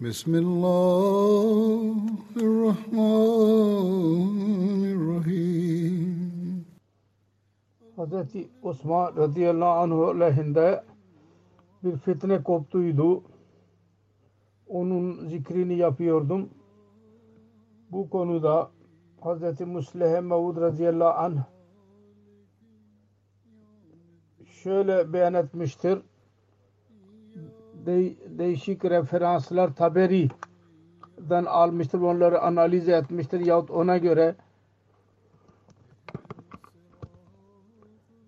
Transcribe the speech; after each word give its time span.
بسم 0.00 0.32
الله 0.34 1.94
الرحمن 2.36 4.30
الرحيم 4.96 6.64
Hazreti 7.96 8.48
Osman 8.62 9.16
radıyallahu 9.16 9.70
anh 9.70 9.92
aleyhinde 9.92 10.84
bir 11.84 11.96
fitne 11.96 12.42
koptuydu. 12.42 13.22
Onun 14.68 15.28
zikrini 15.28 15.74
yapıyordum. 15.74 16.48
Bu 17.92 18.10
konuda 18.10 18.70
Hazreti 19.20 19.64
Musleh 19.64 20.20
Mevud 20.20 20.56
radıyallahu 20.56 21.18
anh 21.18 21.38
şöyle 24.62 25.12
beyan 25.12 25.34
etmiştir. 25.34 25.98
De 27.85 28.15
değişik 28.39 28.85
referanslar 28.85 29.75
Taberi'den 29.75 31.45
almıştır. 31.45 32.01
Onları 32.01 32.41
analiz 32.41 32.89
etmiştir. 32.89 33.39
Yahut 33.39 33.71
ona 33.71 33.97
göre 33.97 34.35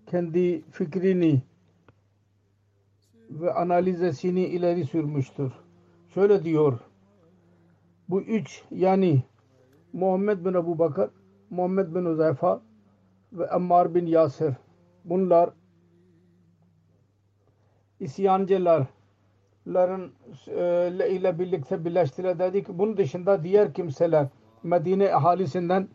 kendi 0.07 0.61
fikrini 0.72 1.41
ve 3.29 3.53
analizesini 3.53 4.45
ileri 4.45 4.85
sürmüştür. 4.85 5.53
Şöyle 6.13 6.44
diyor. 6.44 6.79
Bu 8.09 8.22
üç 8.22 8.63
yani 8.72 9.23
Muhammed 9.94 10.45
bin 10.45 10.53
Ebu 10.53 10.79
Bakır, 10.79 11.09
Muhammed 11.49 11.95
bin 11.95 12.05
Uzayfa 12.05 12.61
ve 13.33 13.49
Ammar 13.49 13.95
bin 13.95 14.05
Yasir. 14.05 14.53
Bunlar 15.05 15.49
isyancılarların 19.65 20.11
e, 21.01 21.09
ile 21.09 21.39
birlikte 21.39 21.85
birleştiler 21.85 22.39
dedi 22.39 22.63
ki 22.63 22.77
bunun 22.77 22.97
dışında 22.97 23.43
diğer 23.43 23.73
kimseler 23.73 24.27
Medine 24.63 25.15
ahalisinden 25.15 25.87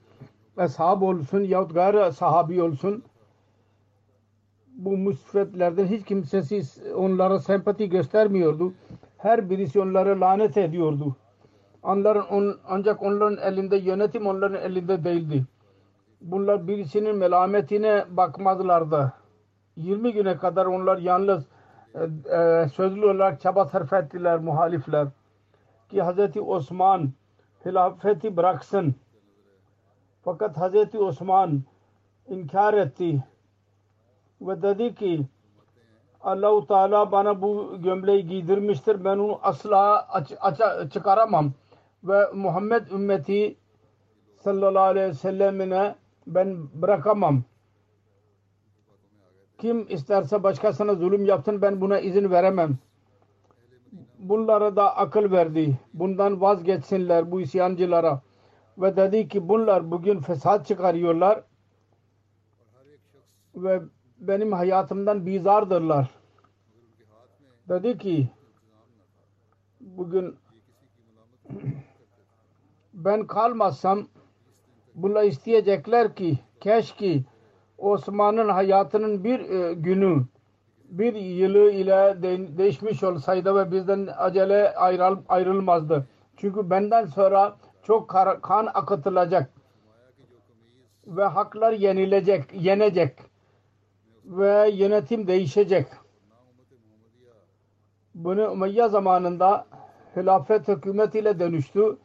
ashab 0.56 1.03
olsun 1.03 1.41
yahut 1.41 1.75
gayrı 1.75 2.12
sahabi 2.12 2.62
olsun 2.62 3.03
bu 4.77 4.97
müsvedlerden 4.97 5.87
hiç 5.87 6.05
kimsesi 6.05 6.62
onlara 6.94 7.39
sempati 7.39 7.89
göstermiyordu. 7.89 8.72
Her 9.19 9.50
birisi 9.50 9.81
onları 9.81 10.20
lanet 10.20 10.56
ediyordu. 10.56 11.17
Onların, 11.83 12.28
on, 12.28 12.56
ancak 12.69 13.03
onların 13.03 13.53
elinde 13.53 13.77
yönetim 13.77 14.27
onların 14.27 14.62
elinde 14.62 15.05
değildi. 15.05 15.44
Bunlar 16.20 16.69
birisinin 16.69 17.17
melametine 17.17 18.05
bakmadılardı. 18.11 19.12
20 19.77 20.12
güne 20.12 20.37
kadar 20.37 20.67
onlar 20.67 20.98
yalnız 20.98 21.44
e, 21.97 22.03
e, 22.37 22.69
sözlü 22.69 23.07
olarak 23.07 23.41
çaba 23.41 23.65
sarf 23.65 23.93
ettiler 23.93 24.39
muhalifler. 24.39 25.09
Ki 25.91 26.03
Hz. 26.03 26.37
Osman 26.37 27.13
hilafeti 27.67 28.37
bıraksın. 28.37 28.95
Fakat 30.25 30.57
Hz. 30.57 30.95
Osman 30.95 31.63
inkar 32.29 32.75
etti 32.75 33.25
ve 34.41 34.62
dedi 34.62 34.95
ki 34.95 35.27
Allah-u 36.21 36.67
Teala 36.67 37.12
bana 37.12 37.43
bu 37.43 37.77
gömleği 37.83 38.27
giydirmiştir. 38.27 39.05
Ben 39.05 39.19
onu 39.19 39.39
asla 39.43 40.09
aç, 40.09 40.33
aç, 40.41 40.61
çıkaramam. 40.93 41.53
Ve 42.05 42.31
Muhammed 42.35 42.91
ümmeti 42.91 43.56
sallallahu 44.39 44.83
aleyhi 44.83 45.09
ve 45.09 45.15
sellemine 45.15 45.95
ben 46.27 46.56
bırakamam. 46.75 47.43
Kim 49.59 49.87
isterse 49.89 50.43
başkasına 50.43 50.94
zulüm 50.94 51.25
yapsın 51.25 51.62
ben 51.62 51.81
buna 51.81 52.00
izin 52.00 52.31
veremem. 52.31 52.78
Bunlara 54.19 54.77
da 54.77 54.97
akıl 54.97 55.31
verdi. 55.31 55.78
Bundan 55.94 56.41
vazgeçsinler 56.41 57.31
bu 57.31 57.41
isyancılara. 57.41 58.22
Ve 58.78 58.97
dedi 58.97 59.28
ki 59.28 59.49
bunlar 59.49 59.91
bugün 59.91 60.21
fesat 60.21 60.67
çıkarıyorlar. 60.67 61.43
Ve 63.55 63.83
benim 64.19 64.53
hayatımdan 64.53 65.27
bizardırlar. 65.27 66.11
Dedi 67.69 67.99
ki 67.99 68.28
bugün 69.81 70.37
ben 72.94 73.27
kalmazsam 73.27 74.09
bunlar 74.94 75.25
isteyecekler 75.25 76.15
ki 76.15 76.38
keşke 76.61 77.25
Osman'ın 77.78 78.48
hayatının 78.48 79.25
bir 79.25 79.41
e, 79.50 79.75
günü 79.75 80.26
bir 80.88 81.14
yılı 81.14 81.70
ile 81.70 82.22
de, 82.22 82.59
değişmiş 82.59 83.03
olsaydı 83.03 83.54
ve 83.56 83.72
bizden 83.72 84.09
acele 84.16 84.75
ayrıl, 84.75 85.19
ayrılmazdı. 85.28 86.06
Çünkü 86.37 86.70
benden 86.70 87.06
sonra 87.06 87.56
çok 87.82 88.09
kan 88.42 88.66
akıtılacak 88.75 89.50
ve 91.06 91.25
haklar 91.25 91.72
yenilecek, 91.72 92.44
yenecek 92.54 93.19
ve 94.25 94.70
yönetim 94.70 95.26
değişecek. 95.26 95.87
Bunu 98.14 98.50
Umayya 98.50 98.88
zamanında 98.88 99.66
hilafet 100.16 100.69
hükümetiyle 100.69 101.38
dönüştü 101.38 101.98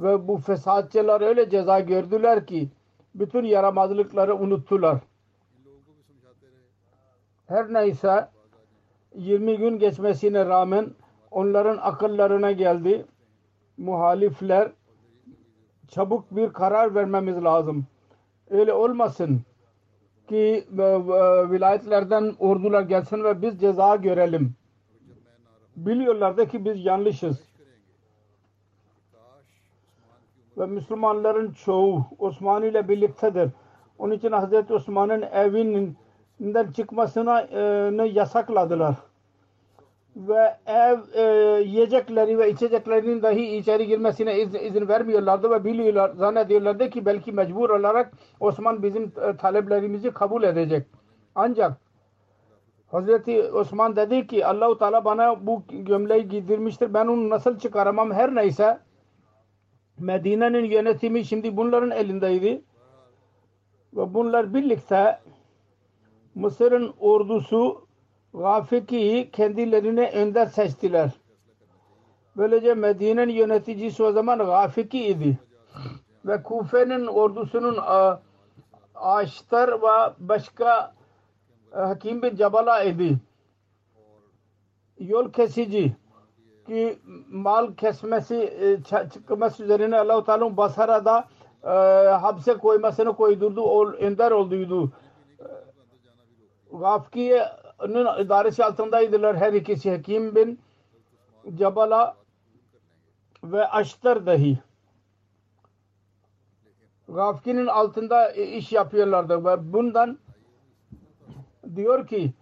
ve 0.00 0.28
bu 0.28 0.38
fesatçılar 0.38 1.20
öyle 1.20 1.50
ceza 1.50 1.80
gördüler 1.80 2.46
ki 2.46 2.68
bütün 3.14 3.44
yaramazlıkları 3.44 4.36
unuttular. 4.36 4.98
Her 7.46 7.72
neyse 7.72 8.28
20 9.14 9.58
gün 9.58 9.78
geçmesine 9.78 10.46
rağmen 10.46 10.90
onların 11.30 11.76
akıllarına 11.76 12.52
geldi. 12.52 13.06
Muhalifler 13.76 14.72
çabuk 15.88 16.36
bir 16.36 16.52
karar 16.52 16.94
vermemiz 16.94 17.44
lazım. 17.44 17.86
Öyle 18.50 18.72
olmasın 18.72 19.40
ki 20.28 20.66
vilayetlerden 21.50 22.34
ordular 22.38 22.82
gelsin 22.82 23.24
ve 23.24 23.42
biz 23.42 23.60
ceza 23.60 23.96
görelim. 23.96 24.54
Biliyorlardı 25.76 26.48
ki 26.48 26.64
biz 26.64 26.84
yanlışız. 26.84 27.47
Ve 30.56 30.66
Müslümanların 30.66 31.52
çoğu 31.52 32.04
Osman 32.18 32.62
ile 32.62 32.88
birliktedir. 32.88 33.50
Onun 33.98 34.14
için 34.14 34.32
Hazreti 34.32 34.72
Osman'ın 34.74 35.22
evinden 35.22 36.72
çıkmasına 36.76 37.40
e, 37.40 37.60
yasakladılar. 38.12 38.94
Ve 40.16 40.56
ev 40.66 40.98
e, 41.14 41.22
yiyecekleri 41.62 42.38
ve 42.38 42.50
içeceklerinin 42.50 43.22
dahi 43.22 43.56
içeri 43.56 43.86
girmesine 43.86 44.40
iz, 44.40 44.54
izin 44.54 44.88
vermiyorlardı 44.88 45.50
ve 45.50 45.64
biliyorlar, 45.64 46.10
zannediyorlardı 46.10 46.90
ki 46.90 47.06
belki 47.06 47.32
mecbur 47.32 47.70
olarak 47.70 48.12
Osman 48.40 48.82
bizim 48.82 49.12
e, 49.22 49.36
taleplerimizi 49.36 50.10
kabul 50.10 50.42
edecek. 50.42 50.86
Ancak 51.34 51.72
Hazreti 52.90 53.42
Osman 53.42 53.96
dedi 53.96 54.26
ki 54.26 54.46
Allahu 54.46 54.78
Teala 54.78 55.04
bana 55.04 55.46
bu 55.46 55.62
gömleği 55.68 56.28
giydirmiştir. 56.28 56.94
Ben 56.94 57.06
onu 57.06 57.30
nasıl 57.30 57.58
çıkaramam 57.58 58.12
her 58.12 58.34
neyse. 58.34 58.78
Medine'nin 59.98 60.64
yönetimi 60.64 61.24
şimdi 61.24 61.56
bunların 61.56 61.90
elindeydi. 61.90 62.62
Ve 63.96 64.14
bunlar 64.14 64.54
birlikte 64.54 65.20
Mısır'ın 66.34 66.94
ordusu 67.00 67.86
Gafiki'yi 68.34 69.30
kendilerine 69.30 70.10
önder 70.10 70.46
seçtiler. 70.46 71.10
Böylece 72.36 72.74
Medine'nin 72.74 73.32
yöneticisi 73.32 74.02
o 74.02 74.12
zaman 74.12 74.38
Gafiki 74.38 75.06
idi. 75.06 75.38
Ve 76.24 76.42
Kufe'nin 76.42 77.06
ordusunun 77.06 77.78
Aştar 78.94 79.82
ve 79.82 80.14
başka 80.18 80.94
Hakim 81.70 82.22
bin 82.22 82.36
Cabala 82.36 82.82
idi. 82.82 83.18
Yol 84.98 85.32
kesici 85.32 85.96
ki 86.68 86.98
mal 87.30 87.74
kesmesi 87.74 88.80
çıkması 89.12 89.64
üzerine 89.64 89.98
Allah-u 89.98 90.24
Teala 90.24 90.56
Basra'da 90.56 91.28
e, 91.64 91.68
hapse 92.08 92.54
koymasını 92.54 93.16
koydurdu. 93.16 93.62
O 93.62 93.92
ender 93.94 94.30
olduydu. 94.30 94.92
Gafkiye'nin 96.72 98.24
idaresi 98.24 98.64
altındaydılar 98.64 99.36
her 99.36 99.52
ikisi 99.52 99.90
Hakim 99.90 100.34
bin 100.34 100.60
Cabala 101.58 102.16
ve 103.44 103.68
açtır 103.68 104.26
dahi 104.26 104.58
Gafkin'in 107.08 107.66
altında 107.66 108.30
iş 108.32 108.72
yapıyorlardı 108.72 109.44
ve 109.44 109.72
bundan 109.72 110.18
diyor 111.76 112.06
ki 112.06 112.32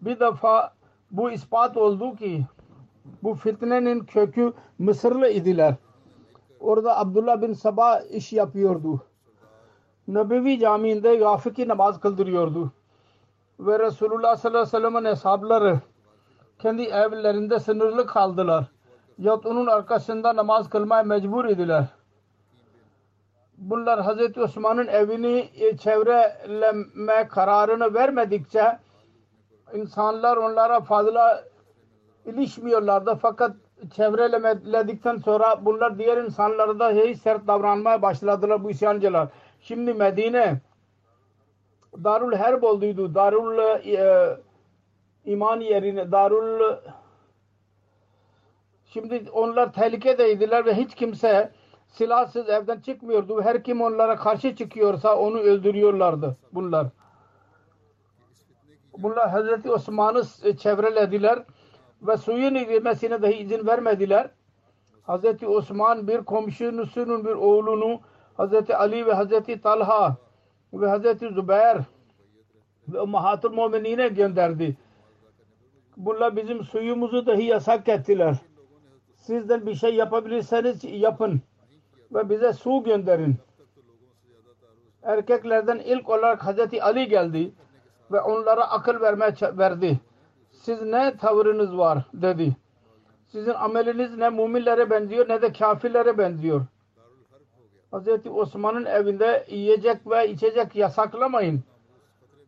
bir 0.00 0.20
defa 0.20 0.74
bu 1.10 1.30
ispat 1.30 1.76
oldu 1.76 2.16
ki 2.16 2.46
bu 3.22 3.34
fitnenin 3.34 4.00
kökü 4.00 4.52
Mısırlı 4.78 5.28
idiler. 5.28 5.74
Orada 6.60 6.98
Abdullah 6.98 7.42
bin 7.42 7.52
Sabah 7.52 8.00
iş 8.10 8.32
yapıyordu. 8.32 9.00
Nebevi 10.08 10.58
Camii'nde 10.58 11.16
Gafiki 11.16 11.68
namaz 11.68 12.00
kıldırıyordu. 12.00 12.72
Ve 13.60 13.78
Resulullah 13.78 14.36
sallallahu 14.36 14.60
aleyhi 14.60 14.74
ve 14.74 14.78
sellem'in 14.78 15.04
hesapları 15.04 15.80
kendi 16.58 16.82
evlerinde 16.82 17.58
sınırlı 17.58 18.06
kaldılar. 18.06 18.64
Yahut 19.18 19.46
onun 19.46 19.66
arkasında 19.66 20.36
namaz 20.36 20.70
kılmaya 20.70 21.02
mecbur 21.02 21.44
idiler. 21.44 21.84
Bunlar 23.58 24.00
Hazreti 24.00 24.40
Osman'ın 24.40 24.86
evini 24.86 25.50
çevreleme 25.80 27.28
kararını 27.28 27.94
vermedikçe 27.94 28.78
insanlar 29.74 30.36
onlara 30.36 30.80
fazla 30.80 31.44
ilişmiyorlardı. 32.26 33.18
Fakat 33.22 33.56
çevrelemedikten 33.96 35.16
sonra 35.16 35.64
bunlar 35.64 35.98
diğer 35.98 36.16
insanlara 36.16 36.78
da 36.78 36.90
hiç 36.90 37.18
sert 37.18 37.46
davranmaya 37.46 38.02
başladılar 38.02 38.64
bu 38.64 38.70
isyancılar. 38.70 39.28
Şimdi 39.60 39.94
Medine 39.94 40.60
Darul 42.04 42.32
Herb 42.32 42.62
olduydu. 42.62 43.14
Darul 43.14 43.58
e, 43.86 44.36
iman 45.24 45.60
yerine 45.60 46.12
Darul 46.12 46.76
şimdi 48.84 49.30
onlar 49.32 49.72
tehlikedeydiler 49.72 50.66
ve 50.66 50.74
hiç 50.74 50.94
kimse 50.94 51.52
silahsız 51.88 52.48
evden 52.48 52.80
çıkmıyordu. 52.80 53.42
Her 53.42 53.64
kim 53.64 53.82
onlara 53.82 54.16
karşı 54.16 54.56
çıkıyorsa 54.56 55.16
onu 55.16 55.38
öldürüyorlardı 55.38 56.36
bunlar. 56.52 56.86
Bunlar 58.98 59.30
Hazreti 59.30 59.70
Osman'ı 59.70 60.24
çevrelediler 60.56 61.44
ve 62.02 62.16
suyun 62.16 62.54
girmesine 62.54 63.22
dahi 63.22 63.32
izin 63.32 63.66
vermediler. 63.66 64.30
Hazreti 65.02 65.46
Osman 65.46 66.08
bir 66.08 66.18
komşusunun 66.18 67.24
bir 67.24 67.30
oğlunu 67.30 68.00
Hazreti 68.34 68.76
Ali 68.76 69.06
ve 69.06 69.12
Hazreti 69.12 69.60
Talha 69.60 70.16
ve 70.72 70.88
Hazreti 70.88 71.28
Zübeyir 71.28 71.76
ve 72.88 73.00
Ummahatul 73.00 73.52
Mu'minine 73.52 74.08
gönderdi. 74.08 74.76
Bunlar 75.96 76.36
bizim 76.36 76.64
suyumuzu 76.64 77.26
dahi 77.26 77.44
yasak 77.44 77.88
ettiler. 77.88 78.36
Sizden 79.16 79.66
bir 79.66 79.74
şey 79.74 79.94
yapabilirseniz 79.94 80.84
yapın 80.84 81.40
ve 82.12 82.30
bize 82.30 82.52
su 82.52 82.82
gönderin. 82.82 83.36
Erkeklerden 85.02 85.78
ilk 85.78 86.08
olarak 86.08 86.46
Hazreti 86.46 86.82
Ali 86.82 87.08
geldi 87.08 87.52
ve 88.12 88.20
onlara 88.20 88.70
akıl 88.70 89.00
vermeye 89.00 89.32
verdi. 89.58 90.00
Siz 90.62 90.82
ne 90.82 91.16
tavırınız 91.16 91.78
var 91.78 91.98
dedi. 92.14 92.56
Sizin 93.26 93.54
ameliniz 93.54 94.16
ne 94.16 94.30
müminlere 94.30 94.90
benziyor 94.90 95.28
ne 95.28 95.42
de 95.42 95.52
kafirlere 95.52 96.18
benziyor. 96.18 96.66
Hazreti 97.90 98.30
Osman'ın 98.30 98.84
evinde 98.84 99.46
yiyecek 99.50 100.06
ve 100.06 100.28
içecek 100.28 100.76
yasaklamayın. 100.76 101.60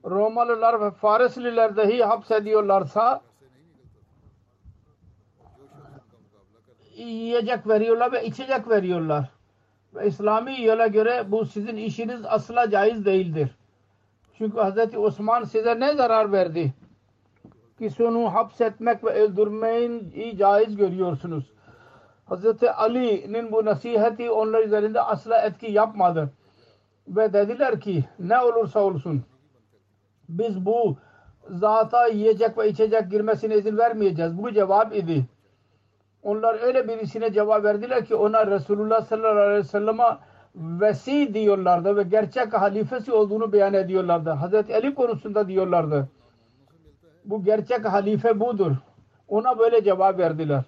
Romalılar 0.05 0.81
ve 0.81 0.91
Farisliler 0.91 1.77
dahi 1.77 2.05
hapsediyorlarsa 2.05 3.21
yiyecek 6.97 7.67
veriyorlar 7.69 8.13
ve 8.13 8.27
içecek 8.27 8.69
veriyorlar. 8.69 9.29
Ve 9.95 10.07
İslami 10.07 10.63
yola 10.63 10.87
göre 10.87 11.25
bu 11.29 11.47
sizin 11.47 11.77
işiniz 11.77 12.25
asla 12.25 12.71
caiz 12.71 13.05
değildir. 13.05 13.51
Çünkü 14.39 14.57
Hz. 14.57 14.97
Osman 14.97 15.45
size 15.45 15.81
ne 15.81 15.95
zarar 15.95 16.33
verdi? 16.33 16.75
Ki 17.79 18.05
onu 18.05 18.35
hapsetmek 18.35 19.05
ve 19.05 19.11
öldürmeyi 19.11 20.37
caiz 20.39 20.77
görüyorsunuz. 20.77 21.53
Hz. 22.31 22.63
Ali'nin 22.77 23.53
bu 23.53 23.65
nasihati 23.65 24.31
onlar 24.31 24.63
üzerinde 24.63 25.01
asla 25.01 25.39
etki 25.39 25.73
yapmadı. 25.73 26.31
Ve 27.09 27.33
dediler 27.33 27.81
ki 27.81 28.05
ne 28.19 28.41
olursa 28.41 28.81
olsun 28.81 29.23
biz 30.29 30.67
bu 30.67 30.97
zata 31.49 32.07
yiyecek 32.07 32.59
ve 32.59 32.69
içecek 32.69 33.11
girmesine 33.11 33.57
izin 33.57 33.79
vermeyeceğiz. 33.79 34.39
Bu 34.39 34.53
cevap 34.53 34.97
idi. 34.97 35.25
Onlar 36.23 36.63
öyle 36.63 36.89
birisine 36.89 37.33
cevap 37.33 37.65
verdiler 37.65 38.05
ki 38.05 38.15
ona 38.15 38.47
Resulullah 38.47 39.05
sallallahu 39.05 39.39
aleyhi 39.39 39.59
ve 39.59 39.65
sellem'e 39.65 40.19
vesi 40.55 41.35
diyorlardı 41.35 41.97
ve 41.97 42.03
gerçek 42.03 42.53
halifesi 42.53 43.13
olduğunu 43.13 43.53
beyan 43.53 43.75
ediyorlardı. 43.75 44.31
Hazreti 44.31 44.75
Ali 44.75 44.95
konusunda 44.95 45.49
diyorlardı. 45.49 46.09
Bu 47.25 47.45
gerçek 47.45 47.85
halife 47.85 48.41
budur. 48.41 48.73
Ona 49.29 49.59
böyle 49.59 49.85
cevap 49.85 50.19
verdiler. 50.19 50.65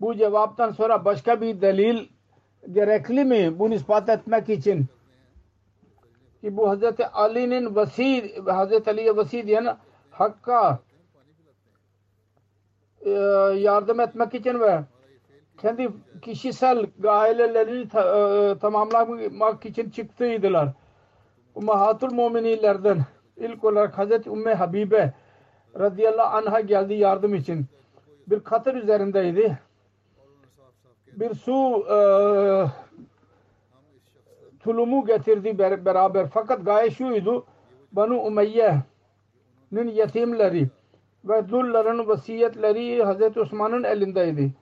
Bu 0.00 0.14
cevaptan 0.14 0.70
sonra 0.70 1.04
başka 1.04 1.40
bir 1.40 1.60
delil 1.60 2.08
gerekli 2.72 3.24
mi 3.24 3.58
bunu 3.58 3.74
ispat 3.74 4.08
etmek 4.08 4.48
için? 4.48 4.86
Ki 6.40 6.56
bu 6.56 6.68
Hazreti 6.68 7.06
Ali'nin 7.06 7.74
vasi, 7.76 8.36
Hazreti 8.46 8.90
Ali'ye 8.90 9.16
vasi 9.16 9.46
diyen 9.46 9.76
Hakk'a 10.10 10.78
e, 13.00 13.10
yardım 13.56 14.00
etmek 14.00 14.34
için 14.34 14.60
ve 14.60 14.80
kendi 15.58 15.88
kişisel 16.22 16.86
gailelerini 16.98 17.82
e, 17.82 18.58
tamamlamak 18.58 19.66
için 19.66 19.90
çıktıydılar. 19.90 20.68
Ummahatul 21.54 22.14
Mu'minilerden 22.14 23.04
ilk 23.36 23.64
olarak 23.64 23.98
Hazreti 23.98 24.30
Ümmü 24.30 24.54
Habibe 24.54 25.14
radıyallahu 25.78 26.36
anh'a 26.36 26.60
geldi 26.60 26.94
yardım 26.94 27.34
için. 27.34 27.66
Bir 28.26 28.40
katır 28.40 28.74
üzerindeydi. 28.74 29.58
Bir 31.12 31.34
su 31.34 31.86
e, 31.90 31.96
tulumu 34.60 35.06
getirdi 35.06 35.58
beraber. 35.58 36.26
Fakat 36.34 36.64
gaye 36.64 36.90
şuydu. 36.90 37.44
Banu 37.92 38.18
Umayye'nin 38.20 39.88
yetimleri 39.88 40.68
ve 41.24 41.48
dulların 41.48 42.08
vasiyetleri 42.08 43.04
Hazreti 43.04 43.40
Osman'ın 43.40 43.84
elindeydi. 43.84 44.52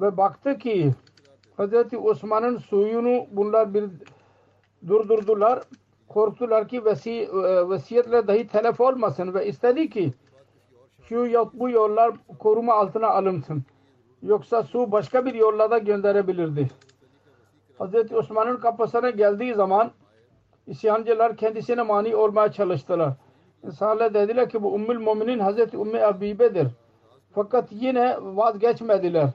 Ve 0.00 0.16
baktı 0.16 0.58
ki 0.58 0.92
Hazreti 1.56 1.98
Osman'ın 1.98 2.58
suyunu 2.58 3.26
bunlar 3.30 3.74
bir 3.74 3.84
durdurdular. 4.86 5.62
Korktular 6.08 6.68
ki 6.68 6.84
vesi, 6.84 7.10
e, 7.10 7.68
vasiyetle 7.68 8.26
dahi 8.28 8.46
telef 8.48 8.80
olmasın 8.80 9.34
ve 9.34 9.46
istedi 9.46 9.90
ki 9.90 10.12
şu 11.08 11.14
yok 11.14 11.52
bu 11.54 11.70
yollar 11.70 12.14
koruma 12.38 12.74
altına 12.74 13.08
alınsın. 13.08 13.64
Yoksa 14.22 14.62
su 14.62 14.92
başka 14.92 15.26
bir 15.26 15.34
yolla 15.34 15.70
da 15.70 15.78
gönderebilirdi. 15.78 16.70
Hazreti 17.78 18.16
Osman'ın 18.16 18.56
kapısına 18.56 19.10
geldiği 19.10 19.54
zaman 19.54 19.90
isyancılar 20.66 21.36
kendisine 21.36 21.82
mani 21.82 22.16
olmaya 22.16 22.52
çalıştılar. 22.52 23.12
İnsanlar 23.64 24.14
dediler 24.14 24.48
ki 24.48 24.62
bu 24.62 24.74
Ummul 24.74 24.98
Muminin 24.98 25.38
Hazreti 25.38 25.76
Ümmü 25.76 26.00
Abibe'dir. 26.00 26.68
Fakat 27.34 27.68
yine 27.70 28.16
vazgeçmediler. 28.20 29.30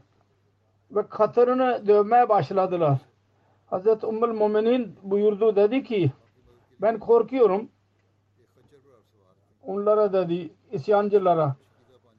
Ve 0.91 1.07
katırını 1.07 1.87
dövmeye 1.87 2.29
başladılar. 2.29 2.97
Hazreti 3.65 4.05
Ummul 4.05 4.33
Muminin 4.33 4.95
buyurdu 5.03 5.55
dedi 5.55 5.83
ki 5.83 6.11
ben 6.81 6.99
korkuyorum. 6.99 7.69
Onlara 9.63 10.13
dedi 10.13 10.49
isyancılara 10.71 11.55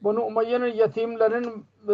bunu 0.01 0.21
Umayye'nin 0.21 0.73
yetimlerin 0.73 1.65
e, 1.87 1.93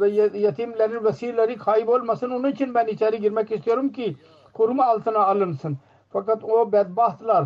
ve 0.00 0.08
yetimlerin 0.38 1.04
vesileleri 1.04 1.56
kaybolmasın. 1.56 2.30
Onun 2.30 2.50
için 2.50 2.74
ben 2.74 2.86
içeri 2.86 3.20
girmek 3.20 3.52
istiyorum 3.52 3.92
ki 3.92 4.16
koruma 4.52 4.84
altına 4.84 5.18
alınsın. 5.18 5.78
Fakat 6.12 6.44
o 6.44 6.72
bedbahtlar 6.72 7.44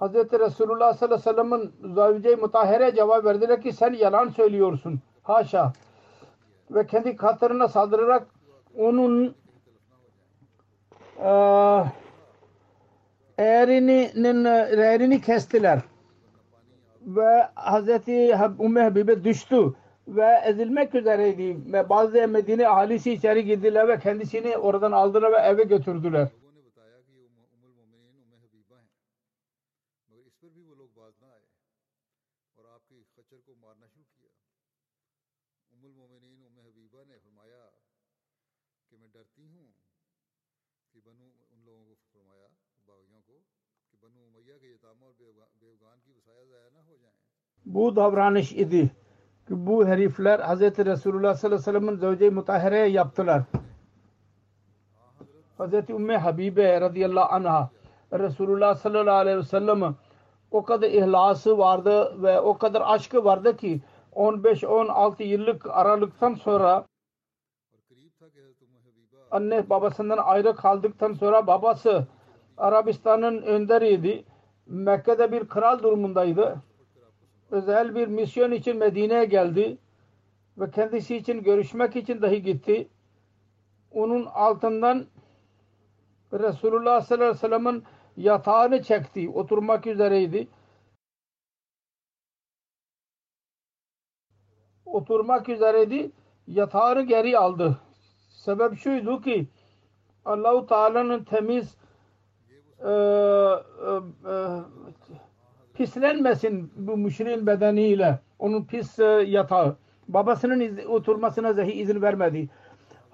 Hz. 0.00 0.14
Resulullah 0.14 0.94
sallallahu 0.94 1.30
aleyhi 1.30 1.50
ve 1.50 1.68
sellem'in 1.68 1.94
zavce-i 1.94 2.36
mutahhere 2.36 2.94
cevap 2.94 3.24
verdiler 3.24 3.62
ki 3.62 3.72
sen 3.72 3.92
yalan 3.92 4.28
söylüyorsun. 4.28 5.00
Haşa. 5.22 5.72
Ve 6.70 6.86
kendi 6.86 7.16
katırına 7.16 7.68
saldırarak 7.68 8.26
onun 8.78 9.34
eğrinin 13.38 14.44
eğrini 14.44 15.20
kestiler 15.20 15.80
ve 17.06 17.48
Hazreti 17.54 18.36
Ümmü 18.60 18.80
Habibe 18.80 19.24
düştü 19.24 19.74
ve 20.08 20.40
ezilmek 20.44 20.94
üzereydi 20.94 21.72
ve 21.72 21.88
bazı 21.88 22.28
Medine 22.28 22.68
ahalisi 22.68 23.12
içeri 23.12 23.44
girdiler 23.44 23.88
ve 23.88 23.98
kendisini 23.98 24.56
oradan 24.56 24.92
aldılar 24.92 25.32
ve 25.32 25.36
eve 25.36 25.62
götürdüler. 25.62 26.28
بیوگان 45.60 45.98
کی 46.04 46.12
وسایا 46.12 46.44
ضائع 46.44 46.75
bu 47.66 47.96
davranış 47.96 48.52
idi. 48.52 48.90
Ki 49.48 49.66
bu 49.66 49.86
herifler 49.86 50.38
Hz. 50.40 50.60
Resulullah 50.60 51.34
sallallahu 51.34 51.44
aleyhi 51.44 51.52
ve 51.52 51.58
sellem'in 51.58 51.96
zevce-i 51.96 52.30
mutahhereye 52.30 52.86
yaptılar. 52.86 53.42
Hz. 55.58 55.90
Ümmü 55.90 56.16
Habibe 56.16 56.80
radıyallahu 56.80 57.34
anha 57.34 57.70
Resulullah 58.12 58.74
sallallahu 58.74 59.14
aleyhi 59.14 59.38
ve 59.38 59.42
sellem 59.42 59.94
o 60.50 60.64
kadar 60.64 60.90
ihlası 60.90 61.58
vardı 61.58 62.22
ve 62.22 62.40
o 62.40 62.58
kadar 62.58 62.82
aşkı 62.84 63.24
vardı 63.24 63.56
ki 63.56 63.80
15-16 64.12 65.22
yıllık 65.22 65.66
aralıktan 65.70 66.34
sonra 66.34 66.86
anne 69.30 69.70
babasından 69.70 70.18
ayrı 70.18 70.56
kaldıktan 70.56 71.12
sonra 71.12 71.46
babası 71.46 72.06
Arabistan'ın 72.56 73.42
önderiydi. 73.42 74.24
Mekke'de 74.66 75.32
bir 75.32 75.48
kral 75.48 75.82
durumundaydı. 75.82 76.56
Özel 77.50 77.94
bir 77.94 78.08
misyon 78.08 78.52
için 78.52 78.76
Medine'ye 78.76 79.24
geldi 79.24 79.78
ve 80.58 80.70
kendisi 80.70 81.16
için 81.16 81.42
görüşmek 81.42 81.96
için 81.96 82.22
dahi 82.22 82.42
gitti. 82.42 82.88
Onun 83.90 84.26
altından 84.26 85.06
Resulullah 86.32 87.00
sallallahu 87.00 87.24
aleyhi 87.24 87.44
ve 87.44 87.48
sellem'in 87.48 87.84
yatağını 88.16 88.82
çekti. 88.82 89.30
Oturmak 89.30 89.86
üzereydi. 89.86 90.48
Oturmak 94.84 95.48
üzereydi. 95.48 96.10
Yatağını 96.46 97.02
geri 97.02 97.38
aldı. 97.38 97.78
Sebep 98.28 98.78
şuydu 98.78 99.20
ki 99.20 99.48
Allahu 100.24 100.66
Teala'nın 100.66 101.24
temiz 101.24 101.76
e, 102.80 102.90
e, 102.90 102.92
e, 104.30 104.34
pislenmesin 105.76 106.72
bu 106.76 106.96
müşriğin 106.96 107.46
bedeniyle. 107.46 108.18
Onun 108.38 108.64
pis 108.64 108.98
e, 108.98 109.04
yatağı. 109.04 109.76
Babasının 110.08 110.60
iz- 110.60 110.86
oturmasına 110.86 111.56
dahi 111.56 111.72
izin 111.72 112.02
vermedi. 112.02 112.48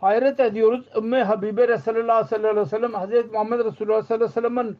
Hayret 0.00 0.40
ediyoruz. 0.40 0.88
Ümmü 0.96 1.16
Habibe 1.22 1.68
Resulullah 1.68 2.24
sallallahu 2.24 2.50
aleyhi 2.50 2.66
ve 2.66 2.70
sellem 2.70 2.94
Hazreti 2.94 3.28
Muhammed 3.32 3.58
Resulullah 3.64 4.02
sallallahu 4.02 4.24
aleyhi 4.24 4.30
ve 4.30 4.48
sellem'in 4.48 4.78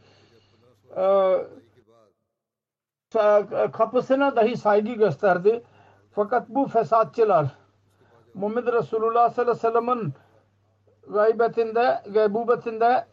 e, 3.67 3.71
kapısına 3.73 4.37
dahi 4.37 4.57
saygı 4.57 4.93
gösterdi. 4.93 5.63
Fakat 6.13 6.49
bu 6.49 6.67
fesatçılar 6.69 7.47
Muhammed 8.35 8.67
Resulullah 8.67 9.31
sallallahu 9.31 9.69
aleyhi 9.69 9.77
ve 9.77 9.81
sellem'in 9.81 10.13
gaybetinde, 11.15 12.03
gaybubetinde 12.15 13.05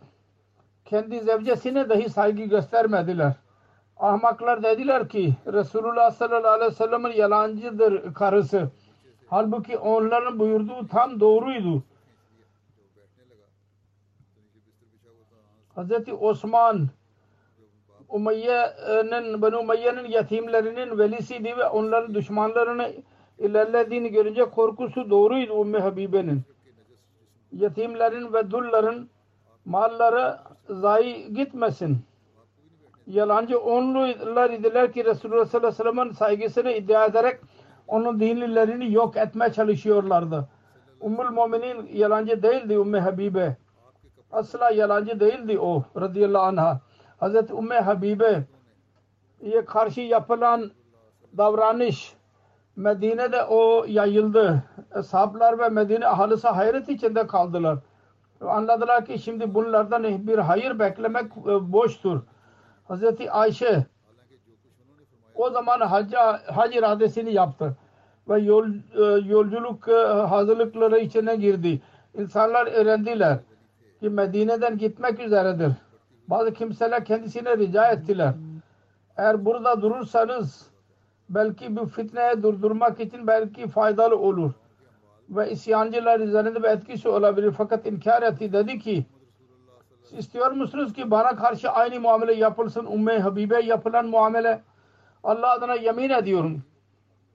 kendi 0.86 1.20
zevcesine 1.20 1.90
dahi 1.90 2.10
saygı 2.10 2.44
göstermediler. 2.44 3.34
Ahmaklar 4.00 4.64
dediler 4.64 5.10
ki 5.10 5.34
Resulullah 5.48 6.12
sallallahu 6.12 6.52
aleyhi 6.52 6.72
ve 6.72 6.76
sellem'in 6.76 7.12
yalancıdır 7.12 8.14
karısı. 8.14 8.70
Halbuki 9.28 9.78
onların 9.78 10.40
buyurduğu 10.40 10.88
tam 10.88 11.20
doğruydu. 11.20 11.84
Hazreti 15.76 16.14
Osman 16.14 16.90
Umayye'nin 18.10 19.42
Benu 19.42 19.58
Umayye'nin 19.58 20.06
yetimlerinin 20.06 20.98
velisiydi 20.98 21.58
ve 21.58 21.66
onların 21.66 22.14
düşmanlarını 22.14 22.94
ilerlediğini 23.40 24.10
görünce 24.12 24.46
korkusu 24.46 25.10
doğruydu 25.10 25.62
Ümmü 25.62 25.80
Habibe'nin. 25.80 26.42
Yetimlerin 27.52 28.34
ve 28.34 28.52
dulların 28.52 29.10
malları 29.66 30.38
zayi 30.70 31.34
gitmesin. 31.34 32.09
Yalancı 33.10 33.60
onlular 33.60 34.50
idiler 34.50 34.94
ki 34.94 35.06
Resulullah 35.06 35.46
sallallahu 35.46 35.68
aleyhi 35.68 35.88
ve 35.88 35.92
sellem'in 35.92 36.12
saygısını 36.12 36.72
iddia 36.72 37.06
ederek 37.06 37.40
onun 37.88 38.20
dinlilerini 38.20 38.94
yok 38.94 39.18
etmeye 39.18 39.54
çalışıyorlardı. 39.54 40.48
Ummul 41.02 41.32
Muminin 41.32 41.90
yalancı 41.94 42.44
değildi 42.44 42.74
Ümmü 42.74 43.00
Habibe. 43.00 43.58
Asla 44.32 44.70
yalancı 44.70 45.20
değildi 45.20 45.60
o 45.60 45.84
radıyallahu 46.00 46.44
anha. 46.44 46.80
Hazreti 47.18 47.54
Ümmü 47.54 47.76
Habibe 47.76 48.44
ye 49.42 49.66
karşı 49.66 50.02
yapılan 50.02 50.72
davranış 51.38 52.14
Medine'de 52.76 53.44
o 53.44 53.86
yayıldı. 53.88 54.64
Sahablar 55.04 55.60
ve 55.60 55.70
Medine 55.70 56.08
ahalisi 56.08 56.48
hayret 56.48 56.90
içinde 56.90 57.28
kaldılar. 57.28 57.80
Anladılar 58.42 59.06
ki 59.06 59.20
şimdi 59.20 59.54
bunlardan 59.54 60.28
bir 60.28 60.38
hayır 60.38 60.80
beklemek 60.80 61.26
e, 61.26 61.72
boştur. 61.74 62.22
Hazreti 62.90 63.32
Ayşe 63.32 63.86
o 65.36 65.50
zaman 65.50 65.80
hacca, 65.80 66.40
hac 66.56 66.76
iradesini 66.76 67.34
yaptı 67.34 67.78
ve 68.30 68.40
yol, 68.40 68.68
e, 68.70 69.28
yolculuk 69.28 69.88
e, 69.88 69.92
hazırlıkları 70.04 71.00
içine 71.00 71.36
girdi. 71.36 71.82
İnsanlar 72.18 72.68
öğrendiler 72.68 73.38
ki 74.00 74.10
Medine'den 74.10 74.78
gitmek 74.78 75.20
üzeredir. 75.20 75.72
Bazı 76.28 76.54
kimseler 76.54 77.06
kendisine 77.06 77.58
rica 77.58 77.92
ettiler. 77.92 78.34
Eğer 79.18 79.46
burada 79.46 79.82
durursanız 79.82 80.68
belki 81.30 81.76
bu 81.76 81.86
fitneye 81.86 82.44
durdurmak 82.44 83.00
için 83.00 83.28
belki 83.28 83.68
faydalı 83.68 84.18
olur. 84.18 84.52
Ve 85.30 85.52
isyancılar 85.52 86.20
üzerinde 86.20 86.64
bir 86.64 86.70
etkisi 86.70 87.10
olabilir. 87.10 87.52
Fakat 87.58 87.86
inkar 87.86 88.22
etti. 88.22 88.54
Dedi 88.54 88.80
ki 88.80 89.06
istiyor 90.14 90.52
musunuz 90.52 90.94
ki 90.94 91.12
bana 91.12 91.36
karşı 91.36 91.70
aynı 91.70 92.00
muamele 92.00 92.34
yapılsın? 92.34 92.92
Ümmü 92.92 93.20
Habibe 93.20 93.60
yapılan 93.62 94.06
muamele. 94.06 94.62
Allah 95.24 95.52
adına 95.52 95.76
yemin 95.76 96.10
ediyorum. 96.10 96.64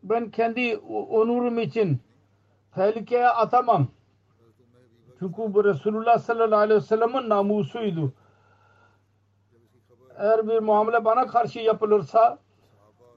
Ben 0.03 0.31
kendi 0.31 0.77
onurum 1.11 1.59
için 1.59 2.01
tehlikeye 2.75 3.29
atamam. 3.29 3.87
Çünkü 5.19 5.55
bu 5.55 5.65
Resulullah 5.65 6.19
sallallahu 6.19 6.61
aleyhi 6.61 6.81
ve 6.81 6.85
sellem'in 6.85 7.29
namusuydu. 7.29 8.13
Eğer 10.19 10.49
bir 10.49 10.59
muamele 10.59 11.05
bana 11.05 11.27
karşı 11.27 11.59
yapılırsa 11.59 12.39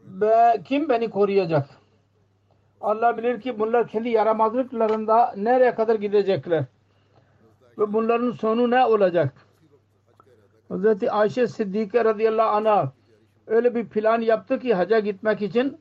be, 0.03 0.61
kim 0.65 0.89
beni 0.89 1.09
koruyacak? 1.09 1.69
Allah 2.81 3.17
bilir 3.17 3.41
ki 3.41 3.59
bunlar 3.59 3.87
kendi 3.87 4.09
yaramazlıklarında 4.09 5.33
nereye 5.37 5.75
kadar 5.75 5.95
gidecekler. 5.95 6.65
Ve 7.77 7.93
bunların 7.93 8.31
sonu 8.31 8.71
ne 8.71 8.85
olacak? 8.85 9.46
Hz. 10.69 11.03
Ayşe 11.09 11.47
Siddike 11.47 12.05
radıyallahu 12.05 12.55
anh'a 12.55 12.91
öyle 13.47 13.75
bir 13.75 13.87
plan 13.87 14.21
yaptı 14.21 14.59
ki 14.59 14.73
haca 14.73 14.99
gitmek 14.99 15.41
için 15.41 15.77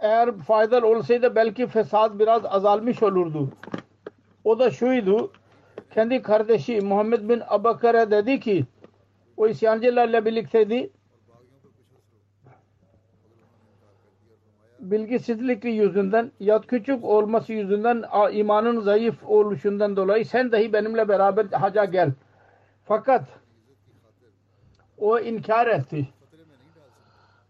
eğer 0.00 0.38
faydalı 0.38 0.86
olsaydı 0.86 1.34
belki 1.34 1.66
fesat 1.66 2.18
biraz 2.18 2.44
azalmış 2.44 3.02
olurdu. 3.02 3.48
O 4.44 4.58
da 4.58 4.70
şuydu 4.70 5.32
kendi 5.94 6.22
kardeşi 6.22 6.80
Muhammed 6.80 7.28
bin 7.28 7.42
Abakar'a 7.48 8.10
dedi 8.10 8.40
ki 8.40 8.64
o 9.36 9.48
isyancılarla 9.48 10.24
birlikteydi 10.24 10.90
bilgisizlik 14.80 15.64
yüzünden 15.64 16.32
ya 16.40 16.60
küçük 16.60 17.04
olması 17.04 17.52
yüzünden 17.52 18.04
imanın 18.32 18.80
zayıf 18.80 19.24
oluşundan 19.24 19.96
dolayı 19.96 20.26
sen 20.26 20.52
dahi 20.52 20.72
benimle 20.72 21.08
beraber 21.08 21.46
haca 21.46 21.84
gel. 21.84 22.12
Fakat 22.84 23.22
o 24.98 25.18
inkar 25.18 25.66
etti. 25.66 26.08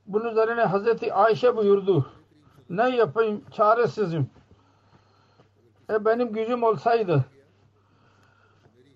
Bunun 0.06 0.30
üzerine 0.30 0.62
Hazreti 0.62 1.12
Ayşe 1.12 1.56
buyurdu. 1.56 2.06
Ne 2.70 2.96
yapayım 2.96 3.44
çaresizim. 3.52 4.30
E 5.90 6.04
benim 6.04 6.32
gücüm 6.32 6.62
olsaydı 6.62 7.24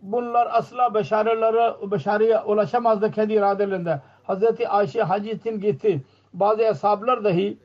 bunlar 0.04 0.48
asla 0.50 0.94
başarılara, 0.94 1.90
başarıya 1.90 2.44
ulaşamazdı 2.44 3.10
kendi 3.10 3.32
iradelerinde. 3.32 4.00
Hazreti 4.24 4.68
Ayşe 4.68 5.02
hac 5.02 5.26
için 5.26 5.60
gitti. 5.60 6.04
Bazı 6.32 6.62
hesaplar 6.62 7.24
dahi 7.24 7.58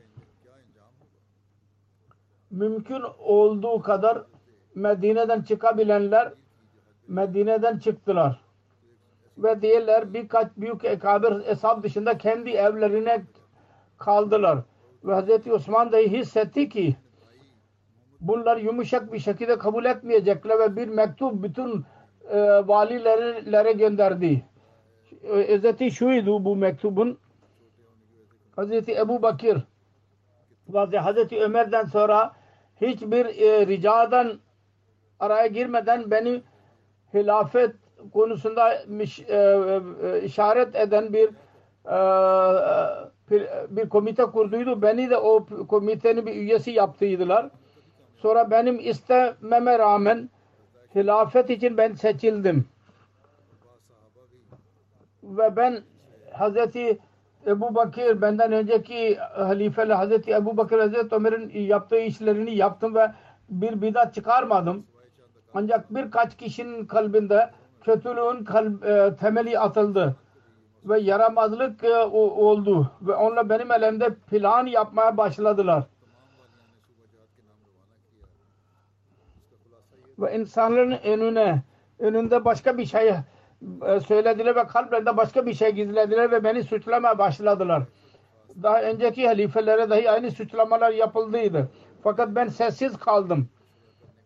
mümkün 2.50 3.02
olduğu 3.18 3.82
kadar 3.82 4.22
Medine'den 4.74 5.42
çıkabilenler 5.42 6.32
Medine'den 7.08 7.78
çıktılar. 7.78 8.40
Ve 9.38 9.62
diğerler 9.62 10.14
birkaç 10.14 10.48
büyük 10.56 10.84
ekabir 10.84 11.46
hesap 11.46 11.82
dışında 11.82 12.18
kendi 12.18 12.50
evlerine 12.50 13.22
kaldılar. 13.98 14.58
Ve 15.04 15.20
Hz. 15.20 15.46
Osman 15.46 15.92
dahi 15.92 16.12
hissetti 16.12 16.68
ki 16.68 16.96
bunlar 18.20 18.56
yumuşak 18.56 19.12
bir 19.12 19.18
şekilde 19.18 19.58
kabul 19.58 19.84
etmeyecekler 19.84 20.58
ve 20.58 20.76
bir 20.76 20.88
mektup 20.88 21.42
bütün 21.42 21.84
e, 22.30 22.38
valilere 22.68 23.72
gönderdi. 23.72 24.44
Özeti 25.22 25.90
şuydu 25.90 26.44
bu 26.44 26.56
mektubun 26.56 27.18
Hz. 28.56 28.88
Ebu 28.88 29.22
Bakir 29.22 29.58
ve 30.68 31.00
Hz. 31.00 31.32
Ömer'den 31.32 31.84
sonra 31.84 32.39
hiçbir 32.80 33.26
e, 33.26 33.66
ricadan 33.66 34.38
araya 35.20 35.46
girmeden 35.46 36.10
beni 36.10 36.42
hilafet 37.14 37.70
konusunda 38.12 38.74
miş- 38.74 39.26
e, 39.28 39.38
e, 40.08 40.22
işaret 40.24 40.76
eden 40.76 41.12
bir 41.12 41.28
e, 41.86 41.96
bir, 43.30 43.46
bir 43.70 43.88
komite 43.88 44.24
kurduydu. 44.24 44.82
Beni 44.82 45.10
de 45.10 45.16
o 45.16 45.46
komitenin 45.68 46.26
bir 46.26 46.34
üyesi 46.34 46.70
yaptıydılar. 46.70 47.50
Sonra 48.16 48.50
benim 48.50 48.78
istememe 48.80 49.78
rağmen 49.78 50.30
hilafet 50.94 51.50
için 51.50 51.76
ben 51.76 51.92
seçildim. 51.94 52.64
Ve 55.22 55.56
ben 55.56 55.82
Hazreti 56.32 56.98
Ebu 57.46 57.74
Bakır 57.74 58.22
benden 58.22 58.52
önceki 58.52 59.16
halifeli 59.16 59.92
Hazreti 59.92 60.32
Ebu 60.32 60.56
Bakır 60.56 60.78
Hazreti 60.78 61.14
Ömer'in 61.14 61.60
yaptığı 61.60 62.00
işlerini 62.00 62.56
yaptım 62.56 62.94
ve 62.94 63.12
bir 63.48 63.82
bidat 63.82 64.14
çıkarmadım. 64.14 64.86
Ancak 65.54 65.94
birkaç 65.94 66.36
kişinin 66.36 66.86
kalbinde 66.86 67.50
kötülüğün 67.84 68.44
kalb, 68.44 68.82
e, 68.82 69.16
temeli 69.16 69.58
atıldı 69.58 70.16
ve 70.84 71.00
yaramazlık 71.00 71.84
e, 71.84 71.96
oldu 71.96 72.90
ve 73.02 73.14
onunla 73.14 73.48
benim 73.48 73.72
elimde 73.72 74.14
plan 74.14 74.66
yapmaya 74.66 75.16
başladılar. 75.16 75.84
Ve 80.18 80.38
insanların 80.38 80.98
önüne 81.04 81.62
önünde 81.98 82.44
başka 82.44 82.78
bir 82.78 82.86
şey 82.86 83.14
söylediler 84.06 84.56
ve 84.56 84.66
kalplerinde 84.66 85.16
başka 85.16 85.46
bir 85.46 85.54
şey 85.54 85.70
gizlediler 85.70 86.30
ve 86.30 86.44
beni 86.44 86.64
suçlamaya 86.64 87.18
başladılar. 87.18 87.82
Daha 88.62 88.82
önceki 88.82 89.26
halifelere 89.26 89.90
dahi 89.90 90.10
aynı 90.10 90.30
suçlamalar 90.30 90.90
yapıldıydı. 90.90 91.68
Fakat 92.02 92.28
ben 92.34 92.48
sessiz 92.48 92.96
kaldım. 92.96 93.48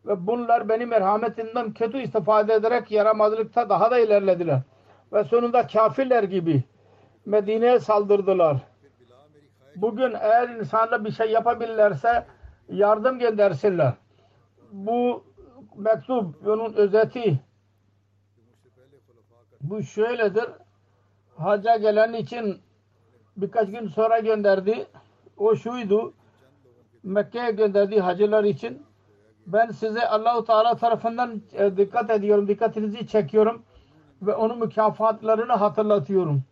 Ve 0.07 0.27
bunlar 0.27 0.69
benim 0.69 0.89
merhametimden 0.89 1.73
kötü 1.73 1.99
istifade 1.99 2.55
ederek 2.55 2.91
yaramazlıkta 2.91 3.69
daha 3.69 3.91
da 3.91 3.99
ilerlediler. 3.99 4.61
Ve 5.13 5.25
sonunda 5.25 5.67
kafirler 5.67 6.23
gibi 6.23 6.63
Medine'ye 7.27 7.81
saldırdılar. 7.81 8.57
Bugün 9.77 10.15
eğer 10.21 10.49
insanlar 10.49 11.05
bir 11.05 11.11
şey 11.11 11.31
yapabilirlerse 11.31 12.27
yardım 12.69 13.19
göndersinler. 13.19 13.93
Bu 14.73 15.25
mektup, 15.77 16.47
onun 16.47 16.75
özeti 16.75 17.41
bu 19.71 19.83
şöyledir. 19.83 20.45
Hacca 21.37 21.77
gelen 21.77 22.13
için 22.13 22.61
birkaç 23.37 23.71
gün 23.71 23.89
sonra 23.89 24.19
gönderdi. 24.19 24.87
O 25.37 25.57
şuydu. 25.57 26.13
Mekke'ye 27.03 27.51
gönderdiği 27.51 28.01
hacılar 28.01 28.45
için 28.45 28.83
ben 29.47 29.71
size 29.71 30.09
Allahu 30.09 30.45
Teala 30.45 30.77
tarafından 30.77 31.43
e, 31.53 31.77
dikkat 31.77 32.11
ediyorum, 32.11 32.49
dikkatinizi 32.49 33.07
çekiyorum 33.07 33.63
ve 34.23 34.35
onun 34.35 34.59
mükafatlarını 34.59 35.53
hatırlatıyorum. 35.53 36.43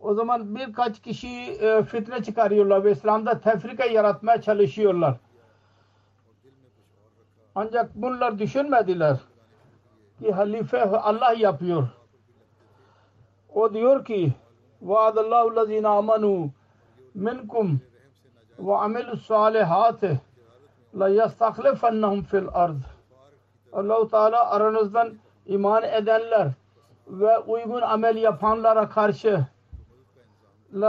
O 0.00 0.14
zaman 0.14 0.56
birkaç 0.56 1.02
kişi 1.02 1.28
e, 1.28 1.82
fitne 1.82 2.22
çıkarıyorlar 2.22 2.84
ve 2.84 2.92
İslam'da 2.92 3.40
tefrika 3.40 3.84
yaratmaya 3.84 4.42
çalışıyorlar. 4.42 5.16
Ancak 7.54 7.94
bunlar 7.94 8.38
düşünmediler 8.38 9.16
ki 10.18 10.32
halife 10.32 10.82
Allah 10.82 11.32
yapıyor. 11.32 11.88
O 13.56 13.72
diyor 13.74 14.04
ki 14.04 14.32
vaadallahu 14.82 15.56
lezine 15.56 15.88
amanu 15.88 16.50
minkum 17.14 17.80
ve 18.58 18.74
amilus 18.74 19.26
salihati 19.26 20.20
la 20.98 21.08
yastaklifennahum 21.08 22.22
fil 22.22 22.48
ard. 22.52 22.76
Allah-u 23.72 24.08
Teala 24.08 24.50
aranızdan 24.50 25.14
iman 25.46 25.82
edenler 25.82 26.48
ve 27.08 27.38
uygun 27.38 27.80
amel 27.80 28.16
yapanlara 28.16 28.88
karşı 28.88 29.46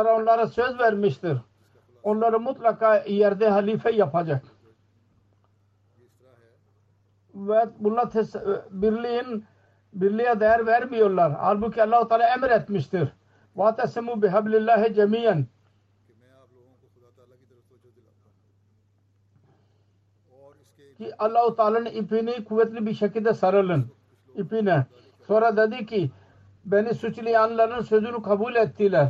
onlara 0.06 0.47
söz 0.47 0.80
vermiştir. 0.80 1.38
Onları 2.03 2.39
mutlaka 2.39 2.97
yerde 2.97 3.49
halife 3.49 3.91
yapacak. 3.91 4.43
Ve 7.36 7.69
tes- 8.01 8.62
birliğin 8.71 9.45
birliğe 10.01 10.39
değer 10.39 10.65
vermiyorlar. 10.65 11.33
Halbuki 11.39 11.83
Allah-u 11.83 12.07
Teala 12.07 12.33
emretmiştir. 12.33 13.10
وَاتَسَمُوا 13.57 14.17
بِحَبْلِ 14.23 14.53
اللّٰهِ 14.60 14.93
جَمِيًا 14.93 15.43
ki 20.97 21.12
Allah-u 21.19 21.55
Teala'nın 21.55 21.86
ipini 21.86 22.43
kuvvetli 22.43 22.86
bir 22.86 22.93
şekilde 22.93 23.33
sarılın. 23.33 23.86
İpine. 24.36 24.86
Sonra 25.27 25.57
dedi 25.57 25.86
ki 25.86 26.12
beni 26.65 26.93
suçlayanların 26.93 27.81
sözünü 27.81 28.21
kabul 28.21 28.55
ettiler. 28.55 29.07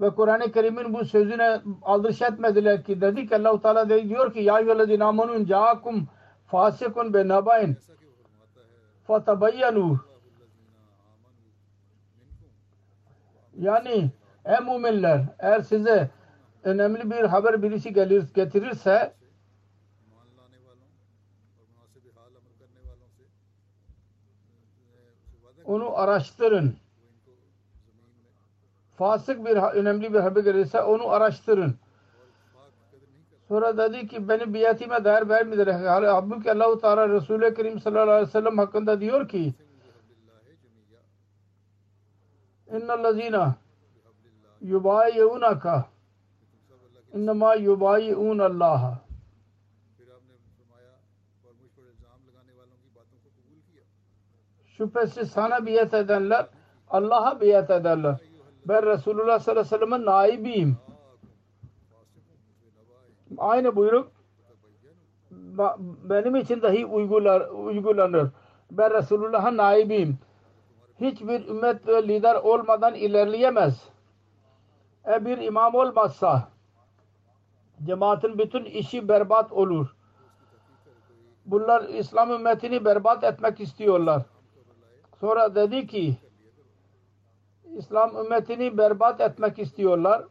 Ve 0.00 0.10
Kur'an-ı 0.10 0.52
Kerim'in 0.52 0.94
bu 0.94 1.04
sözüne 1.04 1.60
aldırış 1.82 2.22
etmediler 2.22 2.84
ki 2.84 3.00
dedi 3.00 3.26
ki 3.28 3.36
Allah-u 3.36 3.62
Teala 3.62 3.88
diyor 3.88 4.32
ki 4.32 4.40
Ya 4.40 4.58
yüveledin 4.58 5.00
amanun 5.00 5.44
ca'akum 5.44 6.08
fasikun 6.46 7.14
be 7.14 7.28
nabayn 7.28 7.76
fatabayyanu 9.06 9.98
Yani 13.60 14.10
e 14.44 14.60
müminler 14.60 15.20
eğer 15.38 15.60
size 15.60 16.10
önemli 16.64 17.10
bir 17.10 17.24
haber 17.24 17.62
birisi 17.62 17.92
gelir, 17.92 18.24
getirirse 18.34 19.12
onu 25.64 25.98
araştırın. 25.98 26.76
Fasık 28.96 29.46
bir 29.46 29.56
önemli 29.56 30.14
bir 30.14 30.18
haber 30.18 30.42
gelirse 30.42 30.82
onu 30.82 31.08
araştırın. 31.08 31.74
Sonra 33.48 33.78
dedi 33.78 34.08
ki 34.08 34.28
beni 34.28 34.54
biatime 34.54 35.04
değer 35.04 35.28
vermediler. 35.28 35.72
Halbuki 36.06 36.52
Allah-u 36.52 36.80
Teala 36.80 37.08
Resulü 37.08 37.54
Kerim 37.54 37.80
sallallahu 37.80 38.10
aleyhi 38.10 38.26
ve 38.26 38.30
sellem 38.30 38.58
hakkında 38.58 39.00
diyor 39.00 39.28
ki 39.28 39.54
İnnellezîne 42.72 43.54
yubayi'unaka 44.60 45.86
innema 47.14 47.54
yubayi'un 47.54 48.38
Allah'a 48.38 48.98
şüphesiz 54.66 55.30
sana 55.30 55.66
biat 55.66 55.94
edenler 55.94 56.46
Allah'a 56.88 57.40
biat 57.40 57.70
ederler. 57.70 58.16
Ben 58.68 58.86
Resulullah 58.86 59.38
sallallahu 59.38 59.60
aleyhi 59.60 59.74
ve 59.74 59.78
sellem'in 59.78 60.06
naibiyim. 60.06 60.76
Aynı 63.38 63.76
buyruk 63.76 64.12
benim 66.10 66.36
için 66.36 66.62
dahi 66.62 66.86
uygular, 66.86 67.48
uygulanır. 67.48 68.28
Ben 68.70 68.94
Resulullah'ın 68.94 69.56
naibiyim. 69.56 70.18
Hiçbir 71.00 71.48
ümmet 71.48 71.86
ve 71.86 72.08
lider 72.08 72.34
olmadan 72.34 72.94
ilerleyemez. 72.94 73.88
E 75.08 75.24
bir 75.24 75.38
imam 75.38 75.74
olmazsa 75.74 76.48
cemaatin 77.84 78.38
bütün 78.38 78.64
işi 78.64 79.08
berbat 79.08 79.52
olur. 79.52 79.96
Bunlar 81.46 81.88
İslam 81.88 82.30
ümmetini 82.30 82.84
berbat 82.84 83.24
etmek 83.24 83.60
istiyorlar. 83.60 84.22
Sonra 85.20 85.54
dedi 85.54 85.86
ki 85.86 86.16
İslam 87.76 88.16
ümmetini 88.16 88.78
berbat 88.78 89.20
etmek 89.20 89.58
istiyorlar 89.58 90.24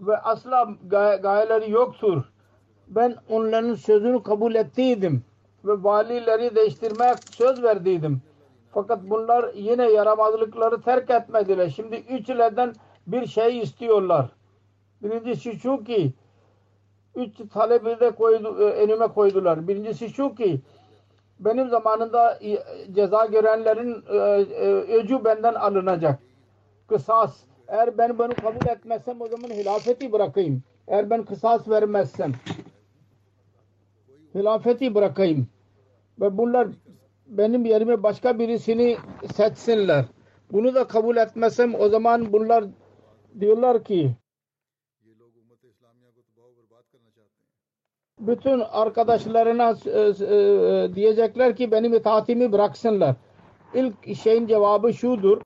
ve 0.00 0.18
asla 0.18 0.68
gay- 0.86 1.20
gayeleri 1.20 1.70
yoktur. 1.70 2.22
Ben 2.88 3.16
onların 3.28 3.74
sözünü 3.74 4.22
kabul 4.22 4.54
ettiydim 4.54 5.24
ve 5.64 5.84
valileri 5.84 6.56
değiştirmeye 6.56 7.18
söz 7.30 7.62
verdiydim. 7.62 8.22
Fakat 8.74 9.02
bunlar 9.02 9.54
yine 9.54 9.90
yaramazlıkları 9.90 10.82
terk 10.82 11.10
etmediler. 11.10 11.68
Şimdi 11.68 11.96
üçlerden 11.96 12.72
bir 13.06 13.26
şey 13.26 13.58
istiyorlar. 13.58 14.26
Birincisi 15.02 15.58
şu 15.58 15.84
ki 15.84 16.12
üç 17.16 17.52
talebi 17.52 18.00
de 18.00 18.10
koydu, 18.10 18.60
e, 18.60 18.64
önüme 18.64 19.08
koydular. 19.08 19.68
Birincisi 19.68 20.08
şu 20.08 20.34
ki 20.34 20.60
benim 21.40 21.68
zamanında 21.68 22.38
e, 22.42 22.58
ceza 22.92 23.26
görenlerin 23.26 24.04
e, 24.08 24.16
e, 24.16 24.72
öcü 24.74 25.24
benden 25.24 25.54
alınacak. 25.54 26.18
Kısas. 26.88 27.36
Eğer 27.68 27.98
ben 27.98 28.18
bunu 28.18 28.34
kabul 28.34 28.68
etmezsem 28.68 29.20
o 29.20 29.26
zaman 29.26 29.50
hilafeti 29.50 30.12
bırakayım. 30.12 30.62
Eğer 30.88 31.10
ben 31.10 31.24
kısas 31.24 31.68
vermezsem 31.68 32.32
hilafeti 34.34 34.94
bırakayım. 34.94 35.48
Ve 36.20 36.38
bunlar 36.38 36.68
benim 37.26 37.64
yerime 37.64 38.02
başka 38.02 38.38
birisini 38.38 38.96
seçsinler. 39.34 40.04
Bunu 40.52 40.74
da 40.74 40.86
kabul 40.86 41.16
etmesem 41.16 41.74
o 41.80 41.88
zaman 41.88 42.32
bunlar 42.32 42.64
diyorlar 43.40 43.84
ki 43.84 44.16
bütün 48.26 48.60
arkadaşlarına 48.60 49.76
e, 49.86 49.90
e, 49.90 50.36
e, 50.36 50.94
diyecekler 50.94 51.56
ki 51.56 51.70
benim 51.70 51.94
itaatimi 51.94 52.52
bıraksınlar. 52.52 53.16
İlk 53.74 54.16
şeyin 54.16 54.46
cevabı 54.46 54.92
şudur. 54.92 55.40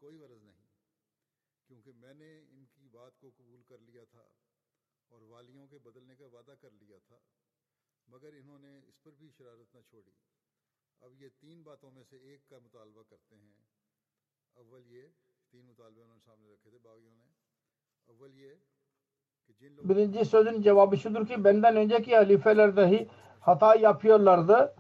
Birinci 19.60 20.24
sözün 20.24 20.62
cevabı 20.62 20.96
şudur 20.96 21.26
ki 21.26 21.44
benden 21.44 21.76
önceki 21.76 22.16
halifeler 22.16 22.76
dahi 22.76 23.08
hata 23.40 23.74
yapıyorlardı. 23.74 24.74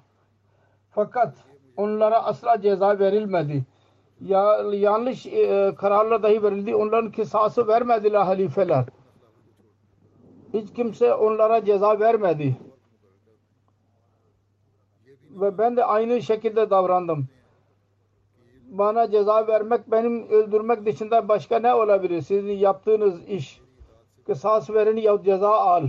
Fakat 0.90 1.34
onlara 1.76 2.24
asla 2.24 2.60
ceza 2.60 2.98
verilmedi. 2.98 3.64
Ya, 4.20 4.62
yanlış 4.72 5.26
e, 5.26 5.74
kararlar 5.78 6.22
dahi 6.22 6.42
verildi. 6.42 6.74
Onların 6.74 7.12
kısası 7.12 7.68
vermediler 7.68 8.20
halifeler. 8.20 8.84
Hiç 10.54 10.72
kimse 10.72 11.14
onlara 11.14 11.64
ceza 11.64 12.00
vermedi. 12.00 12.56
Ve 15.30 15.58
ben 15.58 15.76
de 15.76 15.84
aynı 15.84 16.22
şekilde 16.22 16.70
davrandım. 16.70 17.28
Bana 18.68 19.10
ceza 19.10 19.46
vermek, 19.46 19.90
benim 19.90 20.28
öldürmek 20.28 20.86
dışında 20.86 21.28
başka 21.28 21.58
ne 21.58 21.74
olabilir? 21.74 22.20
Sizin 22.20 22.52
yaptığınız 22.52 23.28
iş. 23.28 23.60
Kısas 24.26 24.70
verin 24.70 24.96
ya 24.96 25.22
ceza 25.22 25.50
al. 25.50 25.86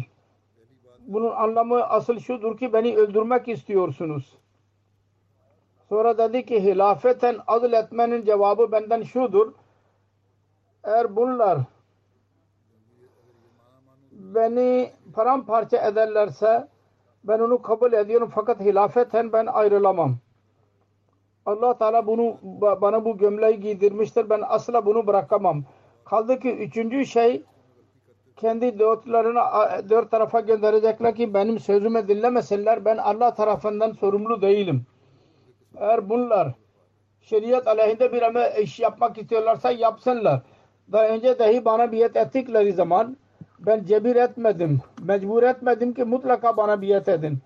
Bunun 0.99 1.31
anlamı 1.31 1.83
asıl 1.83 2.19
şudur 2.19 2.57
ki 2.57 2.73
beni 2.73 2.97
öldürmek 2.97 3.47
istiyorsunuz. 3.47 4.37
Sonra 5.89 6.17
dedi 6.17 6.45
ki 6.45 6.63
hilafeten 6.63 7.37
adil 7.47 7.73
etmenin 7.73 8.25
cevabı 8.25 8.71
benden 8.71 9.03
şudur. 9.03 9.53
Eğer 10.83 11.15
bunlar 11.15 11.57
beni 14.11 14.91
paramparça 15.13 15.77
ederlerse 15.77 16.67
ben 17.23 17.39
onu 17.39 17.61
kabul 17.61 17.93
ediyorum 17.93 18.31
fakat 18.35 18.59
hilafeten 18.59 19.33
ben 19.33 19.45
ayrılamam. 19.45 20.17
Allah 21.45 21.77
Teala 21.77 22.07
bunu 22.07 22.37
bana 22.81 23.05
bu 23.05 23.17
gömleği 23.17 23.59
giydirmiştir. 23.59 24.29
Ben 24.29 24.41
asla 24.47 24.85
bunu 24.85 25.07
bırakamam. 25.07 25.63
Kaldı 26.05 26.39
ki 26.39 26.51
üçüncü 26.51 27.05
şey 27.05 27.43
kendi 28.37 28.79
dörtlerine 28.79 29.39
dört 29.89 30.11
tarafa 30.11 30.39
gönderecekler 30.39 31.15
ki 31.15 31.33
benim 31.33 31.59
sözümü 31.59 32.07
dinlemesinler. 32.07 32.85
Ben 32.85 32.97
Allah 32.97 33.33
tarafından 33.33 33.91
sorumlu 33.91 34.41
değilim. 34.41 34.85
Eğer 35.77 36.09
bunlar 36.09 36.53
şeriat 37.21 37.67
aleyhinde 37.67 38.13
bir 38.13 38.21
ama 38.21 38.47
iş 38.47 38.79
yapmak 38.79 39.17
istiyorlarsa 39.17 39.71
yapsınlar. 39.71 40.41
Daha 40.91 41.07
önce 41.07 41.39
dahi 41.39 41.65
bana 41.65 41.91
biat 41.91 42.15
ettikleri 42.15 42.73
zaman 42.73 43.17
ben 43.59 43.83
cebir 43.83 44.15
etmedim. 44.15 44.81
Mecbur 45.03 45.43
etmedim 45.43 45.93
ki 45.93 46.03
mutlaka 46.03 46.57
bana 46.57 46.81
biat 46.81 47.07
edin. 47.09 47.39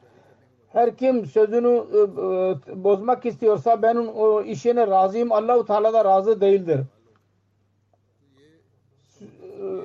Her 0.74 0.98
kim 0.98 1.26
sözünü 1.26 1.86
e, 1.94 1.98
e, 2.00 2.84
bozmak 2.84 3.26
istiyorsa 3.26 3.82
ben 3.82 3.96
o 3.96 4.42
işine 4.42 4.88
razıyım. 4.88 5.32
Allah-u 5.32 5.66
Teala 5.66 5.94
da 5.94 6.06
razı 6.06 6.42
değildir. 6.42 6.82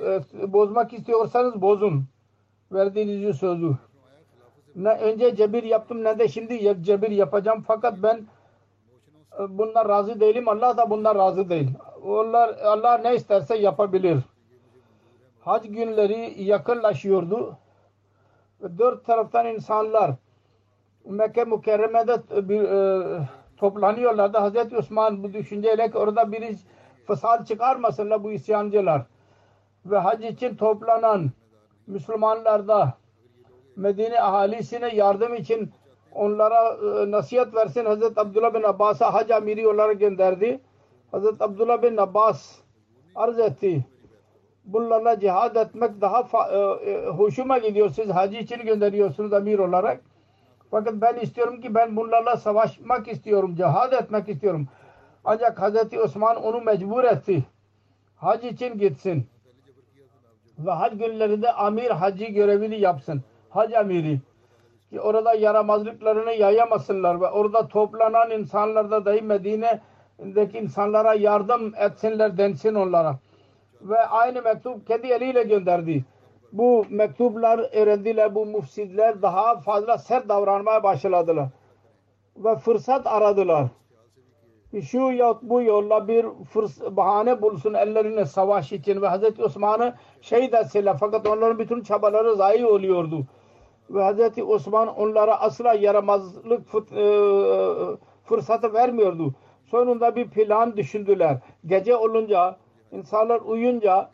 E, 0.05 0.53
bozmak 0.53 0.93
istiyorsanız 0.93 1.61
bozun. 1.61 2.05
Verdiğiniz 2.71 3.37
sözü. 3.37 3.71
Ne 4.75 4.89
önce 4.89 5.35
cebir 5.35 5.63
yaptım 5.63 6.03
ne 6.03 6.19
de 6.19 6.27
şimdi 6.27 6.83
cebir 6.83 7.11
yapacağım. 7.11 7.63
Fakat 7.67 8.03
ben 8.03 8.27
bundan 9.49 9.89
razı 9.89 10.19
değilim. 10.19 10.47
Allah 10.47 10.77
da 10.77 10.89
bundan 10.89 11.15
razı 11.15 11.49
değil. 11.49 11.69
Onlar, 12.05 12.57
Allah 12.63 12.97
ne 12.97 13.15
isterse 13.15 13.57
yapabilir. 13.57 14.17
Hac 15.39 15.63
günleri 15.63 16.43
yakınlaşıyordu. 16.43 17.57
Dört 18.77 19.05
taraftan 19.05 19.45
insanlar 19.45 20.11
Mekke 21.05 21.43
mükerremede 21.43 22.49
bir, 22.49 22.61
e, 22.61 23.19
toplanıyorlardı. 23.57 24.37
Hazreti 24.37 24.77
Osman 24.77 25.23
bu 25.23 25.33
düşünceyle 25.33 25.91
ki 25.91 25.97
orada 25.97 26.31
bir 26.31 26.57
fesat 27.07 27.47
çıkarmasınlar 27.47 28.23
bu 28.23 28.31
isyancılar. 28.31 29.01
Ve 29.85 29.97
hac 29.97 30.23
için 30.25 30.55
toplanan 30.55 31.31
Müslümanlarda 31.87 32.93
Medine 33.75 34.21
ahalisine 34.21 34.95
yardım 34.95 35.33
için 35.35 35.71
onlara 36.11 36.73
e, 36.73 37.11
nasihat 37.11 37.55
versin. 37.55 37.85
Hazreti 37.85 38.19
Abdullah 38.19 38.53
bin 38.53 38.63
Abbas'a 38.63 39.13
hac 39.13 39.31
amiri 39.31 39.67
olarak 39.67 39.99
gönderdi. 39.99 40.59
Hazreti 41.11 41.43
Abdullah 41.43 41.83
bin 41.83 41.97
Abbas 41.97 42.55
arz 43.15 43.39
etti. 43.39 43.85
Bunlarla 44.65 45.19
cihad 45.19 45.55
etmek 45.55 46.01
daha 46.01 46.47
e, 46.51 46.57
e, 46.91 47.07
hoşuma 47.07 47.57
gidiyor. 47.57 47.89
Siz 47.89 48.09
hacı 48.09 48.37
için 48.37 48.65
gönderiyorsunuz 48.65 49.33
amir 49.33 49.59
olarak. 49.59 50.01
Fakat 50.71 50.93
ben 50.93 51.15
istiyorum 51.15 51.61
ki 51.61 51.75
ben 51.75 51.95
bunlarla 51.95 52.37
savaşmak 52.37 53.07
istiyorum. 53.07 53.55
Cihad 53.55 53.91
etmek 53.91 54.29
istiyorum. 54.29 54.67
Ancak 55.25 55.61
Hazreti 55.61 56.01
Osman 56.01 56.35
onu 56.35 56.61
mecbur 56.61 57.03
etti. 57.03 57.43
Hac 58.15 58.43
için 58.43 58.77
gitsin. 58.77 59.27
Ve 60.59 60.71
hac 60.71 60.91
günlerinde 60.97 61.51
amir 61.51 61.89
hacı 61.89 62.25
görevini 62.25 62.79
yapsın. 62.79 63.23
Hac 63.49 63.73
amiri. 63.73 64.19
Ki 64.89 65.01
orada 65.01 65.33
yaramazlıklarını 65.33 66.31
yayamasınlar 66.31 67.21
ve 67.21 67.27
orada 67.27 67.67
toplanan 67.67 68.31
insanlarda 68.31 69.05
dahi 69.05 69.21
Medine'deki 69.21 70.57
insanlara 70.57 71.13
yardım 71.13 71.73
etsinler 71.75 72.37
densin 72.37 72.75
onlara. 72.75 73.19
Ve 73.81 73.99
aynı 73.99 74.41
mektup 74.41 74.87
kendi 74.87 75.07
eliyle 75.07 75.43
gönderdi 75.43 76.05
bu 76.51 76.85
mektuplar 76.89 77.59
öğrendiler. 77.73 78.35
Bu 78.35 78.45
mufsidler 78.45 79.21
daha 79.21 79.59
fazla 79.59 79.97
sert 79.97 80.29
davranmaya 80.29 80.83
başladılar. 80.83 81.47
Ve 82.37 82.55
fırsat 82.55 83.07
aradılar. 83.07 83.67
Şu 84.81 84.97
ya 84.97 85.39
bu 85.41 85.61
yolla 85.61 86.07
bir 86.07 86.25
bahane 86.95 87.41
bulsun 87.41 87.73
ellerine 87.73 88.25
savaş 88.25 88.71
için 88.71 89.01
ve 89.01 89.07
Hazreti 89.07 89.43
Osman'ı 89.43 89.93
şehit 90.21 90.53
etseler. 90.53 90.97
Fakat 90.99 91.27
onların 91.27 91.59
bütün 91.59 91.81
çabaları 91.81 92.35
zayi 92.35 92.65
oluyordu. 92.65 93.25
Ve 93.89 94.03
Hazreti 94.03 94.43
Osman 94.43 94.87
onlara 94.87 95.41
asla 95.41 95.73
yaramazlık 95.73 96.61
e, 96.95 97.05
fırsatı 98.25 98.73
vermiyordu. 98.73 99.33
Sonunda 99.65 100.15
bir 100.15 100.29
plan 100.29 100.77
düşündüler. 100.77 101.37
Gece 101.65 101.95
olunca 101.95 102.57
insanlar 102.91 103.41
uyunca 103.41 104.09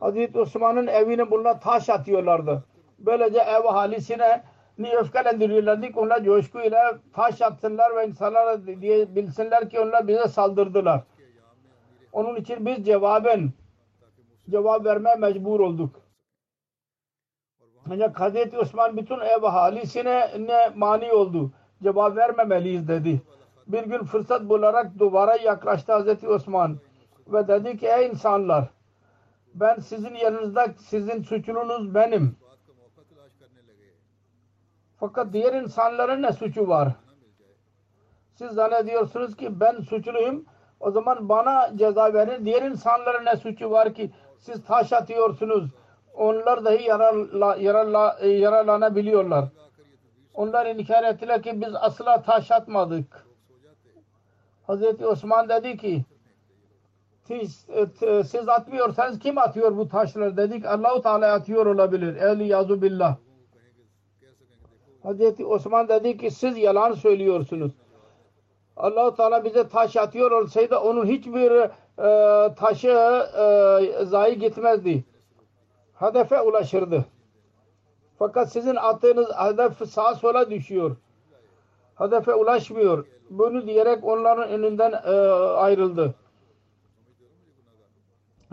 Hazreti 0.00 0.40
Osman'ın 0.40 0.86
evine 0.86 1.30
bunlar 1.30 1.60
taş 1.60 1.88
atıyorlardı. 1.88 2.64
Böylece 2.98 3.38
ev 3.38 3.64
ahalisine 3.64 4.42
ni 4.78 4.96
öfkelendiriyorlardı 4.96 5.86
ki 5.86 5.98
onlar 5.98 6.24
coşkuyla 6.24 6.98
taş 7.12 7.42
atsınlar 7.42 7.96
ve 7.96 8.06
insanlara 8.06 8.66
diye 8.66 9.14
bilsinler 9.14 9.70
ki 9.70 9.80
onlar 9.80 10.08
bize 10.08 10.28
saldırdılar. 10.28 11.02
Onun 12.12 12.36
için 12.36 12.66
biz 12.66 12.86
cevaben 12.86 13.50
cevap 14.50 14.84
vermeye 14.84 15.16
mecbur 15.16 15.60
olduk. 15.60 16.00
Ancak 17.90 18.20
Hazreti 18.20 18.58
Osman 18.58 18.96
bütün 18.96 19.20
ev 19.20 19.42
ahalisine 19.42 20.30
ne 20.38 20.72
mani 20.76 21.12
oldu. 21.12 21.52
Cevap 21.82 22.16
vermemeliyiz 22.16 22.88
dedi. 22.88 23.22
Bir 23.66 23.82
gün 23.82 24.04
fırsat 24.04 24.42
bularak 24.42 24.98
duvara 24.98 25.36
yaklaştı 25.36 25.92
Hazreti 25.92 26.28
Osman 26.28 26.78
ve 27.26 27.48
dedi 27.48 27.76
ki 27.76 27.86
ey 27.86 28.06
insanlar 28.06 28.64
ben 29.60 29.78
sizin 29.78 30.14
yanınızda 30.14 30.74
sizin 30.78 31.22
suçlunuz 31.22 31.94
benim. 31.94 32.36
Fakat 34.96 35.32
diğer 35.32 35.52
insanların 35.52 36.22
ne 36.22 36.32
suçu 36.32 36.68
var? 36.68 36.92
Siz 38.34 38.50
zannediyorsunuz 38.50 39.36
ki 39.36 39.60
ben 39.60 39.80
suçluyum. 39.80 40.44
O 40.80 40.90
zaman 40.90 41.28
bana 41.28 41.76
ceza 41.76 42.14
verin. 42.14 42.44
Diğer 42.44 42.62
insanların 42.62 43.24
ne 43.24 43.36
suçu 43.36 43.70
var 43.70 43.94
ki 43.94 44.10
siz 44.38 44.64
taş 44.64 44.92
atıyorsunuz. 44.92 45.70
Onlar 46.14 46.64
dahi 46.64 46.82
yararla, 46.82 47.56
yararla, 47.56 48.18
yaralanabiliyorlar. 48.22 49.44
Onlar 50.34 50.66
inkar 50.66 51.04
ettiler 51.04 51.42
ki 51.42 51.60
biz 51.60 51.74
asla 51.74 52.22
taş 52.22 52.50
atmadık. 52.50 53.26
Hazreti 54.66 55.06
Osman 55.06 55.48
dedi 55.48 55.76
ki 55.76 56.04
siz, 57.28 57.66
e, 58.02 58.24
siz 58.24 58.48
atmıyorsanız 58.48 59.18
kim 59.18 59.38
atıyor 59.38 59.76
bu 59.76 59.88
taşları 59.88 60.36
dedik. 60.36 60.66
Allahu 60.66 61.02
Teala 61.02 61.32
atıyor 61.32 61.66
olabilir. 61.66 62.16
Ehli 62.16 62.48
yazu 62.48 62.82
billah. 62.82 63.16
Hazreti 65.02 65.46
Osman 65.46 65.88
dedi 65.88 66.16
ki 66.16 66.30
siz 66.30 66.58
yalan 66.58 66.92
söylüyorsunuz. 66.92 67.72
Allahu 68.76 69.16
Teala 69.16 69.44
bize 69.44 69.68
taş 69.68 69.96
atıyor 69.96 70.30
olsaydı 70.30 70.78
onun 70.78 71.06
hiçbir 71.06 71.50
e, 71.98 72.54
taşı 72.54 72.88
e, 72.88 74.04
zayi 74.04 74.38
gitmezdi. 74.38 75.04
Hedefe 75.94 76.40
ulaşırdı. 76.40 77.04
Fakat 78.18 78.52
sizin 78.52 78.76
attığınız 78.76 79.28
hedef 79.36 79.90
sağa 79.90 80.14
sola 80.14 80.50
düşüyor. 80.50 80.96
Hedefe 81.94 82.34
ulaşmıyor. 82.34 83.06
Bunu 83.30 83.66
diyerek 83.66 84.04
onların 84.04 84.48
önünden 84.48 84.92
e, 84.92 85.10
ayrıldı. 85.56 86.14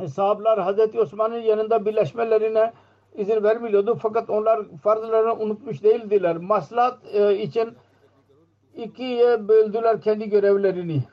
Sahabeler 0.04 0.58
Hazreti 0.58 1.00
Osman'ın 1.00 1.40
yanında 1.40 1.86
birleşmelerine 1.86 2.74
izin 3.16 3.44
vermiyordu. 3.44 3.98
Fakat 4.02 4.30
onlar 4.30 4.60
farzlarını 4.84 5.34
unutmuş 5.34 5.84
değildiler. 5.84 6.38
Maslahat 6.38 7.00
e, 7.14 7.38
için 7.38 7.74
ikiye 8.76 9.48
böldüler 9.48 10.02
kendi 10.02 10.30
görevlerini. 10.30 11.04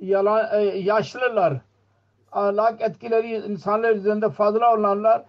Yalan, 0.00 0.60
e, 0.60 0.64
yaşlılar, 0.64 1.54
ahlak 2.32 2.80
etkileri 2.80 3.36
insanlar 3.36 3.90
üzerinde 3.94 4.30
fazla 4.30 4.74
olanlar 4.74 5.22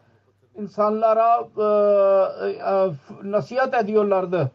insanlara 0.56 1.48
e, 1.58 3.32
nasihat 3.32 3.74
ediyorlardı. 3.74 4.52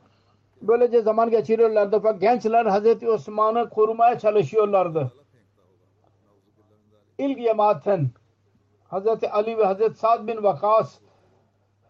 Böylece 0.62 1.02
zaman 1.02 1.30
geçiriyorlardı. 1.30 2.00
Fakat 2.02 2.20
gençler 2.20 2.66
Hazreti 2.66 3.10
Osman'ı 3.10 3.68
korumaya 3.68 4.18
çalışıyorlardı. 4.18 5.12
İlk 7.18 7.38
cemaatten 7.38 8.10
Hazreti 8.88 9.30
Ali 9.30 9.58
ve 9.58 9.64
Hazreti 9.64 9.98
Sa'd 9.98 10.26
bin 10.26 10.42
Vakas 10.42 10.98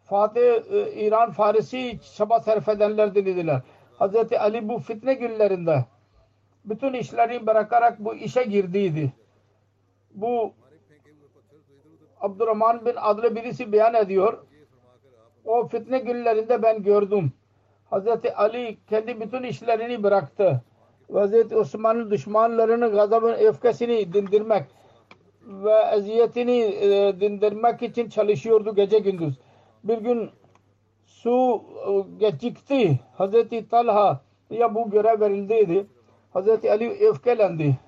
Fatih 0.04 0.40
e, 0.42 0.92
İran 0.92 1.30
Farisi 1.30 1.98
çaba 2.16 2.40
sarf 2.40 2.68
edenler 2.68 3.14
dediler. 3.14 3.62
Hazreti 3.98 4.38
Ali 4.38 4.68
bu 4.68 4.78
fitne 4.78 5.14
günlerinde 5.14 5.84
bütün 6.64 6.92
işleri 6.92 7.46
bırakarak 7.46 7.98
bu 7.98 8.14
işe 8.14 8.42
girdiydi. 8.42 9.12
Bu 10.14 10.52
Abdurrahman 12.20 12.86
bin 12.86 12.94
adlı 12.96 13.36
birisi 13.36 13.72
beyan 13.72 13.94
ediyor. 13.94 14.38
O 15.44 15.66
fitne 15.66 15.98
günlerinde 15.98 16.62
ben 16.62 16.82
gördüm. 16.82 17.32
Hazreti 17.90 18.34
Ali 18.34 18.78
kendi 18.90 19.20
bütün 19.20 19.42
işlerini 19.42 20.02
bıraktı. 20.02 20.62
Hazreti 21.12 21.56
Osman'ın 21.56 22.10
düşmanlarının 22.10 22.92
gazabın 22.92 23.32
öfkesini 23.32 24.12
dindirmek 24.12 24.64
ve 25.48 25.72
eziyetini 25.96 26.58
e, 26.60 27.20
dindirmek 27.20 27.82
için 27.82 28.08
çalışıyordu 28.08 28.74
gece 28.74 28.98
gündüz. 28.98 29.38
Bir 29.84 29.98
gün 29.98 30.30
su 31.06 31.62
e, 31.88 32.16
gecikti. 32.18 33.00
Hazreti 33.14 33.68
Talha 33.68 34.20
ya 34.50 34.74
bu 34.74 34.90
görev 34.90 35.20
verildiydi. 35.20 35.86
Hazreti 36.32 36.70
Ali 36.70 36.90
öfkelendi 36.90 37.78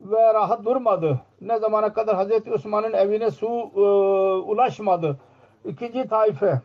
ve 0.00 0.34
rahat 0.34 0.64
durmadı. 0.64 1.20
Ne 1.40 1.58
zamana 1.58 1.92
kadar 1.92 2.16
Hazreti 2.16 2.52
Osman'ın 2.52 2.92
evine 2.92 3.30
su 3.30 3.46
e, 3.76 3.80
ulaşmadı. 4.50 5.18
İkinci 5.64 6.08
taife 6.08 6.60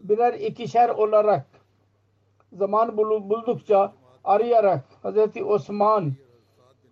birer 0.00 0.34
ikişer 0.34 0.88
olarak 0.88 1.46
zaman 2.52 2.96
buldukça 2.96 3.92
arayarak 4.24 4.84
Hazreti 5.02 5.44
Osman 5.44 6.12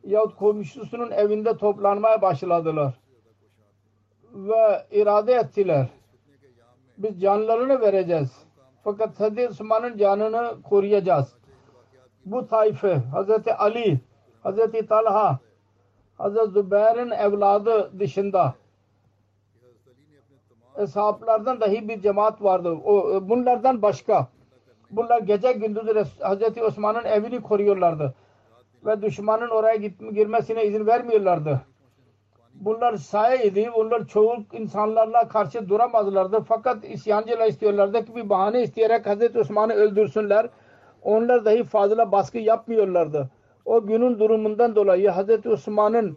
yahut 0.05 0.37
komşusunun 0.37 1.11
evinde 1.11 1.57
toplanmaya 1.57 2.23
başladılar. 2.23 2.95
Ve 4.33 4.87
irade 4.91 5.35
ettiler. 5.35 5.89
Biz 6.99 7.21
canlarını 7.21 7.81
vereceğiz. 7.81 8.49
Fakat 8.85 9.21
Hazreti 9.21 9.49
Osman'ın 9.49 9.97
canını 9.97 10.63
koruyacağız. 10.63 11.35
Bu 12.25 12.47
taife 12.47 12.95
Hazreti 12.95 13.55
Ali, 13.55 14.01
Hazreti 14.43 14.87
Talha, 14.87 15.39
Hazreti 16.19 16.51
Zübeyir'in 16.51 17.11
evladı 17.11 17.99
dışında 17.99 18.55
eshablardan 20.79 21.61
dahi 21.61 21.89
bir 21.89 22.01
cemaat 22.01 22.43
vardı. 22.43 22.71
O, 22.85 23.21
bunlardan 23.29 23.83
başka. 23.83 24.29
Bunlar 24.91 25.21
gece 25.21 25.53
gündüz 25.53 26.21
Hazreti 26.21 26.63
Osman'ın 26.63 27.05
evini 27.05 27.43
koruyorlardı. 27.43 28.15
Ve 28.87 29.03
düşmanın 29.03 29.49
oraya 29.49 29.77
gitme, 29.77 30.11
girmesine 30.11 30.65
izin 30.65 30.87
vermiyorlardı. 30.87 31.61
Bunlar 32.55 32.97
sayeydi. 32.97 33.71
Bunlar 33.77 34.07
çoğu 34.07 34.37
insanlarla 34.53 35.29
karşı 35.29 35.69
duramazlardı. 35.69 36.41
Fakat 36.49 36.85
isyancılar 36.85 37.47
istiyorlardı 37.47 38.05
ki 38.05 38.15
bir 38.15 38.29
bahane 38.29 38.63
isteyerek 38.63 39.07
Hazreti 39.07 39.39
Osman'ı 39.39 39.73
öldürsünler. 39.73 40.49
Onlar 41.03 41.45
dahi 41.45 41.65
fazla 41.65 42.13
baskı 42.13 42.39
yapmıyorlardı. 42.39 43.31
O 43.65 43.87
günün 43.87 44.19
durumundan 44.19 44.77
dolayı 44.77 45.09
Hazreti 45.09 45.49
Osman'ın 45.49 46.17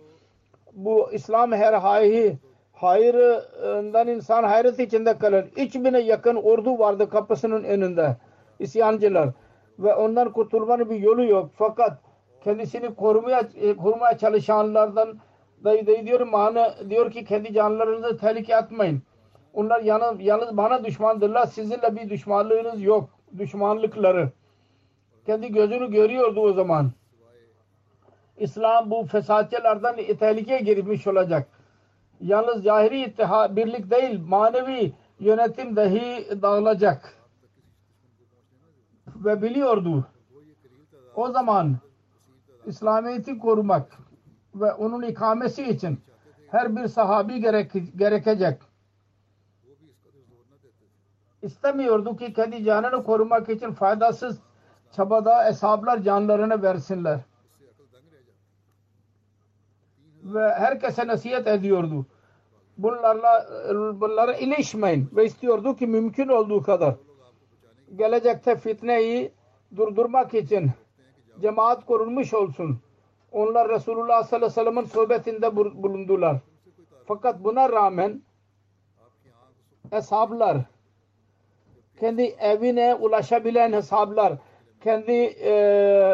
bu 0.74 1.12
İslam 1.12 1.52
her 1.52 1.74
hayhi 1.74 2.38
hayırından 2.74 4.08
insan 4.08 4.44
hayret 4.44 4.80
içinde 4.80 5.18
kalır. 5.18 5.46
3000'e 5.56 6.02
yakın 6.02 6.36
ordu 6.36 6.80
vardı 6.80 7.10
kapısının 7.10 7.64
önünde. 7.64 8.18
İsyancılar. 8.60 9.30
Ve 9.80 9.96
ondan 9.96 10.32
kurtulmanın 10.32 10.90
bir 10.90 11.00
yolu 11.00 11.26
yok. 11.26 11.50
Fakat 11.56 11.98
kendisini 12.44 12.96
korumaya, 12.96 13.50
korumaya 13.78 14.18
çalışanlardan 14.18 15.20
dayı 15.64 15.88
dayı 15.88 16.06
diyor, 16.06 16.20
mana, 16.20 16.90
diyor 16.90 17.12
ki 17.12 17.26
kendi 17.26 17.54
canlarınızı 17.54 18.18
tehlikeye 18.18 18.58
atmayın. 18.58 19.02
Onlar 19.54 19.82
yalnız, 19.82 20.22
yalnız 20.22 20.58
bana 20.58 20.86
düşmandırlar. 20.86 21.46
Sizinle 21.46 21.96
bir 21.96 22.10
düşmanlığınız 22.10 22.82
yok. 22.82 23.10
Düşmanlıkları. 23.38 24.32
Kendi 25.26 25.52
gözünü 25.52 25.92
görüyordu 25.92 26.42
o 26.42 26.54
zaman. 26.54 26.92
İslam 28.38 28.92
bu 28.92 29.06
fesatçılardan 29.06 29.96
tehlikeye 29.96 30.60
girmiş 30.60 31.08
olacak. 31.08 31.48
Yalnız 32.22 32.64
zahiri 32.64 33.02
ittiha, 33.02 33.56
birlik 33.56 33.92
değil 33.92 34.20
manevi 34.28 34.94
yönetim 35.20 35.76
dahi 35.76 36.28
dağılacak. 36.42 37.18
Ve 39.08 39.42
biliyordu. 39.42 40.06
O 41.16 41.32
zaman 41.32 41.78
İslamiyet'i 42.66 43.38
korumak 43.38 43.98
ve 44.56 44.74
onun 44.74 45.02
ikamesi 45.02 45.64
için 45.64 46.00
her 46.52 46.76
bir 46.76 46.88
sahabi 46.88 47.42
gerek, 47.42 47.72
gerekecek. 47.98 48.62
İstemiyordu 51.42 52.18
ki 52.18 52.34
kendi 52.34 52.64
canını 52.64 53.04
korumak 53.04 53.50
için 53.50 53.72
faydasız 53.72 54.40
çabada 54.92 55.50
eshablar 55.50 56.02
canlarını 56.02 56.64
versinler. 56.64 57.20
Ve 60.24 60.54
herkese 60.54 61.08
nasihat 61.08 61.48
ediyordu. 61.48 62.06
Bunlarla 62.78 63.48
bunlara 64.02 64.34
ilişmeyin 64.34 65.10
ve 65.16 65.26
istiyordu 65.26 65.76
ki 65.76 65.88
mümkün 65.88 66.28
olduğu 66.28 66.62
kadar 66.62 66.96
gelecekte 67.96 68.56
fitneyi 68.56 69.34
durdurmak 69.76 70.34
için 70.34 70.72
cemaat 71.42 71.86
kurulmuş 71.86 72.34
olsun. 72.34 72.80
Onlar 73.32 73.70
Resulullah 73.70 74.24
sallallahu 74.24 74.46
aleyhi 74.46 74.60
ve 74.60 74.72
sellem'in 74.72 74.86
sohbetinde 74.86 75.56
bulundular. 75.56 76.38
Fakat 77.06 77.44
buna 77.44 77.70
rağmen 77.70 78.22
hesaplar 79.90 80.58
kendi 82.00 82.24
evine 82.24 82.96
ulaşabilen 82.96 83.74
hesaplar 83.74 84.34
kendi 84.84 85.12
e, 85.12 85.52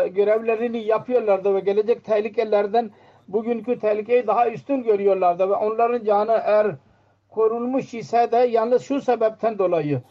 görevlerini 0.08 0.84
yapıyorlardı 0.84 1.56
ve 1.56 1.60
gelecek 1.60 2.06
tehlikelerden 2.06 2.91
bugünkü 3.27 3.80
tehlikeyi 3.80 4.27
daha 4.27 4.49
üstün 4.49 4.84
görüyorlardı 4.84 5.49
ve 5.49 5.53
onların 5.53 6.06
canı 6.06 6.41
eğer 6.45 6.75
korunmuş 7.30 7.93
ise 7.93 8.32
de 8.32 8.38
yalnız 8.38 8.82
şu 8.82 9.01
sebepten 9.01 9.58
dolayı 9.58 10.01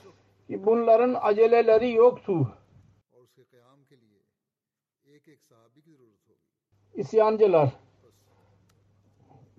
bunların 0.48 1.16
aceleleri 1.22 1.92
yoktu. 1.92 2.48
İsyancılar 6.96 7.68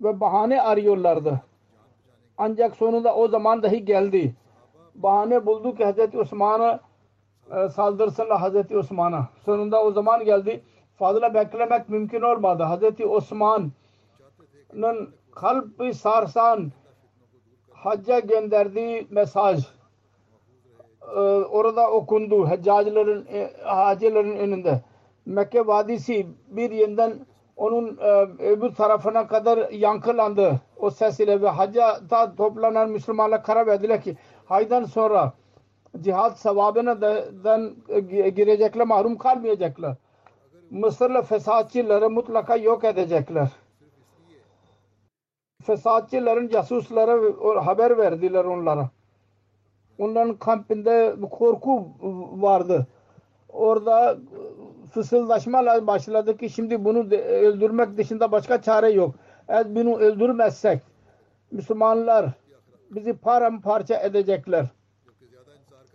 ve 0.00 0.20
bahane 0.20 0.62
arıyorlardı. 0.62 1.40
Ancak 2.38 2.76
sonunda 2.76 3.14
o 3.14 3.28
zaman 3.28 3.62
dahi 3.62 3.84
geldi. 3.84 4.34
Bahane 4.94 5.46
buldu 5.46 5.74
ki 5.74 5.84
Hazreti 5.84 6.18
Osman'a 6.18 6.80
e, 7.56 7.68
saldırsınlar 7.68 8.38
Hazreti 8.38 8.78
Osman'a. 8.78 9.28
Sonunda 9.44 9.84
o 9.84 9.92
zaman 9.92 10.24
geldi. 10.24 10.62
Fazla 10.96 11.34
beklemek 11.34 11.88
mümkün 11.88 12.22
olmadı. 12.22 12.62
Hazreti 12.62 13.06
Osman'ın 13.06 13.72
kalbi 15.34 15.94
sarsan 15.94 16.72
hacca 17.70 18.18
gönderdiği 18.18 19.06
mesaj 19.10 19.64
e, 21.14 21.20
orada 21.50 21.90
okundu 21.90 22.48
haccacıların 22.48 23.26
e, 23.26 23.52
hacıların 23.64 24.36
önünde. 24.36 24.82
Mekke 25.28 25.66
vadisi 25.66 26.26
bir 26.48 26.70
yandan 26.70 27.12
onun 27.56 27.98
öbür 28.38 28.70
tarafına 28.70 29.26
kadar 29.26 29.70
yankılandı 29.70 30.60
o 30.76 30.90
ses 30.90 31.20
ile 31.20 31.42
ve 31.42 31.48
hacca 31.48 32.00
toplanan 32.36 32.90
Müslümanlar 32.90 33.42
karar 33.42 33.66
verdiler 33.66 34.02
ki 34.02 34.16
haydan 34.44 34.84
sonra 34.84 35.32
cihat 36.00 36.38
sevabına 36.38 37.00
dan 37.44 37.74
girecekler 38.34 38.86
mahrum 38.86 39.18
kalmayacaklar. 39.18 39.96
Mısırlı 40.70 41.22
fesatçıları 41.22 42.10
mutlaka 42.10 42.56
yok 42.56 42.84
edecekler. 42.84 43.48
Fesatçıların 45.62 46.48
casuslara 46.48 47.66
haber 47.66 47.98
verdiler 47.98 48.44
onlara. 48.44 48.90
onların 49.98 50.36
kampinde 50.36 51.14
korku 51.30 51.86
vardı. 52.42 52.86
Orada 53.48 54.18
fısıldaşmalar 54.98 55.86
başladı 55.86 56.36
ki 56.36 56.50
şimdi 56.50 56.84
bunu 56.84 56.98
öldürmek 57.14 57.96
dışında 57.96 58.32
başka 58.32 58.62
çare 58.62 58.90
yok. 58.90 59.14
Eğer 59.48 59.74
bunu 59.74 59.98
öldürmezsek 59.98 60.80
Müslümanlar 61.50 62.26
bizi 62.90 63.12
paramparça 63.12 64.00
edecekler. 64.00 64.66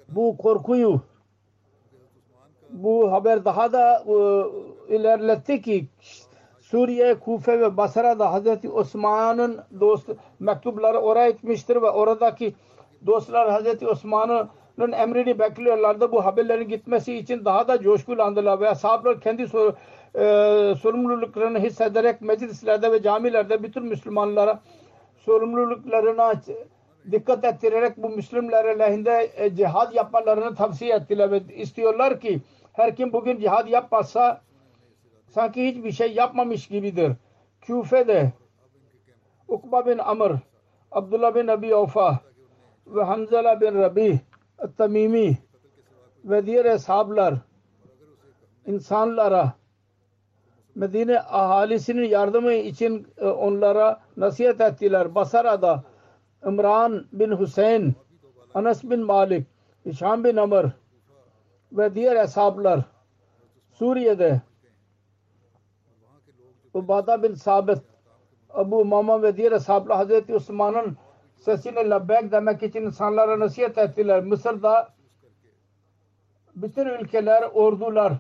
Bu 0.10 0.38
korkuyu 0.38 1.02
bu 2.70 3.12
haber 3.12 3.46
daha 3.46 3.72
da 3.72 4.04
e, 4.08 4.96
ilerletti 4.96 5.62
ki 5.62 5.88
Suriye, 6.62 7.20
Kufe 7.20 7.60
ve 7.60 7.78
Basra'da 7.78 8.32
Hazreti 8.34 8.70
Osman'ın 8.70 9.60
dost 9.80 10.10
mektupları 10.40 10.98
oraya 10.98 11.28
etmiştir 11.28 11.76
ve 11.76 11.90
oradaki 11.90 12.54
dostlar 13.06 13.52
Hazreti 13.52 13.88
Osman'ın 13.88 14.50
emrini 14.82 15.40
bekliyorlardı. 15.40 16.12
Bu 16.12 16.26
haberlerin 16.26 16.68
gitmesi 16.68 17.14
için 17.14 17.46
daha 17.46 17.68
da 17.68 17.82
coşkulandılar 17.82 18.62
ve 18.62 18.76
sahabeler 18.76 19.22
kendi 19.22 19.48
sor, 19.48 19.74
e, 20.16 20.76
sorumluluklarını 20.76 21.60
hissederek 21.60 22.22
meclislerde 22.22 22.92
ve 22.92 23.02
camilerde 23.02 23.64
bütün 23.64 23.84
Müslümanlara 23.86 24.60
sorumluluklarına 25.18 26.34
dikkat 27.12 27.46
ettirerek 27.46 27.98
bu 27.98 28.10
Müslümanlar 28.10 28.66
aleyhinde 28.66 29.32
e, 29.36 29.56
cihad 29.56 29.94
yapmalarını 29.94 30.56
tavsiye 30.56 30.96
ettiler 30.96 31.32
ve 31.32 31.40
istiyorlar 31.56 32.20
ki 32.20 32.42
her 32.74 32.96
kim 32.96 33.14
bugün 33.14 33.40
cihad 33.40 33.68
yapmazsa 33.68 34.42
sanki 35.30 35.68
hiçbir 35.68 35.92
şey 35.92 36.14
yapmamış 36.14 36.68
gibidir. 36.68 37.12
Küfe'de 37.62 38.32
Ukba 39.48 39.86
bin 39.86 39.98
Amr, 39.98 40.32
Abdullah 40.92 41.36
bin 41.36 41.48
Abi 41.48 41.76
Avfa 41.76 42.20
ve 42.88 43.04
Hanzala 43.04 43.62
bin 43.62 43.76
Rabi 43.76 44.20
Tamimi 44.78 45.38
ve 46.26 46.46
diğer 46.46 46.66
ashablar 46.66 47.36
insanlara 48.66 49.54
Medine 50.76 51.20
ahalisinin 51.20 52.10
yardımı 52.10 52.54
için 52.54 53.08
e, 53.18 53.26
onlara 53.26 54.00
nasihat 54.18 54.62
ettiler. 54.62 55.16
Basara'da 55.16 55.84
İmran 56.46 57.06
bin 57.12 57.40
Hüseyin, 57.40 57.96
Anas 58.54 58.84
bin 58.84 59.00
Malik, 59.00 59.48
Hişam 59.86 60.24
bin 60.24 60.38
Amr 60.38 60.66
ve 61.72 61.96
diğer 61.96 62.16
ashablar 62.16 62.80
Suriye'de 63.72 64.42
Ubada 66.74 67.24
bin 67.24 67.34
Sabit, 67.34 67.80
Abu 68.50 68.86
Mama 68.86 69.22
ve 69.22 69.38
diğer 69.38 69.52
ashablar 69.52 69.98
Hazreti 69.98 70.36
Osman'ın 70.36 70.98
sesine 71.46 71.90
labbek 71.90 72.32
demek 72.32 72.64
için 72.64 72.82
insanlara 72.82 73.40
nasihat 73.40 73.78
ettiler. 73.78 74.24
Mısır'da 74.24 74.90
bütün 76.56 76.86
ülkeler, 76.86 77.44
ordular 77.54 78.14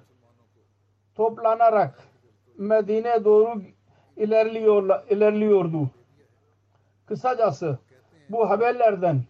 toplanarak 1.15 1.99
Medine'ye 2.57 3.25
doğru 3.25 3.61
ilerliyorlar, 4.17 5.03
ilerliyordu. 5.09 5.89
Kısacası 7.05 7.77
bu 8.29 8.49
haberlerden 8.49 9.21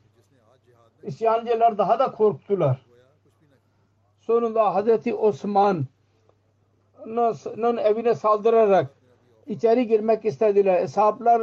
isyancılar 1.04 1.78
daha 1.78 2.00
da 2.00 2.12
korktular. 2.12 2.86
Sonunda 4.20 4.76
Hazreti 4.76 5.14
Osman'ın 5.16 5.88
evine 7.78 8.16
saldırarak 8.16 8.90
içeri 9.48 9.88
girmek 9.88 10.26
istediler. 10.26 10.82
Eshablar 10.82 11.40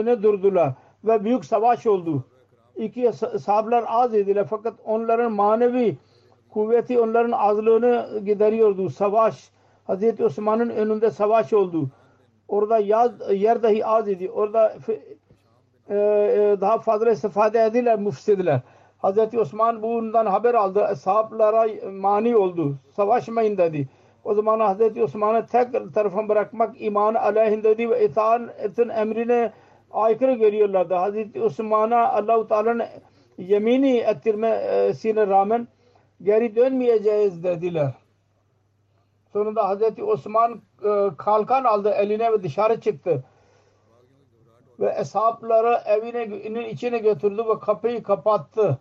öne 0.00 0.22
durdular 0.22 0.72
ve 1.04 1.24
büyük 1.24 1.44
savaş 1.44 1.86
oldu. 1.86 2.24
İki 2.76 3.12
sahablar 3.38 3.84
az 3.88 4.14
idiler 4.14 4.46
fakat 4.50 4.74
onların 4.84 5.32
manevi 5.32 5.96
kuvveti 6.50 7.00
onların 7.00 7.32
azlığını 7.32 8.20
gideriyordu. 8.24 8.90
Savaş 8.90 9.50
Hazreti 9.84 10.24
Osman'ın 10.24 10.70
önünde 10.70 11.10
savaş 11.10 11.52
oldu. 11.52 11.88
Orada 12.48 12.78
yaz, 12.78 13.12
yer 13.30 13.62
dahi 13.62 13.86
az 13.86 14.08
idi. 14.08 14.30
Orada 14.30 14.76
e, 15.88 15.94
e, 15.94 16.56
daha 16.60 16.78
fazla 16.78 17.10
istifade 17.10 17.64
ediler 17.64 17.98
müfsidiler. 17.98 18.60
Hazreti 18.98 19.40
Osman 19.40 19.82
bundan 19.82 20.26
haber 20.26 20.54
aldı. 20.54 20.96
Sahablara 20.96 21.66
mani 21.90 22.36
oldu. 22.36 22.76
Savaşmayın 22.96 23.56
dedi. 23.58 23.88
O 24.24 24.34
zaman 24.34 24.60
Hazreti 24.60 25.02
Osman'ı 25.02 25.46
tek 25.46 25.94
tarafa 25.94 26.28
bırakmak 26.28 26.82
iman 26.82 27.14
aleyhindeydi 27.14 27.90
ve 27.90 28.04
itaatin 28.04 28.88
emrine 28.88 29.52
aykırı 29.94 30.32
görüyorlardı. 30.32 30.94
Hazreti 30.94 31.42
Osman'a 31.42 32.12
Allah-u 32.12 32.48
Teala'nın 32.48 32.86
yemini 33.38 33.96
ettirmesine 33.96 35.26
rağmen 35.26 35.68
geri 36.22 36.56
dönmeyeceğiz 36.56 37.44
dediler. 37.44 37.94
Sonunda 39.32 39.68
Hazreti 39.68 40.04
Osman 40.04 40.62
e, 40.84 41.08
kalkan 41.18 41.64
aldı 41.64 41.90
eline 41.90 42.32
ve 42.32 42.42
dışarı 42.42 42.80
çıktı. 42.80 43.24
Ve 44.80 44.94
eshapları 44.98 45.80
evinin 45.86 46.68
içine 46.68 46.98
götürdü 46.98 47.42
ve 47.48 47.58
kapıyı 47.58 48.02
kapattı. 48.02 48.78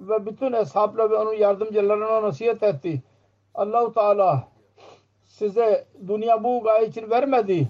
Ve 0.00 0.26
bütün 0.26 0.52
eshaplar 0.52 1.10
ve 1.10 1.16
onun 1.16 1.32
yardımcılarına 1.32 2.22
nasihat 2.22 2.62
etti. 2.62 3.02
Allahu 3.54 3.92
Teala 3.92 4.48
size 5.24 5.86
dünya 6.06 6.44
bu 6.44 6.62
gaye 6.62 6.86
için 6.86 7.10
vermedi 7.10 7.68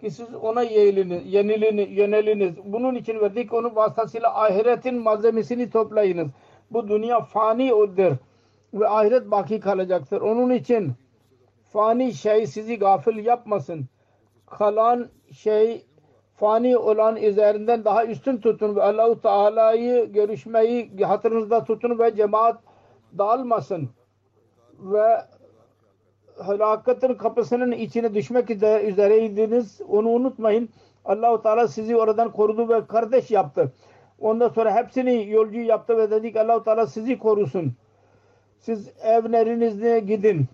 ki 0.00 0.10
siz 0.10 0.34
ona 0.34 0.62
yeniliniz, 0.62 1.32
yeniliniz, 1.34 1.98
yöneliniz. 1.98 2.54
Bunun 2.64 2.94
için 2.94 3.20
verdik 3.20 3.52
onun 3.52 3.76
vasıtasıyla 3.76 4.42
ahiretin 4.44 5.02
malzemesini 5.02 5.70
toplayınız. 5.70 6.28
Bu 6.70 6.88
dünya 6.88 7.20
fani 7.20 7.74
odur 7.74 8.12
ve 8.74 8.88
ahiret 8.88 9.30
baki 9.30 9.60
kalacaktır. 9.60 10.20
Onun 10.20 10.50
için 10.50 10.92
fani 11.72 12.12
şey 12.12 12.46
sizi 12.46 12.78
gafil 12.78 13.26
yapmasın. 13.26 13.86
Kalan 14.46 15.08
şey 15.32 15.84
fani 16.36 16.76
olan 16.76 17.16
üzerinden 17.16 17.84
daha 17.84 18.04
üstün 18.04 18.36
tutun 18.36 18.76
ve 18.76 18.82
Allahu 18.82 19.20
Teala'yı 19.20 20.12
görüşmeyi 20.12 21.04
hatırınızda 21.04 21.64
tutun 21.64 21.98
ve 21.98 22.16
cemaat 22.16 22.60
dağılmasın 23.18 23.90
ve 24.78 25.18
helakatın 26.46 27.14
kapısının 27.14 27.72
içine 27.72 28.14
düşmek 28.14 28.50
üzereydiniz. 28.50 29.80
Onu 29.88 30.08
unutmayın. 30.08 30.68
Allahu 31.04 31.42
Teala 31.42 31.68
sizi 31.68 31.96
oradan 31.96 32.32
korudu 32.32 32.68
ve 32.68 32.86
kardeş 32.86 33.30
yaptı. 33.30 33.72
Ondan 34.20 34.48
sonra 34.48 34.74
hepsini 34.74 35.30
yolcu 35.30 35.60
yaptı 35.60 35.96
ve 35.96 36.10
dedik 36.10 36.36
Allahu 36.36 36.64
Teala 36.64 36.86
sizi 36.86 37.18
korusun. 37.18 37.74
Siz 38.58 38.88
evlerinizde 39.02 40.00
gidin 40.00 40.46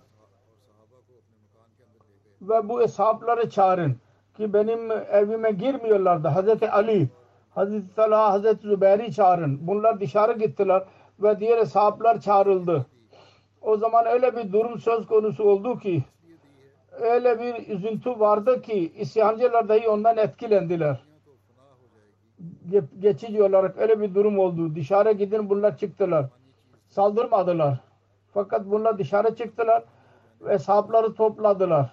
ve 2.43 2.69
bu 2.69 2.83
eshapları 2.83 3.51
çağırın 3.51 3.97
ki 4.37 4.53
benim 4.53 4.93
evime 4.93 5.51
girmiyorlardı. 5.51 6.29
Hazreti 6.29 6.71
Ali, 6.71 7.09
Hazreti 7.51 7.95
Talha, 7.95 8.33
Hazreti 8.33 8.69
Zübeyir'i 8.69 9.13
çağırın. 9.13 9.67
Bunlar 9.67 10.01
dışarı 10.01 10.39
gittiler 10.39 10.85
ve 11.19 11.41
diğer 11.41 11.59
eshaplar 11.59 12.21
çağrıldı. 12.21 12.87
O 13.65 13.77
zaman 13.77 14.07
öyle 14.07 14.37
bir 14.37 14.53
durum 14.53 14.79
söz 14.79 15.07
konusu 15.07 15.45
oldu 15.45 15.79
ki 15.79 16.05
öyle 16.93 17.41
bir 17.41 17.69
üzüntü 17.69 18.21
vardı 18.21 18.63
ki 18.63 18.93
isyancılar 18.97 19.69
dahi 19.69 19.89
ondan 19.89 20.17
etkilendiler. 20.17 21.05
Geçici 22.99 23.43
olarak 23.43 23.79
öyle 23.79 24.01
bir 24.01 24.15
durum 24.15 24.39
oldu. 24.39 24.75
Dışarı 24.75 25.13
gidin 25.13 25.51
bunlar 25.51 25.77
çıktılar. 25.77 26.27
Saldırmadılar. 26.89 27.79
Fakat 28.35 28.67
bunlar 28.67 28.99
dışarı 28.99 29.35
çıktılar 29.35 29.85
ve 30.41 30.53
hesapları 30.53 31.15
topladılar. 31.15 31.93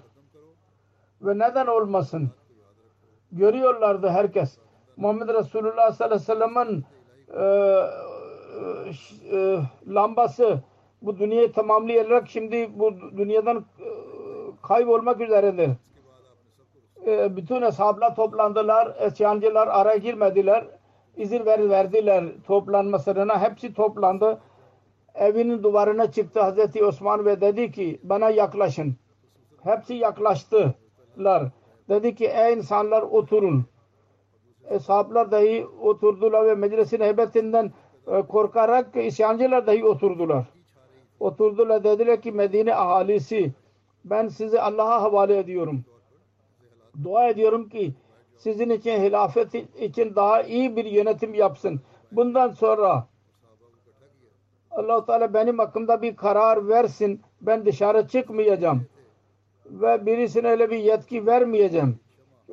Ve 1.22 1.40
neden 1.40 1.68
olmasın? 1.68 2.32
Görüyorlardı 3.32 4.10
herkes. 4.10 4.58
Muhammed 4.98 5.30
Resulullah 5.30 5.92
sallallahu 5.92 6.04
aleyhi 6.04 6.22
ve 6.22 6.26
sellem'in 6.26 6.86
e, 7.34 7.44
e, 9.38 9.60
lambası 9.88 10.62
bu 11.02 11.20
dünyayı 11.20 11.52
tamamlayarak 11.52 12.30
şimdi 12.30 12.70
bu 12.80 12.94
dünyadan 13.18 13.58
e, 13.58 13.88
kaybolmak 14.62 15.22
üzeredir. 15.22 15.70
E, 17.06 17.36
bütün 17.36 17.62
hesaplar 17.62 18.16
toplandılar. 18.16 18.96
Esyancılar 19.00 19.68
araya 19.68 19.98
girmediler. 19.98 20.66
İzin 21.18 21.46
ver, 21.46 21.70
verdiler 21.70 22.26
toplanmasına. 22.48 23.42
Hepsi 23.42 23.74
toplandı 23.74 24.42
evinin 25.16 25.64
duvarına 25.64 26.12
çıktı 26.12 26.42
Hazreti 26.42 26.86
Osman 26.86 27.26
ve 27.26 27.42
dedi 27.42 27.72
ki 27.72 28.00
bana 28.04 28.30
yaklaşın. 28.30 28.96
Hepsi 29.64 29.94
yaklaştılar. 29.94 31.52
Dedi 31.90 32.16
ki 32.16 32.28
ey 32.28 32.54
insanlar 32.54 33.02
oturun. 33.02 33.66
Eshablar 34.70 35.32
dahi 35.32 35.68
oturdular 35.82 36.46
ve 36.46 36.56
meclisin 36.56 37.00
heybetinden 37.00 37.72
e, 38.08 38.22
korkarak 38.22 38.96
isyancılar 38.96 39.68
dahi 39.68 39.86
oturdular. 39.86 40.46
Oturdular 41.22 41.84
dediler 41.84 42.22
ki 42.22 42.32
Medine 42.32 42.76
ahalisi 42.76 43.54
ben 44.06 44.28
sizi 44.28 44.62
Allah'a 44.62 45.02
havale 45.02 45.38
ediyorum. 45.38 45.86
Dua 47.04 47.28
ediyorum 47.28 47.70
ki 47.70 47.94
sizin 48.38 48.70
için 48.70 49.02
hilafet 49.02 49.56
için 49.80 50.16
daha 50.16 50.42
iyi 50.42 50.76
bir 50.76 50.86
yönetim 50.86 51.34
yapsın. 51.34 51.82
Bundan 52.12 52.50
sonra 52.50 53.08
allah 54.72 55.06
Teala 55.06 55.34
benim 55.34 55.60
hakkımda 55.60 56.02
bir 56.02 56.16
karar 56.16 56.68
versin. 56.68 57.22
Ben 57.42 57.66
dışarı 57.66 58.08
çıkmayacağım. 58.08 58.88
Ve 59.66 60.06
birisine 60.06 60.48
öyle 60.48 60.72
bir 60.72 60.78
yetki 60.78 61.26
vermeyeceğim. 61.26 62.00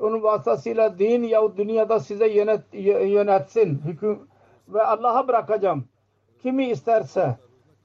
Onun 0.01 0.23
vasıtasıyla 0.23 0.99
din 0.99 1.23
yahut 1.23 1.59
dünyada 1.59 2.01
size 2.01 2.29
yönet, 2.29 2.61
yönetsin. 2.73 3.83
Hüküm, 3.85 4.19
ve 4.69 4.83
Allah'a 4.83 5.29
bırakacağım. 5.29 5.85
Kimi 6.43 6.67
isterse 6.67 7.37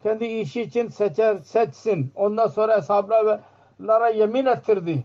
kendi 0.03 0.25
işi 0.25 0.61
için 0.61 0.87
seçer, 0.87 1.37
seçsin. 1.37 2.11
Ondan 2.15 2.47
sonra 2.47 2.77
hesaplara 2.77 4.09
yemin 4.09 4.45
ettirdi. 4.45 5.03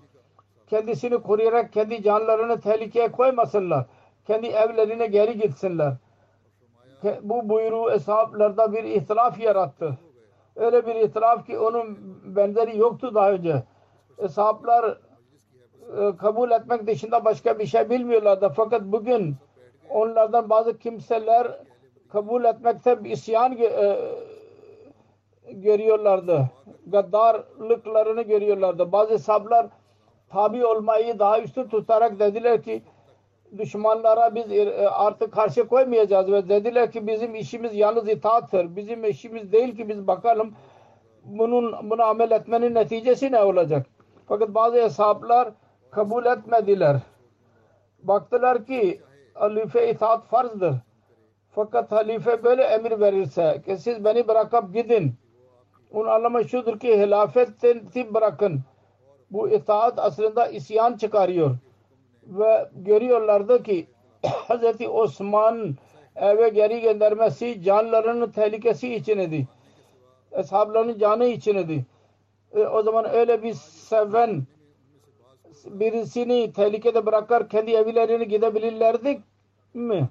Kendisini 0.67 1.23
koruyarak 1.23 1.73
kendi 1.73 2.03
canlarını 2.03 2.61
tehlikeye 2.61 3.13
koymasınlar. 3.13 3.87
Kendi 4.27 4.47
evlerine 4.47 5.07
geri 5.07 5.39
gitsinler. 5.39 5.93
Bu 7.23 7.49
buyruğu 7.49 7.91
hesaplarda 7.91 8.73
bir 8.73 8.85
ihtilaf 8.85 9.41
yarattı. 9.41 9.99
Öyle 10.57 10.87
bir 10.87 10.95
ihtilaf 10.95 11.47
ki 11.47 11.59
onun 11.59 11.99
benzeri 12.25 12.79
yoktu 12.79 13.15
daha 13.15 13.33
önce. 13.33 13.63
Hesaplar 14.21 14.99
e, 15.99 16.17
kabul 16.17 16.51
etmek 16.51 16.87
dışında 16.87 17.25
başka 17.25 17.59
bir 17.59 17.67
şey 17.67 17.91
bilmiyorlardı. 17.91 18.53
Fakat 18.57 18.83
bugün 18.83 19.37
onlardan 19.91 20.51
bazı 20.51 20.79
kimseler 20.79 21.61
kabul 22.13 22.45
etmekte 22.45 22.99
isyan 23.05 23.59
e, 23.59 23.99
görüyorlardı. 25.53 26.51
Gaddarlıklarını 26.87 28.23
görüyorlardı. 28.23 28.93
Bazı 28.93 29.13
hesaplar 29.13 29.67
tabi 30.29 30.67
olmayı 30.67 31.19
daha 31.19 31.41
üstün 31.41 31.69
tutarak 31.69 32.19
dediler 32.19 32.63
ki 32.63 32.83
düşmanlara 33.59 34.35
biz 34.35 34.53
e, 34.53 34.89
artık 34.89 35.33
karşı 35.33 35.69
koymayacağız 35.69 36.33
ve 36.33 36.49
dediler 36.49 36.93
ki 36.93 37.07
bizim 37.07 37.35
işimiz 37.35 37.75
yalnız 37.75 38.09
itaattır. 38.09 38.77
Bizim 38.77 39.05
işimiz 39.05 39.53
değil 39.53 39.77
ki 39.77 39.89
biz 39.89 40.07
bakalım 40.07 40.55
bunun 41.25 41.91
buna 41.91 42.05
amel 42.05 42.31
etmenin 42.31 42.75
neticesi 42.75 43.33
ne 43.33 43.43
olacak. 43.43 43.87
Fakat 44.29 44.49
bazı 44.49 44.77
hesaplar 44.77 45.49
kabul 45.91 46.27
etmediler. 46.27 46.97
Baktılar 48.03 48.67
ki 48.67 49.01
halife 49.35 49.91
itaat 49.91 50.27
farzdır. 50.27 50.75
Fakat 51.51 51.93
halife 51.93 52.45
böyle 52.45 52.63
emir 52.63 53.01
verirse 53.01 53.63
ki 53.65 53.77
siz 53.77 54.05
beni 54.05 54.29
bırakıp 54.29 54.75
gidin. 54.75 55.15
Onun 55.93 56.09
anlamı 56.09 56.49
şudur 56.49 56.81
ki 56.81 56.99
hilafeti 56.99 58.15
bırakın. 58.15 58.61
Bu 59.31 59.49
itaat 59.49 59.99
aslında 59.99 60.47
isyan 60.47 60.97
çıkarıyor. 60.97 61.57
Ve 62.23 62.69
görüyorlardı 62.77 63.63
ki 63.63 63.87
Hz. 64.25 64.81
Osman 64.89 65.77
eve 66.17 66.49
geri 66.49 66.81
göndermesi 66.81 67.63
canlarının 67.63 68.31
tehlikesi 68.31 68.95
için 68.95 69.19
idi. 69.19 69.49
Eshabların 70.33 70.99
canı 70.99 71.27
için 71.27 71.57
idi. 71.57 71.87
E, 72.55 72.67
o 72.67 72.83
zaman 72.83 73.11
öyle 73.11 73.43
bir 73.43 73.53
seven 73.53 74.47
birisini 75.67 76.53
tehlikede 76.53 77.07
bırakar 77.07 77.49
kendi 77.49 77.71
evlerine 77.71 78.25
gidebilirlerdi 78.25 79.23
mi? 79.75 80.09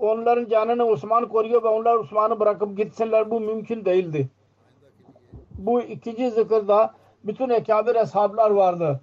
Onların 0.00 0.48
canını 0.48 0.84
Osman 0.84 1.28
koruyor 1.28 1.62
ve 1.62 1.68
onlar 1.68 1.94
Osman'ı 1.94 2.40
bırakıp 2.40 2.76
gitsinler. 2.76 3.30
Bu 3.30 3.40
mümkün 3.40 3.84
değildi. 3.84 4.28
Bu 5.58 5.80
ikinci 5.80 6.30
zikirde 6.30 6.90
bütün 7.24 7.48
ekabir 7.48 7.94
eshablar 7.94 8.50
vardı. 8.50 9.00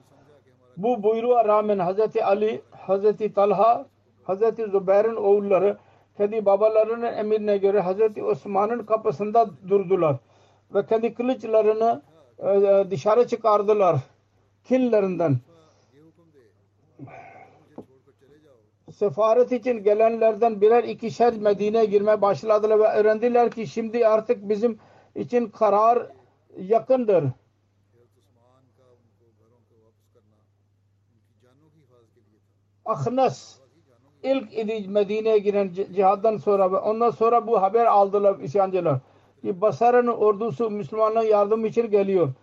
Bu 0.77 1.03
buyruğa 1.03 1.45
rağmen 1.45 1.79
Hazreti 1.79 2.25
Ali, 2.25 2.61
Hazreti 2.71 3.33
Talha, 3.33 3.85
Hazreti 4.23 4.65
Zübeyir'in 4.65 5.15
oğulları 5.15 5.77
kendi 6.17 6.45
babalarının 6.45 7.13
emrine 7.13 7.57
göre 7.57 7.79
Hazreti 7.79 8.23
Osman'ın 8.23 8.83
kapısında 8.83 9.49
durdular. 9.69 10.15
Ve 10.73 10.85
kendi 10.85 11.13
kılıçlarını 11.13 12.01
e, 12.39 12.49
e, 12.49 12.91
dışarı 12.91 13.27
çıkardılar. 13.27 13.95
Kinlerinden. 14.63 15.37
Sefaret 18.99 19.51
için 19.51 19.83
gelenlerden 19.83 20.61
birer 20.61 20.83
ikişer 20.83 21.33
Medine'ye 21.33 21.85
girmeye 21.85 22.21
başladılar 22.21 22.79
ve 22.79 22.87
öğrendiler 22.87 23.51
ki 23.51 23.67
şimdi 23.67 24.07
artık 24.07 24.49
bizim 24.49 24.79
için 25.15 25.49
karar 25.49 26.07
yakındır. 26.57 27.23
Ahnas 32.85 33.55
ilk 34.23 34.87
Medine'ye 34.87 35.37
giren 35.37 35.73
cihaddan 35.73 36.37
sonra 36.37 36.71
ve 36.71 36.77
ondan 36.77 37.09
sonra 37.09 37.47
bu 37.47 37.61
haber 37.61 37.85
aldılar 37.85 38.39
isyancılar 38.39 38.99
ki 39.41 39.61
Basara'nın 39.61 40.07
ordusu 40.07 40.69
Müslümanların 40.69 41.27
yardım 41.27 41.65
için 41.65 41.91
geliyor. 41.91 42.33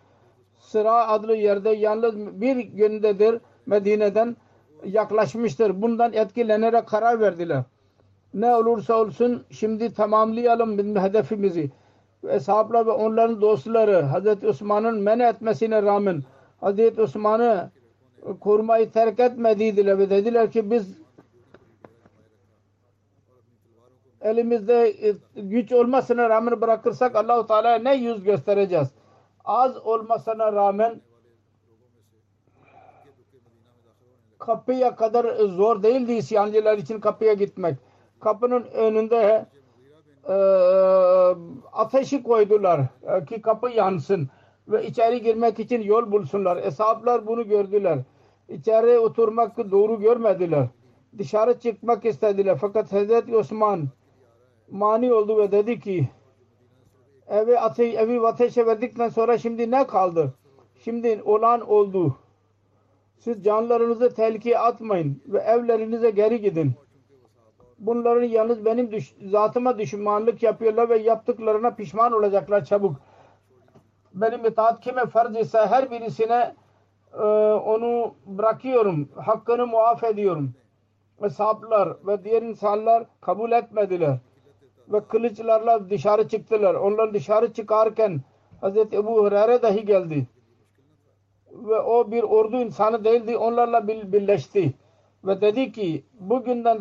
Sıra 0.58 1.08
adlı 1.08 1.36
yerde 1.36 1.70
yalnız 1.70 2.16
bir 2.40 2.56
gündedir 2.56 3.40
Medine'den 3.66 4.36
yaklaşmıştır. 4.86 5.82
Bundan 5.82 6.12
etkilenerek 6.12 6.86
karar 6.86 7.20
verdiler. 7.20 7.62
Ne 8.34 8.56
olursa 8.56 8.94
olsun 8.94 9.44
şimdi 9.50 9.94
tamamlayalım 9.94 10.96
hedefimizi. 10.96 11.70
Eshablar 12.28 12.86
ve 12.86 12.90
onların 12.90 13.40
dostları 13.40 14.02
Hazreti 14.02 14.48
Osman'ın 14.48 15.00
men 15.00 15.18
etmesine 15.18 15.82
rağmen 15.82 16.22
Hazreti 16.60 17.02
Osman'ı 17.02 17.70
korumayı 18.40 18.90
terk 18.90 19.20
etmediydiler 19.20 19.98
ve 19.98 20.10
dediler 20.10 20.50
ki 20.50 20.70
biz 20.70 20.94
elimizde 24.20 25.08
e, 25.08 25.14
güç 25.36 25.72
olmasına 25.72 26.28
rağmen 26.28 26.60
bırakırsak 26.60 27.16
Allahu 27.16 27.46
Teala 27.46 27.78
ne 27.78 27.94
yüz 27.94 28.24
göstereceğiz? 28.24 28.88
Az 29.44 29.76
olmasına 29.76 30.52
rağmen 30.52 31.00
kapıya 34.46 34.96
kadar 34.96 35.36
zor 35.36 35.82
değildi 35.82 36.12
isyancılar 36.12 36.78
için 36.78 37.00
kapıya 37.00 37.32
gitmek. 37.32 37.76
Kapının 38.20 38.64
önünde 38.64 39.46
e, 40.28 40.34
ateşi 41.72 42.22
koydular 42.22 42.80
e, 43.02 43.24
ki 43.24 43.42
kapı 43.42 43.70
yansın 43.70 44.28
ve 44.68 44.86
içeri 44.86 45.22
girmek 45.22 45.58
için 45.58 45.82
yol 45.82 46.12
bulsunlar. 46.12 46.56
Eshablar 46.56 47.26
bunu 47.26 47.48
gördüler. 47.48 47.98
İçeri 48.48 48.98
oturmak 48.98 49.70
doğru 49.70 50.00
görmediler. 50.00 50.66
Dışarı 51.18 51.58
çıkmak 51.58 52.04
istediler. 52.04 52.58
Fakat 52.60 52.92
Hazreti 52.92 53.36
Osman 53.36 53.88
mani 54.70 55.12
oldu 55.12 55.38
ve 55.38 55.52
dedi 55.52 55.80
ki 55.80 56.08
evi, 57.28 57.58
ateş, 57.58 57.94
evi 57.94 58.26
ateşe 58.26 58.66
verdikten 58.66 59.08
sonra 59.08 59.38
şimdi 59.38 59.70
ne 59.70 59.86
kaldı? 59.86 60.34
Şimdi 60.84 61.22
olan 61.24 61.60
oldu. 61.60 62.16
Siz 63.24 63.44
canlarınızı 63.44 64.14
tehlikeye 64.14 64.58
atmayın 64.58 65.22
ve 65.26 65.38
evlerinize 65.38 66.10
geri 66.10 66.40
gidin. 66.40 66.72
Bunların 67.78 68.22
yalnız 68.22 68.64
benim 68.64 68.92
düş 68.92 69.14
zatıma 69.30 69.78
düşmanlık 69.78 70.42
yapıyorlar 70.42 70.88
ve 70.88 70.98
yaptıklarına 70.98 71.70
pişman 71.70 72.12
olacaklar 72.12 72.64
çabuk. 72.64 72.96
Benim 74.14 74.46
itaat 74.46 74.80
kime 74.80 75.06
farz 75.06 75.36
ise 75.36 75.58
her 75.58 75.90
birisine 75.90 76.54
e, 77.12 77.22
onu 77.52 78.14
bırakıyorum. 78.26 79.08
Hakkını 79.16 79.66
muaf 79.66 80.04
ediyorum. 80.04 80.54
Hesaplar 81.20 81.96
ve 82.06 82.24
diğer 82.24 82.42
insanlar 82.42 83.04
kabul 83.20 83.52
etmediler 83.52 84.18
ve 84.88 85.00
kılıçlarla 85.00 85.90
dışarı 85.90 86.28
çıktılar. 86.28 86.74
Onlar 86.74 87.14
dışarı 87.14 87.52
çıkarken 87.52 88.20
Hz. 88.62 88.76
Ebu 88.76 89.24
Hureyre 89.24 89.62
dahi 89.62 89.84
geldi. 89.84 90.26
Ve 91.54 91.80
o 91.80 92.10
bir 92.10 92.22
ordu 92.22 92.56
insanı 92.56 93.04
değildi. 93.04 93.36
Onlarla 93.36 93.88
birleşti. 93.88 94.74
Ve 95.24 95.40
dedi 95.40 95.72
ki 95.72 96.04
bugünden 96.20 96.78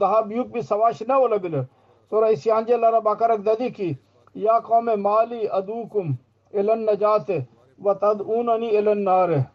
daha 0.00 0.30
büyük 0.30 0.54
bir 0.54 0.62
savaş 0.62 1.00
ne 1.08 1.16
olabilir? 1.16 1.64
Sonra 2.10 2.30
isyancılara 2.30 3.04
bakarak 3.04 3.46
dedi 3.46 3.72
ki 3.72 3.98
Ya 4.34 4.62
kavme 4.62 4.96
mali 4.96 5.50
adukum 5.50 6.18
elen 6.52 6.86
necate 6.86 7.46
ve 7.78 7.98
tad'unani 7.98 8.66
elen 8.66 9.04
nare 9.04 9.46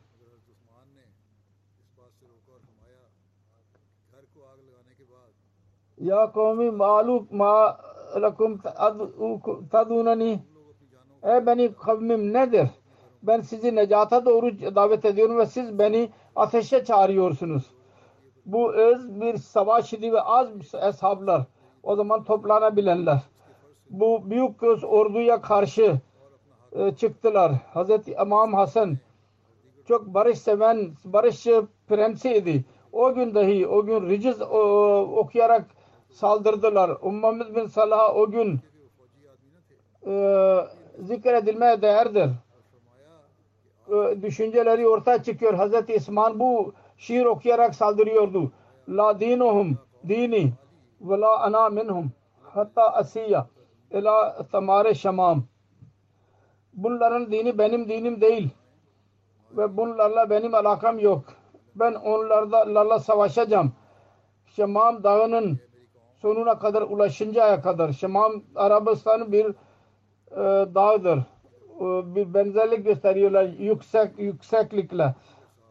Ya 5.97 6.31
kavmi 6.31 6.71
maluk 6.71 7.31
ma 7.31 7.77
lakum 8.21 8.61
tadunani 9.71 10.39
Ey 11.23 11.45
beni 11.45 11.75
kavmim 11.75 12.33
nedir? 12.33 12.67
Ben 13.23 13.41
sizi 13.41 13.75
necata 13.75 14.25
doğru 14.25 14.75
davet 14.75 15.05
ediyorum 15.05 15.37
ve 15.37 15.45
siz 15.45 15.79
beni 15.79 16.09
ateşe 16.35 16.85
çağırıyorsunuz. 16.85 17.63
Bu 18.45 18.73
öz 18.73 19.21
bir 19.21 19.37
savaş 19.37 19.93
idi 19.93 20.13
ve 20.13 20.21
az 20.21 20.47
eshablar. 20.73 21.41
O 21.83 21.95
zaman 21.95 22.23
toplanabilenler. 22.23 23.21
Bu 23.89 24.29
büyük 24.29 24.59
göz 24.59 24.83
orduya 24.83 25.41
karşı 25.41 25.99
e, 26.71 26.95
çıktılar. 26.95 27.51
Hazreti 27.73 28.15
İmam 28.21 28.53
Hasan 28.53 28.97
çok 29.87 30.05
barış 30.05 30.39
seven, 30.39 30.91
barış 31.05 31.47
prensiydi. 31.87 32.65
O 32.91 33.13
gün 33.13 33.35
dahi, 33.35 33.67
o 33.67 33.85
gün 33.85 34.09
riciz 34.09 34.41
o, 34.41 34.61
okuyarak 35.17 35.65
saldırdılar. 36.09 36.91
Muhammed 37.01 37.55
bin 37.55 37.65
Salah 37.65 38.15
o 38.15 38.31
gün 38.31 38.59
e, 40.07 40.55
zikredilmeye 40.99 41.81
değerdir. 41.81 42.29
E, 43.89 44.21
düşünceleri 44.21 44.87
ortaya 44.87 45.23
çıkıyor. 45.23 45.53
Hazreti 45.53 45.93
İsmail 45.93 46.39
bu 46.39 46.73
şiir 46.97 47.25
okuyarak 47.25 47.75
saldırıyordu. 47.75 48.51
La 48.89 49.19
dinuhum 49.19 49.77
dini 50.07 50.53
ve 51.01 51.19
la 51.19 51.39
ana 51.39 51.69
minhum 51.69 52.11
hatta 52.43 52.93
asiya 52.93 53.47
ila 53.91 54.43
tamare 54.51 54.95
şamam. 54.95 55.43
Bunların 56.73 57.31
dini 57.31 57.57
benim 57.57 57.89
dinim 57.89 58.21
değil 58.21 58.49
ve 59.51 59.77
bunlarla 59.77 60.29
benim 60.29 60.55
alakam 60.55 60.99
yok. 60.99 61.23
Ben 61.75 61.93
onlarla 61.93 62.99
savaşacağım. 62.99 63.71
Şamam 64.45 65.03
dağının 65.03 65.59
sonuna 66.21 66.59
kadar 66.59 66.81
ulaşıncaya 66.81 67.61
kadar. 67.61 67.91
Şamam 67.93 68.31
Arabistan'ın 68.55 69.31
bir 69.31 69.45
e, 70.31 70.75
dağdır. 70.75 71.19
E, 71.79 72.15
bir 72.15 72.33
benzerlik 72.33 72.85
gösteriyorlar 72.85 73.43
yüksek 73.43 74.19
yükseklikle. 74.19 75.15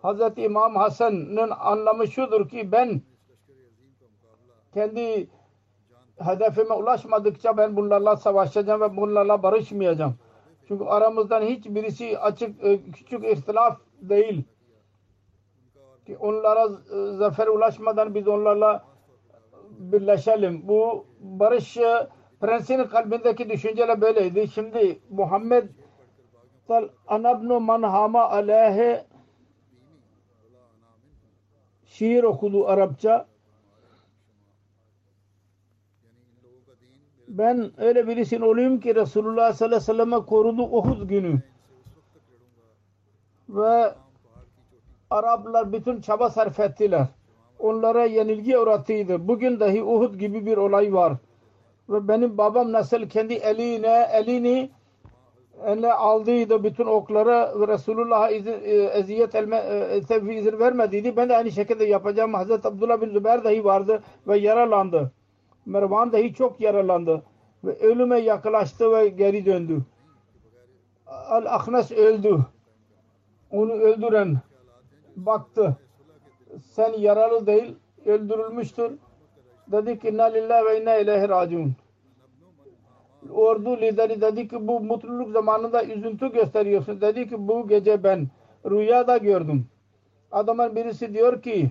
Hz. 0.02 0.20
İmam 0.36 0.76
Hasan'ın 0.76 1.50
anlamı 1.50 2.09
şudur 2.09 2.48
ki 2.48 2.72
ben 2.72 3.02
kendi 4.74 5.28
hedefime 6.18 6.74
ulaşmadıkça 6.74 7.56
ben 7.56 7.76
bunlarla 7.76 8.16
savaşacağım 8.16 8.80
ve 8.80 8.96
bunlarla 8.96 9.42
barışmayacağım. 9.42 10.14
Çünkü 10.68 10.84
aramızdan 10.84 11.42
hiçbirisi 11.42 12.18
açık 12.18 12.64
e, 12.64 12.90
küçük 12.90 13.24
ihtilaf 13.24 13.80
değil. 14.02 14.44
Ki 16.06 16.16
onlara 16.16 16.64
e, 16.64 17.16
zafer 17.16 17.46
ulaşmadan 17.46 18.14
biz 18.14 18.28
onlarla 18.28 18.84
birleşelim. 19.78 20.68
Bu 20.68 21.06
barış 21.20 21.78
prensinin 22.40 22.84
kalbindeki 22.84 23.50
düşünceyle 23.50 24.00
böyleydi. 24.00 24.48
Şimdi 24.48 24.98
Muhammed 25.11 25.68
anabnu 27.06 27.60
man 27.60 27.82
hama 27.82 28.30
aleyhe 28.30 29.04
şiir 31.84 32.22
okudu 32.22 32.66
Arapça. 32.66 33.26
Ben 37.28 37.72
öyle 37.76 38.06
birisinin 38.06 38.40
olayım 38.40 38.80
ki 38.80 38.94
Resulullah 38.94 39.52
sallallahu 39.52 39.76
aleyhi 39.76 39.82
ve 39.82 39.94
sellem'e 39.94 40.26
korudu 40.26 40.62
Uhud 40.62 41.08
günü. 41.08 41.42
Ve 43.48 43.94
Araplar 45.10 45.72
bütün 45.72 46.00
çaba 46.00 46.30
sarf 46.30 46.60
ettiler. 46.60 47.06
Onlara 47.58 48.04
yenilgi 48.04 48.58
uğrattıydı. 48.58 49.28
Bugün 49.28 49.60
dahi 49.60 49.82
Uhud 49.82 50.14
gibi 50.14 50.46
bir 50.46 50.56
olay 50.56 50.92
var. 50.94 51.12
Ve 51.88 52.08
benim 52.08 52.38
babam 52.38 52.72
nasıl 52.72 53.08
kendi 53.08 53.34
eline 53.34 54.08
elini 54.12 54.70
eline 55.66 55.92
aldıydı 55.92 56.64
bütün 56.64 56.86
okları 56.86 57.61
ve 57.61 57.72
Resulullah'a 57.72 58.30
e, 58.30 58.72
eziyet 58.72 59.34
elme, 59.34 59.56
e, 59.56 60.38
izin 60.38 60.59
vermediydi. 60.59 61.16
Ben 61.16 61.28
de 61.28 61.36
aynı 61.36 61.50
şekilde 61.50 61.84
yapacağım. 61.84 62.34
Hazreti 62.34 62.68
Abdullah 62.68 63.00
bin 63.00 63.11
Zübeyir 63.11 63.44
dahi 63.44 63.64
vardı 63.64 64.02
ve 64.28 64.38
yaralandı. 64.38 65.12
Mervan 65.66 66.12
dahi 66.12 66.34
çok 66.34 66.61
yaralandı. 66.61 67.22
Ve 67.64 67.78
ölüme 67.78 68.18
yaklaştı 68.18 68.92
ve 68.92 69.09
geri 69.09 69.46
döndü. 69.46 69.82
Al-Ahnas 71.06 71.92
öldü. 71.92 72.38
Onu 73.50 73.72
öldüren 73.72 74.38
baktı. 75.16 75.76
Sen 76.61 76.92
yaralı 76.92 77.46
değil, 77.46 77.74
öldürülmüştür. 78.06 78.92
Dedi 79.72 79.98
ki 79.98 80.09
inna 80.09 80.24
lillahi 80.24 80.66
ve 80.66 80.82
inna 80.82 80.96
ileyhi 80.96 81.28
raciun. 81.28 81.74
Ordu 83.34 83.80
lideri 83.80 84.20
dedi 84.20 84.48
ki 84.48 84.68
bu 84.68 84.80
mutluluk 84.80 85.30
zamanında 85.30 85.84
üzüntü 85.84 86.32
gösteriyorsun. 86.32 87.00
Dedi 87.00 87.28
ki 87.28 87.48
bu 87.48 87.68
gece 87.68 88.04
ben 88.04 88.28
rüyada 88.70 89.16
gördüm. 89.16 89.66
Adamın 90.32 90.76
birisi 90.76 91.14
diyor 91.14 91.42
ki 91.42 91.70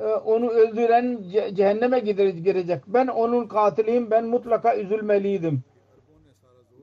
e, 0.00 0.04
onu 0.04 0.48
öldüren 0.48 1.22
cehenneme 1.54 1.98
girecek. 2.00 2.82
Ben 2.86 3.06
onun 3.06 3.46
katiliyim. 3.46 4.10
Ben 4.10 4.26
mutlaka 4.26 4.76
üzülmeliydim. 4.76 5.62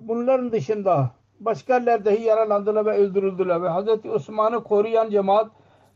Bunların 0.01 0.51
dışında 0.51 1.11
başkalar 1.39 2.05
dahi 2.05 2.23
yaralandılar 2.23 2.85
ve 2.85 2.97
öldürüldüler 2.97 3.63
ve 3.63 3.69
Hz. 3.69 4.05
Osman'ı 4.05 4.63
koruyan 4.63 5.09
cemaat 5.09 5.51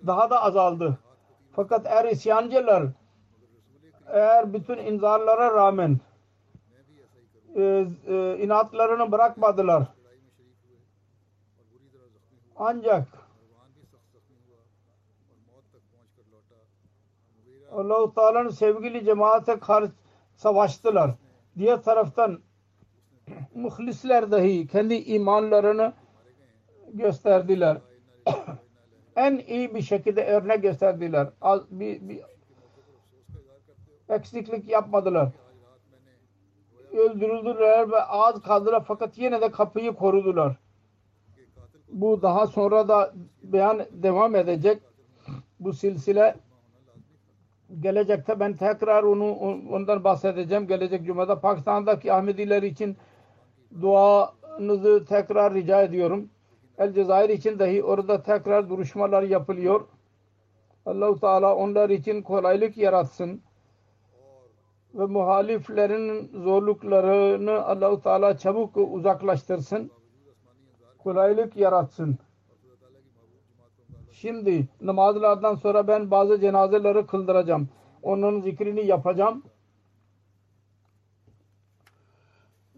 daha 0.08 0.30
da 0.30 0.44
azaldı. 0.44 0.98
Fakat 1.56 1.86
eğer 1.86 2.06
isyancılar 2.06 2.84
eğer 4.14 4.54
bütün 4.54 4.78
inzarlara 4.78 5.54
rağmen 5.54 6.00
e, 7.56 7.86
e, 8.08 8.38
inatlarını 8.38 9.12
bırakmadılar. 9.12 9.84
Ancak 12.56 13.08
Allah-u 17.72 18.14
Teala'nın 18.14 18.50
sevgili 18.50 19.06
cemaate 19.06 19.60
karşı 19.60 19.92
savaştılar. 20.36 21.12
Diğer 21.58 21.84
taraftan 21.84 22.40
muhlisler 23.56 24.32
dahi 24.32 24.68
kendi 24.68 24.96
imanlarını 24.96 25.94
gösterdiler. 26.94 27.78
en 29.16 29.38
iyi 29.48 29.76
bir 29.76 29.82
şekilde 29.82 30.26
örnek 30.26 30.62
gösterdiler. 30.62 31.28
Az, 31.42 31.62
bir, 31.72 32.10
bir 32.10 32.22
eksiklik 34.10 34.70
yapmadılar. 34.70 35.30
Öldürüldüler 36.94 37.92
ve 37.92 38.04
az 38.04 38.42
kaldılar 38.42 38.84
fakat 38.88 39.18
yine 39.18 39.42
de 39.42 39.52
kapıyı 39.52 39.94
korudular. 39.94 40.56
Bu 41.92 42.22
daha 42.22 42.48
sonra 42.48 42.88
da 42.88 43.14
beyan 43.44 43.86
devam 43.92 44.36
edecek. 44.36 44.82
Bu 45.60 45.74
silsile 45.74 46.36
gelecekte 47.80 48.40
ben 48.40 48.56
tekrar 48.58 49.04
onu 49.04 49.34
ondan 49.72 50.04
bahsedeceğim. 50.04 50.68
Gelecek 50.68 51.06
Cuma'da 51.06 51.40
Pakistan'daki 51.40 52.14
Ahmediler 52.14 52.64
için 52.64 52.98
duanızı 53.82 55.06
tekrar 55.06 55.54
rica 55.54 55.82
ediyorum. 55.82 56.30
El 56.78 56.94
Cezayir 56.94 57.30
için 57.30 57.60
dahi 57.60 57.84
orada 57.84 58.24
tekrar 58.24 58.70
duruşmalar 58.70 59.24
yapılıyor. 59.24 59.88
Allahu 60.86 61.20
Teala 61.20 61.56
onlar 61.56 61.90
için 61.90 62.22
kolaylık 62.22 62.78
yaratsın 62.78 63.42
ve 64.94 65.06
muhaliflerin 65.06 66.32
zorluklarını 66.44 67.66
Allahu 67.66 68.02
Teala 68.02 68.38
çabuk 68.38 68.78
uzaklaştırsın. 68.78 69.92
Kolaylık 70.98 71.58
yaratsın. 71.58 72.18
Şimdi 74.12 74.68
namazlardan 74.82 75.56
sonra 75.56 75.88
ben 75.88 76.12
bazı 76.12 76.42
cenazeleri 76.42 77.06
kıldıracağım. 77.06 77.70
Onun 78.04 78.42
zikrini 78.42 78.86
yapacağım. 78.86 79.44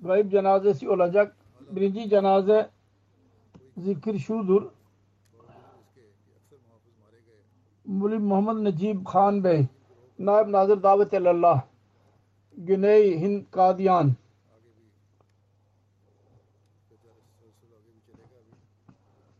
Gayb 0.02 0.32
cenazesi 0.32 0.90
olacak. 0.90 1.36
Birinci 1.70 2.10
cenaze 2.10 2.70
zikir 3.78 4.20
şudur. 4.20 4.72
Mulim 7.86 8.22
Muhammed 8.22 8.64
Necib 8.64 9.06
Khan 9.06 9.44
Bey 9.44 9.66
Naib 10.20 10.52
Nazır 10.52 10.84
Davet 10.84 11.14
Allah 11.14 11.71
Güney 12.58 13.20
Hind 13.20 13.46
Kadiyan 13.52 14.16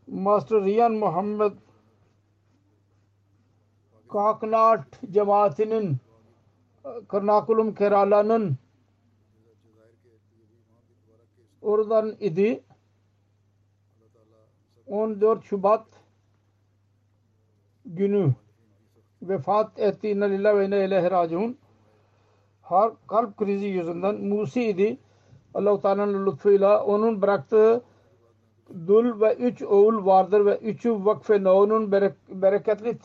Master 0.06 0.64
Riyan 0.64 0.92
Muhammed 0.92 1.52
Kaknat 4.08 4.84
cemaatinin 5.10 5.96
Karnakulum 7.08 7.74
Kerala'nın 7.74 8.56
oradan 11.62 12.16
idi 12.20 12.64
14 14.86 15.44
Şubat 15.44 15.86
günü 17.84 18.34
vefat 19.22 19.78
etti. 19.78 20.08
İnna 20.08 20.24
lillahi 20.24 20.56
ve 20.56 20.66
inna 20.66 20.76
ileyhi 20.76 21.10
raciun. 21.10 21.58
Kalp 23.08 23.36
krizi 23.36 23.66
yüzünden 23.66 24.14
Musi 24.14 24.64
idi. 24.64 24.98
Allah-u 25.54 25.80
Teala'nın 25.80 26.26
lütfuyla 26.26 26.84
onun 26.84 27.22
bıraktığı 27.22 27.82
dul 28.86 29.20
ve 29.20 29.34
üç 29.34 29.62
oğul 29.62 30.06
vardır 30.06 30.46
ve 30.46 30.58
üçü 30.58 31.04
vakfe 31.04 31.48
onun 31.48 31.92
berek 31.92 32.12
bereketli 32.28 32.98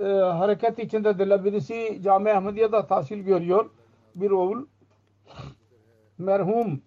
e, 0.00 0.04
hareket 0.14 0.78
içindedirler. 0.78 1.44
Birisi 1.44 2.00
Cami 2.02 2.32
Ahmediye'de 2.32 2.86
tahsil 2.86 3.18
görüyor. 3.18 3.70
Bir 4.14 4.30
oğul. 4.30 4.66
Merhum 6.18 6.82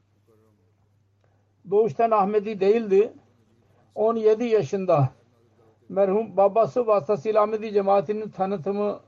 doğuştan 1.72 2.12
Ahmedi 2.12 2.60
değildi. 2.60 3.14
17 3.96 4.44
yaşında 4.44 5.10
merhum 5.90 6.38
babası 6.38 6.88
vasıtasıyla 6.88 7.44
Ahmedi 7.44 7.72
cemaatinin 7.72 8.30
tanıtımı 8.30 9.00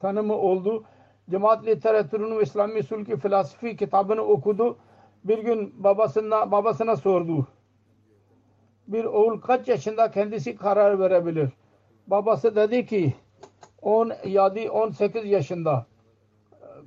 tanımı 0.00 0.34
oldu. 0.34 0.84
Cemaat 1.30 1.66
literatürünün 1.66 2.40
İslami 2.40 2.82
sulki 2.82 3.16
felsefi 3.16 3.76
kitabını 3.76 4.20
okudu. 4.20 4.76
Bir 5.24 5.38
gün 5.38 5.84
babasına 5.84 6.50
babasına 6.50 6.96
sordu. 6.96 7.46
Bir 8.88 9.04
oğul 9.04 9.40
kaç 9.40 9.68
yaşında 9.68 10.10
kendisi 10.10 10.56
karar 10.56 10.98
verebilir? 10.98 11.48
Babası 12.06 12.56
dedi 12.56 12.86
ki 12.86 13.14
17 13.82 14.70
18 14.70 15.24
yaşında 15.24 15.86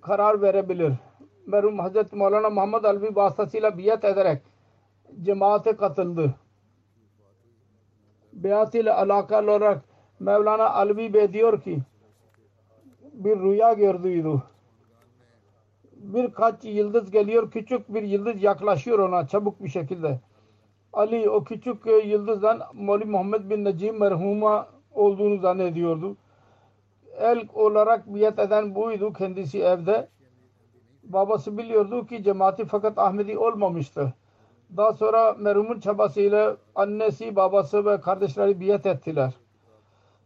karar 0.02 0.42
verebilir. 0.42 0.94
Merhum 1.48 1.80
Hazreti 1.80 2.16
Mevlana 2.16 2.50
Muhammed 2.50 2.84
Alvi 2.84 3.16
vasıtasıyla 3.16 3.78
biat 3.78 4.06
ederek 4.06 4.42
cemaate 5.22 5.76
katıldı. 5.76 6.36
Biat 8.34 8.76
ile 8.76 8.94
alakalı 8.94 9.52
olarak 9.52 9.82
Mevlana 10.20 10.70
Alvi 10.70 11.14
Bey 11.14 11.34
diyor 11.34 11.62
ki 11.62 11.80
bir 13.20 13.40
rüya 13.40 13.74
gördüydü. 13.74 14.44
Birkaç 15.94 16.64
yıldız 16.64 17.12
geliyor. 17.12 17.52
Küçük 17.52 17.94
bir 17.94 18.04
yıldız 18.04 18.44
yaklaşıyor 18.44 19.00
ona 19.00 19.28
çabuk 19.28 19.64
bir 19.64 19.70
şekilde. 19.70 20.20
Ali 20.94 21.30
o 21.30 21.44
küçük 21.44 21.86
yıldızdan 22.06 22.62
Mevli 22.74 23.06
Muhammed 23.06 23.50
bin 23.50 23.66
Necim 23.66 24.00
merhuma 24.00 24.68
olduğunu 24.92 25.38
zannediyordu. 25.38 26.18
El 27.20 27.48
olarak 27.54 28.08
biat 28.08 28.40
eden 28.40 28.76
buydu 28.76 29.14
kendisi 29.14 29.60
evde. 29.60 30.08
Babası 31.04 31.58
biliyordu 31.58 32.06
ki 32.06 32.24
cemaati 32.24 32.66
fakat 32.66 32.98
Ahmedi 32.98 33.38
olmamıştı. 33.38 34.14
Daha 34.78 34.94
sonra 34.94 35.34
merhumun 35.40 35.80
çabasıyla 35.80 36.58
annesi, 36.76 37.36
babası 37.36 37.86
ve 37.86 38.02
kardeşleri 38.02 38.60
biat 38.60 38.86
ettiler. 38.86 39.34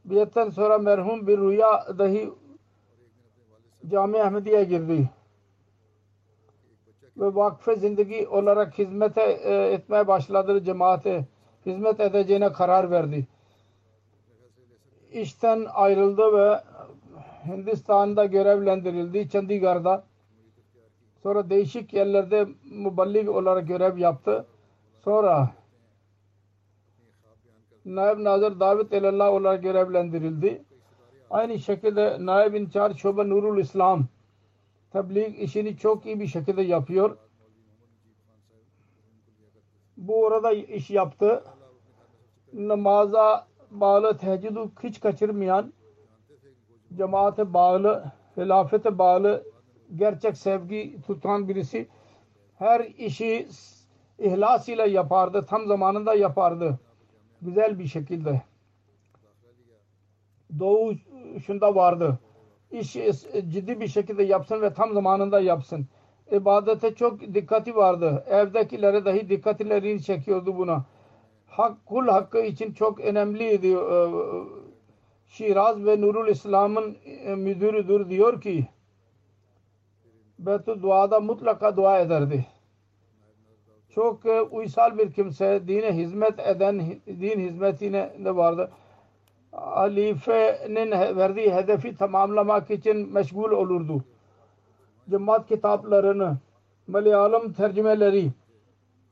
Biatten 0.05 0.49
sonra 0.49 0.77
merhum 0.77 1.27
bir 1.27 1.37
rüya 1.37 1.97
dahi 1.97 2.29
Cami 3.91 4.21
Ahmediye 4.21 4.63
girdi. 4.63 5.09
Ve 7.17 7.35
vakfe 7.35 7.75
zindagi 7.75 8.27
olarak 8.27 8.77
hizmete 8.77 9.21
e, 9.21 9.73
etmeye 9.73 10.07
başladı 10.07 10.63
cemaate. 10.63 11.25
Hizmet 11.65 11.99
edeceğine 11.99 12.53
karar 12.53 12.91
verdi. 12.91 13.27
İşten 15.11 15.65
ayrıldı 15.73 16.33
ve 16.37 16.59
Hindistan'da 17.45 18.25
görevlendirildi. 18.25 19.29
Chandigarh'da. 19.29 20.03
Sonra 21.23 21.49
değişik 21.49 21.93
yerlerde 21.93 22.47
muballik 22.71 23.29
olarak 23.29 23.67
görev 23.67 23.97
yaptı. 23.97 24.45
Sonra 25.03 25.49
Naib 27.85 28.23
Nazır 28.23 28.59
Davet 28.59 28.93
Elallah 28.93 29.33
olarak 29.33 29.63
görevlendirildi. 29.63 30.63
Aynı 31.33 31.59
şekilde 31.59 32.25
Naib 32.25 32.53
İnçarj 32.53 32.97
Şoba 32.97 33.23
Nurul 33.23 33.59
İslam 33.59 34.05
tebliğ 34.91 35.25
işini 35.25 35.77
çok 35.77 36.05
iyi 36.05 36.19
bir 36.19 36.27
şekilde 36.27 36.61
yapıyor. 36.61 37.17
Bu 39.97 40.23
orada 40.23 40.51
iş 40.51 40.89
yaptı. 40.89 41.43
Namaza 42.53 43.47
bağlı 43.71 44.17
teheccüdü 44.17 44.59
hiç 44.83 44.99
kaçırmayan 44.99 45.73
cemaate 46.97 47.53
bağlı, 47.53 48.11
hilafete 48.37 48.97
bağlı 48.97 49.43
gerçek 49.95 50.37
sevgi 50.37 51.01
tutan 51.07 51.49
birisi 51.49 51.87
her 52.59 52.79
işi 52.79 53.47
ihlas 54.19 54.69
ile 54.69 54.89
yapardı. 54.89 55.45
Tam 55.49 55.67
zamanında 55.67 56.15
yapardı. 56.15 56.79
Güzel 57.41 57.79
bir 57.79 57.87
şekilde. 57.87 58.41
Doğu 60.59 60.93
şunda 61.45 61.75
vardı. 61.75 62.19
İş 62.71 62.93
ciddi 63.49 63.79
bir 63.79 63.87
şekilde 63.87 64.23
yapsın 64.23 64.61
ve 64.61 64.73
tam 64.73 64.93
zamanında 64.93 65.39
yapsın. 65.39 65.87
İbadete 66.31 66.95
çok 66.95 67.21
dikkati 67.21 67.75
vardı. 67.75 68.23
Evdekilere 68.27 69.05
dahi 69.05 69.29
dikkatlerini 69.29 70.03
çekiyordu 70.03 70.57
buna. 70.57 70.85
Hak, 71.47 71.85
kul 71.85 72.07
hakkı 72.07 72.41
için 72.41 72.73
çok 72.73 72.99
önemliydi. 72.99 73.77
Şiraz 75.27 75.85
ve 75.85 76.01
Nurul 76.01 76.27
İslam'ın 76.27 76.97
müdürüdür 77.37 78.09
diyor 78.09 78.41
ki 78.41 78.67
Betül 80.39 80.81
duada 80.81 81.19
mutlaka 81.19 81.77
dua 81.77 81.99
ederdi. 81.99 82.45
Çok 83.89 84.19
uysal 84.51 84.97
bir 84.97 85.11
kimse, 85.11 85.67
dine 85.67 85.91
hizmet 85.91 86.39
eden, 86.39 86.79
din 87.07 87.39
hizmetine 87.39 88.13
de 88.25 88.35
vardı. 88.35 88.71
Halifenin 89.53 90.91
verdiği 90.91 91.53
hedefi 91.53 91.95
tamamlamak 91.95 92.71
için 92.71 93.13
meşgul 93.13 93.51
olurdu. 93.51 94.03
Cemaat 95.09 95.47
kitaplarını, 95.47 96.37
Malayalam 96.87 97.53
tercümeleri 97.53 98.31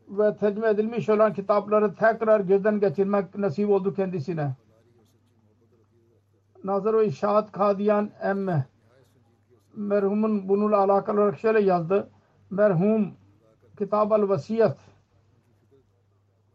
ve 0.08 0.36
tercüme 0.36 0.70
edilmiş 0.70 1.10
olan 1.10 1.34
kitapları 1.34 1.96
tekrar 1.96 2.39
gözden 2.39 2.80
geçirmek 2.80 3.38
nasip 3.38 3.70
oldu 3.70 3.94
kendisine. 3.94 4.56
Nazır-ı 6.64 7.04
İşahat 7.04 7.52
Kadiyan 7.52 8.10
emme 8.22 8.66
merhumun 9.76 10.50
bununla 10.50 10.78
alakalı 10.78 11.22
olarak 11.22 11.39
şöyle 11.39 11.62
yazdı. 11.62 12.10
Merhum 12.50 13.12
Kitab 13.78 14.12
al 14.12 14.30
Vasiyet 14.30 14.78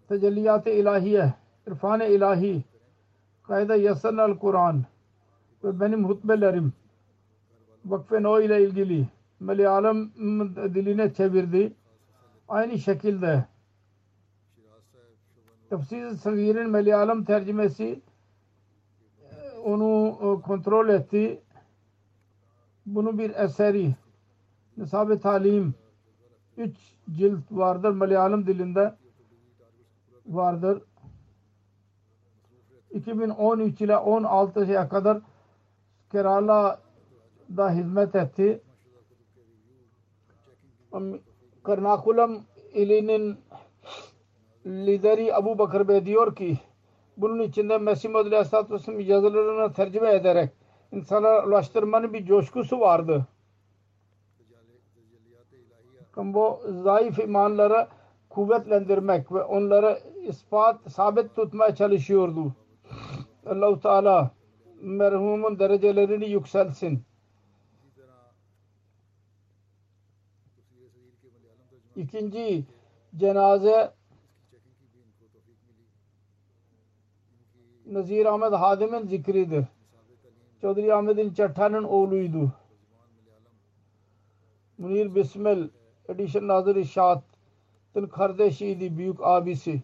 Tecelliyat-ı 0.08 0.70
İlahiye 0.70 1.34
İrfan-ı 1.66 2.04
İlahi 2.04 2.64
Kaide 3.46 3.74
Yasan 3.74 4.16
al 4.16 4.38
Kur'an 4.38 4.84
ve 5.64 5.80
benim 5.80 6.04
hutbelerim. 6.04 6.72
Vakfe 7.84 8.22
No 8.22 8.40
ile 8.40 8.64
ilgili. 8.64 9.08
Malayalam 9.40 10.10
diline 10.74 11.14
çevirdi. 11.14 11.72
Aynı 12.48 12.78
şekilde. 12.78 13.44
Tefsir-i 15.70 16.16
Sagir'in 16.16 16.70
Malayalam 16.70 17.24
tercümesi 17.24 18.00
onu 19.64 20.42
kontrol 20.44 20.88
etti. 20.88 21.42
Bunu 22.86 23.18
bir 23.18 23.30
eseri 23.30 23.94
Nishab-ı 24.76 25.20
Talim 25.20 25.74
3 26.56 26.76
cilt 27.16 27.42
vardır 27.50 27.90
Malayalam 27.90 28.46
dilinde 28.46 28.94
vardır 30.26 30.82
2013 32.96 33.80
ile 33.80 33.92
16'ya 33.92 34.88
kadar 34.88 35.18
Kerala'da 36.12 37.70
hizmet 37.70 38.14
etti. 38.14 38.60
Karnakulam 41.62 42.40
ilinin 42.74 43.38
lideri 44.66 45.34
Abu 45.34 45.58
Bakır 45.58 45.88
Bey 45.88 46.06
diyor 46.06 46.36
ki 46.36 46.58
bunun 47.16 47.40
içinde 47.42 47.78
Mesih 47.78 48.08
Muhammed 48.08 48.32
Aleyhisselatü 48.32 48.74
Vesselam 48.74 49.00
yazılarını 49.00 49.72
tercüme 49.72 50.14
ederek 50.14 50.50
insana 50.92 51.44
ulaştırmanın 51.46 52.12
bir 52.12 52.26
coşkusu 52.26 52.80
vardı. 52.80 53.26
Bu 56.16 56.60
zayıf 56.82 57.18
imanları 57.18 57.86
kuvvetlendirmek 58.30 59.32
ve 59.32 59.42
onları 59.42 59.98
ispat, 60.28 60.92
sabit 60.92 61.36
tutmaya 61.36 61.74
çalışıyordu. 61.74 62.52
Allah 63.46 63.80
Teala 63.80 64.30
merhumun 64.80 65.58
derecelerini 65.58 66.30
yükselsin. 66.30 67.02
İkinci 71.96 72.64
cenaze 73.16 73.92
Nazir 77.86 78.26
Ahmet 78.26 78.52
Hadim'in 78.52 79.06
zikridir. 79.06 79.64
Çodri 80.60 80.94
Ahmet'in 80.94 81.34
Çattan'ın 81.34 81.84
oğluydu. 81.84 82.52
Munir 84.78 85.14
Bismil 85.14 85.68
Edison 86.08 86.48
Nazır 86.48 86.76
İşaat'ın 86.76 88.06
kardeşiydi 88.06 88.98
büyük 88.98 89.16
abisi. 89.20 89.82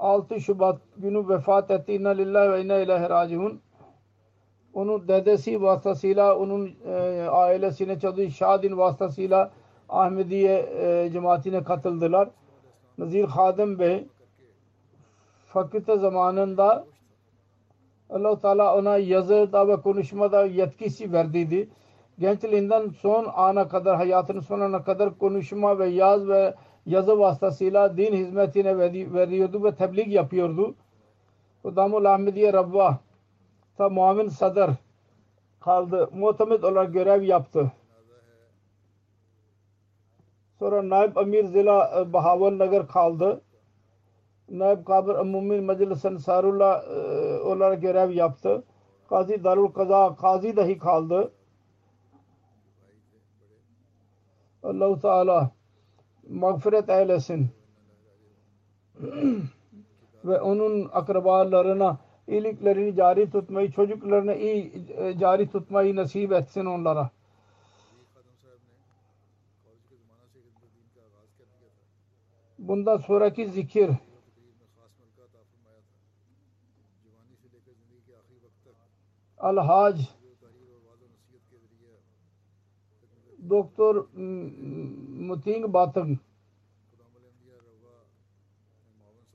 6 0.00 0.40
Şubat 0.40 0.78
günü 0.96 1.28
vefat 1.28 1.70
etti. 1.70 1.92
İnna 1.92 2.08
lillahi 2.08 2.50
ve 2.50 2.62
inna 2.62 2.78
ilahi 2.78 3.10
raciun. 3.10 3.60
Onun 4.74 5.08
dedesi 5.08 5.62
vasıtasıyla 5.62 6.36
onun 6.36 6.70
e, 6.86 7.26
ailesine 7.30 8.00
Çodri 8.00 8.30
Şadin 8.30 8.78
vasıtasıyla 8.78 9.50
Ahmediye 9.88 10.58
e, 10.58 11.10
cemaatine 11.12 11.64
katıldılar. 11.64 12.28
Nazir 12.98 13.24
Hadim 13.24 13.78
Bey 13.78 14.06
fakülte 15.46 15.96
zamanında 15.96 16.84
allah 18.10 18.38
Teala 18.38 18.76
ona 18.76 18.96
yazıda 18.96 19.68
ve 19.68 19.76
konuşmada 19.76 20.46
yetkisi 20.46 21.12
verdiydi. 21.12 21.68
Gençliğinden 22.18 22.88
son 22.88 23.26
ana 23.34 23.68
kadar, 23.68 23.96
hayatının 23.96 24.40
sonuna 24.40 24.84
kadar 24.84 25.18
konuşma 25.18 25.78
ve 25.78 25.88
yaz 25.88 26.28
ve 26.28 26.54
yazı 26.86 27.18
vasıtasıyla 27.18 27.96
din 27.96 28.12
hizmetine 28.12 28.78
veriyordu 29.14 29.64
ve 29.64 29.74
tebliğ 29.74 30.10
yapıyordu. 30.10 30.74
Damul 31.64 32.04
Ahmediye 32.04 32.52
Rabba 32.52 32.98
ta 33.76 33.88
muavin 33.88 34.28
sadr 34.28 34.70
kaldı. 35.60 36.10
Muhtemet 36.12 36.64
olarak 36.64 36.92
görev 36.92 37.22
yaptı. 37.22 37.72
Sonra 40.58 40.88
Naib 40.88 41.16
Amir 41.16 41.44
Zila 41.44 42.00
e, 42.00 42.12
Bahawal 42.12 42.58
Nagar 42.58 42.88
kaldı. 42.88 43.40
Naib 44.48 44.84
Kabir 44.84 45.14
Umumi 45.14 45.60
Meclis 45.60 46.04
Ansarullah 46.04 46.82
e, 46.82 47.40
olarak 47.40 47.82
görev 47.82 48.10
yaptı. 48.10 48.62
Kazi 49.08 49.44
Darul 49.44 49.72
Kaza 49.72 50.16
Kazi 50.16 50.56
dahi 50.56 50.78
kaldı. 50.78 51.32
Allah-u 54.62 55.00
Teala 55.00 55.50
mağfiret 56.30 56.88
eylesin. 56.88 57.50
Ve 60.24 60.40
onun 60.40 60.90
akrabalarına 60.92 61.98
iyiliklerini 62.28 62.96
cari 62.96 63.30
tutmayı, 63.30 63.70
çocuklarına 63.70 64.34
iyi 64.34 64.72
e, 64.96 65.18
cari 65.18 65.50
tutmayı 65.50 65.96
nasip 65.96 66.32
etsin 66.32 66.64
onlara. 66.64 67.10
Bundan 72.58 72.96
sonraki 72.96 73.46
zikir 73.46 73.90
Al-Hac 79.38 80.00
Doktor 83.50 84.06
Muting 85.18 85.72
Batang 85.74 86.18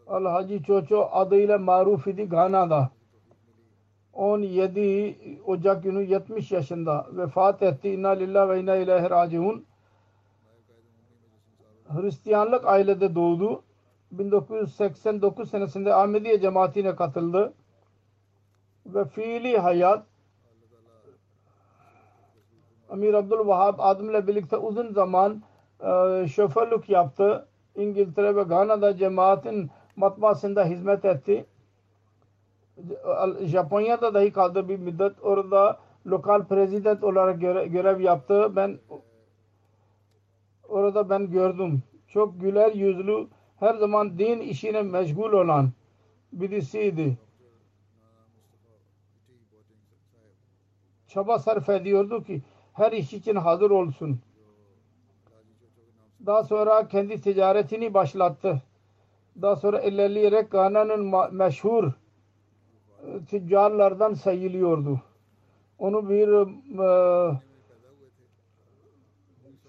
Al-Haci 0.07 0.63
Çoço 0.63 1.09
adıyla 1.11 1.57
maruf 1.57 2.07
idi 2.07 2.29
Ghana'da. 2.29 2.89
17 4.13 5.17
Ocak 5.45 5.83
günü 5.83 6.03
70 6.03 6.51
yaşında 6.51 7.07
vefat 7.11 7.63
etti. 7.63 7.89
İnna 7.89 8.09
lillahi 8.09 8.49
ve 8.49 8.59
inna 8.59 8.75
ileyhi 8.75 9.09
raciun. 9.09 9.65
Hristiyanlık 11.87 12.65
ailede 12.67 13.15
doğdu. 13.15 13.63
1989 14.11 15.49
senesinde 15.49 15.93
Ahmediye 15.93 16.39
cemaatine 16.39 16.95
katıldı. 16.95 17.53
Ve 18.85 19.05
fiili 19.05 19.57
hayat 19.57 20.05
Amir 22.89 23.13
Abdülvahab 23.13 23.79
Adım 23.79 24.09
ile 24.09 24.27
birlikte 24.27 24.57
uzun 24.57 24.93
zaman 24.93 25.43
e, 25.79 26.27
şoförlük 26.27 26.89
yaptı. 26.89 27.47
İngiltere 27.75 28.35
ve 28.35 28.43
Gana'da 28.43 28.97
cemaatin 28.97 29.69
matbaasında 29.95 30.65
hizmet 30.65 31.05
etti. 31.05 31.45
Japonya'da 33.41 34.13
dahi 34.13 34.31
kaldı 34.31 34.69
bir 34.69 34.79
müddet. 34.79 35.15
Orada 35.21 35.79
lokal 36.07 36.45
prezident 36.45 37.03
olarak 37.03 37.41
göre, 37.41 37.67
görev 37.67 37.99
yaptı. 37.99 38.55
Ben 38.55 38.79
orada 40.69 41.09
ben 41.09 41.31
gördüm. 41.31 41.83
Çok 42.07 42.41
güler 42.41 42.71
yüzlü, 42.71 43.27
her 43.59 43.75
zaman 43.75 44.17
din 44.17 44.39
işine 44.39 44.81
meşgul 44.81 45.31
olan 45.31 45.71
birisiydi. 46.33 47.17
Çaba 51.07 51.39
sarf 51.39 51.69
ediyordu 51.69 52.23
ki 52.23 52.41
her 52.75 52.91
iş 52.91 53.13
için 53.13 53.35
hazır 53.35 53.71
olsun. 53.71 54.19
Daha 56.25 56.43
sonra 56.43 56.87
kendi 56.87 57.21
ticaretini 57.21 57.93
başlattı. 57.93 58.61
Daha 59.41 59.55
sonra 59.55 59.79
ilerleyerek 59.79 60.51
Gana'nın 60.51 61.33
meşhur 61.35 61.83
e, 61.83 61.91
tüccarlardan 63.29 64.13
sayılıyordu. 64.13 65.01
Onu 65.79 66.09
bir 66.09 66.27
e, 66.79 67.39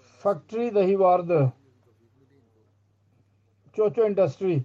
factory 0.01 0.75
dahi 0.75 0.99
vardı. 0.99 1.53
Çoço 3.73 4.09
Industry. 4.09 4.59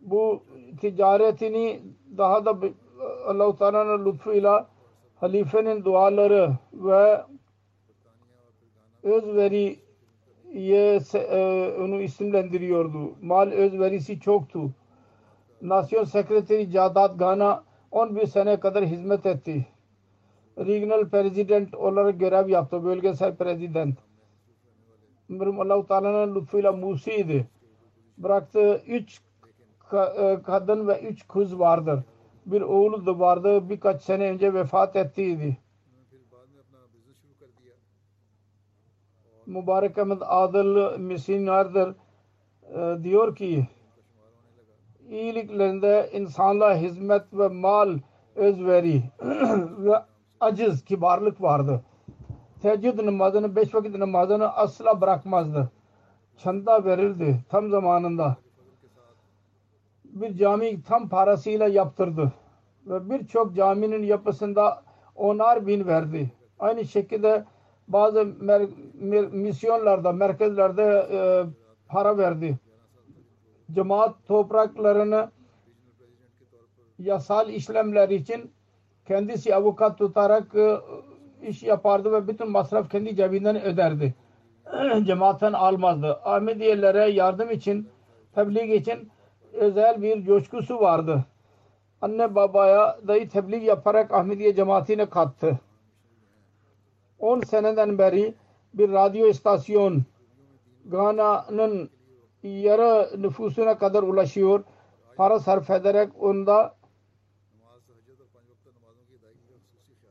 Bu 0.00 0.42
ticaretini 0.80 1.82
daha 2.18 2.44
da 2.44 2.58
Allah-u 3.26 3.56
Teala'nın 3.56 4.04
lütfuyla 4.04 4.68
halifenin 5.20 5.84
duaları 5.84 6.52
ve 6.72 7.24
özveri 9.04 9.78
ye, 10.52 11.00
e, 11.14 11.72
onu 11.80 12.02
isimlendiriyordu. 12.02 13.14
Mal 13.22 13.50
özverisi 13.50 14.20
çoktu. 14.20 14.70
Nasyon 15.62 16.04
Sekreteri 16.04 16.70
Cadat 16.70 17.18
Gana 17.18 17.64
11 17.90 18.26
sene 18.26 18.60
kadar 18.60 18.84
hizmet 18.84 19.26
etti. 19.26 19.66
Regional 20.58 21.08
President 21.08 21.74
olarak 21.74 22.20
görev 22.20 22.48
yaptı. 22.48 22.84
Bölgesel 22.84 23.36
President. 23.36 23.98
Umarım 25.30 25.60
Allah-u 25.60 25.86
Teala'nın 25.86 26.34
lütfuyla 26.34 26.72
Musi'ydi. 26.72 27.46
Bıraktı 28.18 28.82
üç 28.86 29.20
e, 29.92 30.42
kadın 30.42 30.88
ve 30.88 31.00
üç 31.00 31.28
kız 31.28 31.58
vardır. 31.58 32.00
Bir 32.46 32.60
oğlu 32.60 33.06
da 33.06 33.18
vardı. 33.18 33.70
Birkaç 33.70 34.02
sene 34.02 34.30
önce 34.30 34.54
vefat 34.54 34.96
ettiydi. 34.96 35.56
Mübarek 39.46 39.98
Ahmet 39.98 40.22
Adıl 40.22 40.98
misyonerdir. 40.98 41.88
E, 42.74 43.02
diyor 43.02 43.36
ki 43.36 43.68
iyiliklerinde 45.08 46.10
insanlığa 46.12 46.74
hizmet 46.74 47.22
ve 47.32 47.48
mal 47.48 47.98
özveri 48.34 49.02
ve 49.78 49.94
aciz 50.40 50.84
kibarlık 50.84 51.42
vardı. 51.42 51.82
Teheccüd 52.62 53.06
namazını, 53.06 53.56
beş 53.56 53.74
vakit 53.74 53.98
namazını 53.98 54.48
asla 54.56 55.00
bırakmazdı. 55.00 55.70
Çanda 56.36 56.84
verirdi 56.84 57.40
tam 57.48 57.70
zamanında. 57.70 58.36
Bir 60.04 60.36
cami 60.36 60.82
tam 60.82 61.08
parasıyla 61.08 61.68
yaptırdı. 61.68 62.32
Ve 62.86 63.10
birçok 63.10 63.56
caminin 63.56 64.02
yapısında 64.02 64.82
onar 65.14 65.66
bin 65.66 65.86
verdi. 65.86 66.32
Aynı 66.58 66.84
şekilde 66.84 67.44
bazı 67.88 68.24
mer, 68.40 68.62
mer, 68.94 69.26
misyonlarda, 69.26 70.12
merkezlerde 70.12 71.08
e, 71.12 71.18
para 71.88 72.18
verdi. 72.18 72.58
Cemaat 73.72 74.14
topraklarını 74.26 75.30
yasal 76.98 77.48
işlemler 77.48 78.08
için 78.08 78.52
kendisi 79.08 79.54
avukat 79.54 79.98
tutarak 79.98 80.54
e, 80.54 80.76
iş 81.42 81.62
yapardı 81.62 82.12
ve 82.12 82.28
bütün 82.28 82.50
masraf 82.50 82.90
kendi 82.90 83.16
cebinden 83.16 83.62
öderdi. 83.62 84.14
Cemaatten 85.06 85.52
almazdı. 85.52 86.20
Ahmediyelere 86.24 87.10
yardım 87.10 87.50
için, 87.50 87.88
tebliğ 88.34 88.74
için 88.74 89.10
özel 89.52 90.02
bir 90.02 90.24
coşkusu 90.24 90.80
vardı. 90.80 91.24
Anne 92.02 92.34
babaya 92.34 92.98
dayı 93.08 93.28
tebliğ 93.28 93.64
yaparak 93.64 94.14
Ahmediye 94.14 94.54
cemaatine 94.54 95.06
kattı. 95.06 95.58
10 97.24 97.40
seneden 97.40 97.98
beri 97.98 98.34
bir 98.74 98.92
radyo 98.92 99.26
istasyon 99.26 100.02
Gana'nın 100.84 101.90
yarı 102.42 103.22
nüfusuna 103.22 103.78
kadar 103.78 104.02
ulaşıyor. 104.02 104.64
Para 105.16 105.38
sarf 105.38 105.70
ederek 105.70 106.10
onda 106.20 106.74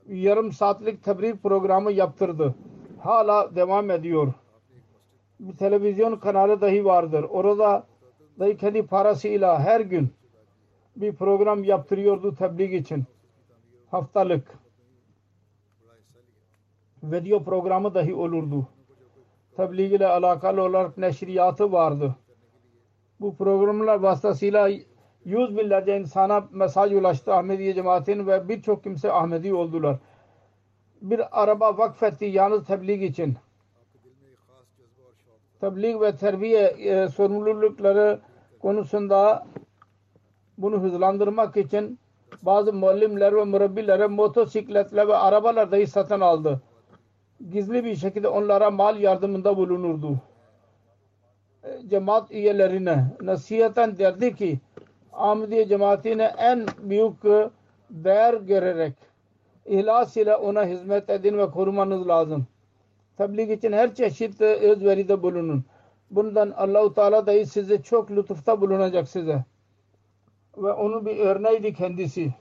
yarım 0.07 0.51
saatlik 0.51 1.03
tebliğ 1.03 1.37
programı 1.37 1.91
yaptırdı. 1.91 2.55
Hala 2.99 3.55
devam 3.55 3.91
ediyor. 3.91 4.33
Bir 5.39 5.57
televizyon 5.57 6.15
kanalı 6.15 6.61
dahi 6.61 6.85
vardır. 6.85 7.23
Orada 7.29 7.83
dahi 8.39 8.57
kendi 8.57 8.85
parasıyla 8.85 9.59
her 9.59 9.79
gün 9.79 10.09
bir 10.95 11.15
program 11.15 11.63
yaptırıyordu 11.63 12.35
tebliğ 12.35 12.75
için. 12.75 13.03
Haftalık 13.91 14.62
video 17.03 17.43
programı 17.43 17.93
dahi 17.93 18.15
olurdu. 18.15 18.67
Tebliğ 19.55 19.85
ile 19.95 20.07
alakalı 20.07 20.61
olarak 20.61 20.97
neşriyatı 20.97 21.71
vardı. 21.71 22.15
Bu 23.19 23.35
programlar 23.35 23.99
vasıtasıyla 23.99 24.69
yüz 25.25 25.57
binlerce 25.57 25.99
insana 25.99 26.47
mesaj 26.51 26.93
ulaştı 26.93 27.33
Ahmediye 27.33 27.73
cemaatin 27.73 28.27
ve 28.27 28.49
birçok 28.49 28.83
kimse 28.83 29.11
Ahmedi 29.11 29.53
oldular. 29.53 29.97
Bir 31.01 31.43
araba 31.43 31.77
vakfetti 31.77 32.25
yalnız 32.25 32.65
tebliğ 32.65 33.05
için. 33.05 33.37
Tebliğ 35.61 36.01
ve 36.01 36.15
terbiye 36.15 36.67
e, 36.67 37.07
sorumlulukları 37.07 38.19
konusunda 38.59 39.47
bunu 40.57 40.81
hızlandırmak 40.81 41.57
için 41.57 41.99
bazı 42.41 42.73
muallimler 42.73 43.35
ve 43.35 43.43
murabbilere 43.43 44.07
motosikletler 44.07 45.07
ve 45.07 45.15
arabalar 45.15 45.71
dahi 45.71 45.87
satın 45.87 46.21
aldı 46.21 46.61
gizli 47.51 47.85
bir 47.85 47.95
şekilde 47.95 48.27
onlara 48.27 48.71
mal 48.71 48.99
yardımında 48.99 49.57
bulunurdu. 49.57 50.19
E, 51.63 51.87
cemaat 51.89 52.31
üyelerine 52.31 53.05
nasihaten 53.21 53.97
derdi 53.97 54.35
ki 54.35 54.59
Ahmediye 55.13 55.67
cemaatine 55.67 56.31
en 56.37 56.65
büyük 56.83 57.23
değer 57.89 58.33
görerek 58.33 58.93
İhlas 59.65 60.17
ile 60.17 60.35
ona 60.35 60.65
hizmet 60.65 61.09
edin 61.09 61.37
ve 61.37 61.51
korumanız 61.51 62.07
lazım. 62.07 62.47
Tebliğ 63.17 63.53
için 63.53 63.71
her 63.71 63.95
çeşit 63.95 64.41
özveride 64.41 65.23
bulunun. 65.23 65.65
Bundan 66.11 66.51
Allahu 66.51 66.93
Teala 66.93 67.27
dahi 67.27 67.45
size 67.45 67.81
çok 67.81 68.11
lütufta 68.11 68.61
bulunacak 68.61 69.09
size. 69.09 69.45
Ve 70.57 70.71
onun 70.71 71.05
bir 71.05 71.17
örneğiydi 71.17 71.73
kendisi. 71.73 72.33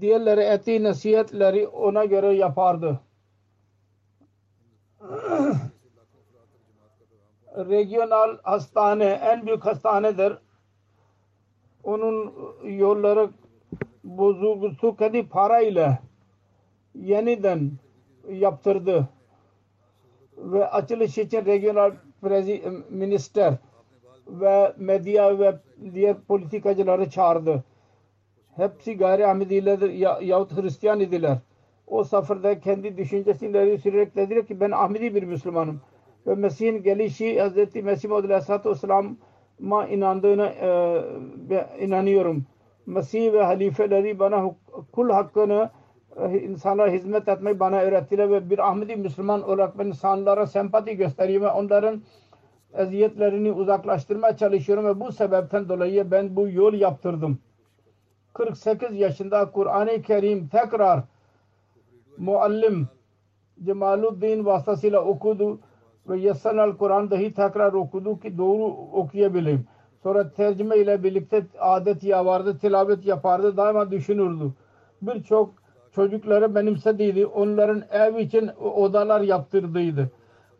Diğerleri 0.00 0.40
eti 0.40 0.82
nasihatleri 0.82 1.68
ona 1.68 2.04
göre 2.04 2.34
yapardı. 2.34 3.00
Regional 7.56 8.38
hastane 8.42 9.04
en 9.04 9.46
büyük 9.46 9.64
hastanedir. 9.64 10.38
Onun 11.84 12.34
yolları 12.64 13.30
bozuldu 14.04 14.96
kendi 14.98 15.28
parayla 15.28 15.98
yeniden 16.94 17.70
yaptırdı 18.28 19.08
ve 20.36 20.66
açılış 20.66 21.18
için 21.18 21.44
regional 21.44 21.92
minister 22.90 23.54
ve 24.26 24.74
medya 24.76 25.38
ve 25.38 25.58
diğer 25.94 26.20
politikacıları 26.20 27.10
çağırdı. 27.10 27.64
Hepsi 28.56 28.96
gayri 28.96 29.26
Ahmediler 29.26 29.80
ya, 29.80 30.18
yahut 30.22 30.56
Hristiyan 30.56 31.00
idiler. 31.00 31.38
O 31.86 32.04
seferde 32.04 32.60
kendi 32.60 32.96
düşüncesileri 32.96 33.78
sürerek 33.78 34.16
dediler 34.16 34.46
ki 34.46 34.60
ben 34.60 34.70
Ahmedi 34.70 35.14
bir 35.14 35.22
Müslümanım. 35.22 35.80
Ve 36.26 36.34
Mesih'in 36.34 36.82
gelişi 36.82 37.42
Hz. 37.42 37.74
Mesih 37.74 38.08
Muhammed 38.08 38.30
Aleyhisselatü 38.30 38.70
Vesselam'a 38.70 39.86
inandığına 39.86 40.46
e, 40.46 41.02
inanıyorum. 41.80 42.46
Mesih 42.86 43.32
ve 43.32 43.42
halifeleri 43.42 44.18
bana 44.18 44.54
kul 44.92 45.10
hakkını 45.10 45.70
insanlara 46.42 46.90
hizmet 46.90 47.28
etmeyi 47.28 47.60
bana 47.60 47.80
öğrettiler 47.80 48.30
ve 48.30 48.50
bir 48.50 48.68
Ahmedi 48.68 48.96
Müslüman 48.96 49.42
olarak 49.42 49.78
ben 49.78 49.86
insanlara 49.86 50.46
sempati 50.46 50.96
gösteriyorum 50.96 51.46
ve 51.46 51.50
onların 51.50 52.02
eziyetlerini 52.74 53.52
uzaklaştırmaya 53.52 54.36
çalışıyorum 54.36 54.84
ve 54.84 55.00
bu 55.00 55.12
sebepten 55.12 55.68
dolayı 55.68 56.10
ben 56.10 56.36
bu 56.36 56.48
yol 56.48 56.74
yaptırdım. 56.74 57.38
48 58.34 58.96
yaşında 58.96 59.50
Kur'an-ı 59.50 60.02
Kerim 60.02 60.48
tekrar 60.48 61.02
muallim 62.18 62.88
Cemaluddin 63.64 64.44
vasıtasıyla 64.44 65.00
okudu 65.00 65.60
ve 66.08 66.18
Yassanal 66.20 66.76
Kur'an 66.76 67.10
dahi 67.10 67.34
tekrar 67.34 67.72
okudu 67.72 68.20
ki 68.20 68.38
doğru 68.38 68.64
okuyabileyim. 68.92 69.66
Sonra 70.02 70.30
tercüme 70.30 70.76
ile 70.76 71.02
birlikte 71.02 71.46
adet 71.58 72.04
yapardı, 72.04 72.58
tilavet 72.58 73.06
yapardı, 73.06 73.56
daima 73.56 73.90
düşünürdü. 73.90 74.52
Birçok 75.02 75.54
çocukları 75.94 76.54
benimsediydi. 76.54 77.26
Onların 77.26 77.82
ev 77.92 78.16
için 78.18 78.50
odalar 78.74 79.20
yaptırdıydı. 79.20 80.10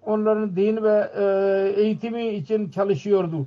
Onların 0.06 0.56
din 0.56 0.82
ve 0.82 1.10
e, 1.16 1.24
eğitimi 1.82 2.28
için 2.28 2.70
çalışıyordu. 2.70 3.46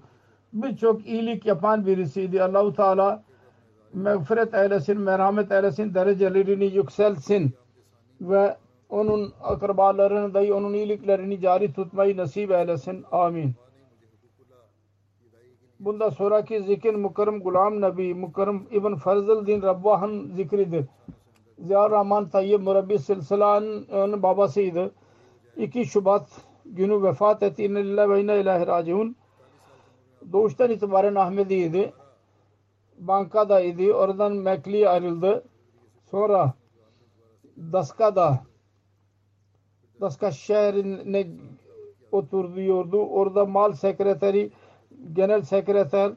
Birçok 0.53 1.07
iyilik 1.07 1.45
yapan 1.45 1.85
birisiydi. 1.85 2.43
Allahu 2.43 2.73
Teala 2.73 3.23
mağfiret 3.93 4.53
eylesin, 4.53 5.01
merhamet 5.01 5.51
eylesin, 5.51 5.93
derecelerini 5.93 6.65
yükselsin 6.65 7.53
ve 8.21 8.57
onun 8.95 9.33
akrabalarını 9.43 10.33
dahi 10.33 10.53
onun 10.53 10.73
iyiliklerini 10.73 11.41
cari 11.41 11.73
tutmayı 11.73 12.17
nasip 12.17 12.51
eylesin. 12.51 13.05
Amin. 13.11 13.53
Bundan 15.79 16.09
sonraki 16.09 16.63
zikir 16.63 16.95
Mukarrem 16.95 17.39
Gulam 17.39 17.81
Nabi, 17.81 18.13
Mukarrem 18.13 18.67
İbn 18.71 18.95
Fazıl 18.95 19.47
Din 19.47 19.61
Rabbah'ın 19.61 20.31
zikridir. 20.31 20.85
Ziya 21.59 21.89
Rahman 21.89 22.29
Tayyip 22.29 22.61
Murabbi 22.61 22.99
Silsila'nın 22.99 24.23
babasıydı. 24.23 24.91
2 25.57 25.85
Şubat 25.85 26.27
günü 26.65 27.03
vefat 27.03 27.43
etti. 27.43 27.63
İnne 27.63 27.83
lillahi 27.83 28.09
ve 28.09 28.21
inne 28.21 28.39
ilahi 28.39 28.67
raciun. 28.67 29.15
Doğuştan 30.31 30.71
itibaren 30.71 31.15
Ahmedi'ydi. 31.15 31.93
Banka'daydı. 32.97 33.93
Oradan 33.93 34.31
Mekli'ye 34.31 34.89
ayrıldı. 34.89 35.43
Sonra 36.11 36.53
Daska'da 37.57 38.39
Daska 40.01 40.31
şehrine 40.31 41.27
oturuyordu. 42.11 42.97
Orada 42.97 43.45
mal 43.45 43.73
sekreteri, 43.73 44.51
genel 45.13 45.41
sekreter 45.41 46.11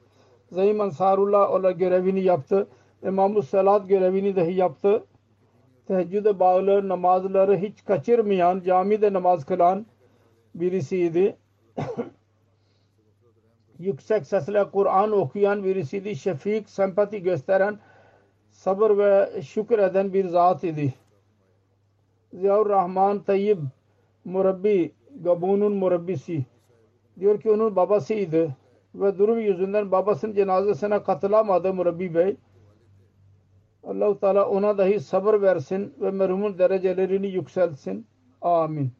Zahim 0.52 0.80
Ansarullah 0.80 1.50
olarak 1.50 1.78
görevini 1.78 2.20
yaptı. 2.20 2.68
İmam-ı 3.02 3.42
Salat 3.42 3.88
görevini 3.88 4.36
dahi 4.36 4.54
yaptı 4.54 5.04
teheccüde 5.88 6.40
bağlı 6.40 6.88
namazları 6.88 7.56
hiç 7.56 7.84
kaçırmayan, 7.84 8.60
camide 8.60 9.12
namaz 9.12 9.44
kılan 9.44 9.86
birisiydi. 10.54 11.36
Yüksek 13.78 14.26
sesle 14.26 14.70
Kur'an 14.70 15.12
okuyan 15.12 15.64
birisiydi. 15.64 16.16
Şefik, 16.16 16.70
sempati 16.70 17.22
gösteren, 17.22 17.78
sabır 18.50 18.98
ve 18.98 19.42
şükür 19.42 19.78
eden 19.78 20.12
bir 20.12 20.28
zat 20.28 20.64
idi. 20.64 20.94
Rahman 22.34 23.22
Tayyib 23.22 23.58
murabbi, 24.24 24.92
Gabun'un 25.24 25.72
murabbisi. 25.72 26.46
Diyor 27.20 27.40
ki 27.40 27.50
onun 27.50 27.76
babasıydı 27.76 28.56
ve 28.94 29.18
durum 29.18 29.38
yüzünden 29.40 29.92
babasının 29.92 30.34
cenazesine 30.34 31.02
katılamadı 31.02 31.74
Murabbi 31.74 32.14
Bey 32.14 32.36
allah 33.84 34.18
Teala 34.18 34.48
ona 34.48 34.78
dahi 34.78 35.00
sabır 35.00 35.42
versin 35.42 35.94
ve 36.00 36.10
merhumun 36.10 36.58
derecelerini 36.58 37.26
yükseltsin. 37.26 38.06
Amin. 38.42 38.92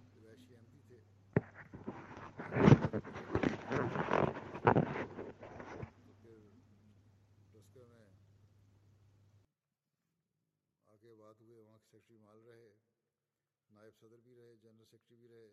सदर 13.98 14.20
भी 14.24 14.34
रहे, 14.34 14.56
general 14.58 14.86
secretary 14.86 15.16
भी 15.18 15.28
रहे 15.28 15.48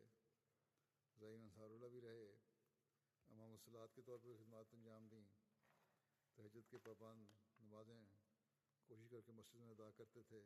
जहीन 1.18 1.42
अंसारुल्ला 1.44 1.88
भी 1.90 2.00
रहे 2.02 2.26
इमाम 3.30 3.56
सलात 3.60 3.96
के 3.96 4.02
तौर 4.08 4.20
पर 4.24 4.38
खिदमत 4.38 4.74
अंजाम 4.76 5.08
दी, 5.10 5.22
तहजद 6.38 6.68
के 6.72 6.78
पाबंद 6.86 7.34
नमाजें 7.62 8.02
कोशिश 8.90 9.08
करके 9.12 9.34
मस्जिद 9.34 9.62
में 9.62 9.72
अदा 9.72 9.90
करते 9.98 10.24
थे। 10.30 10.42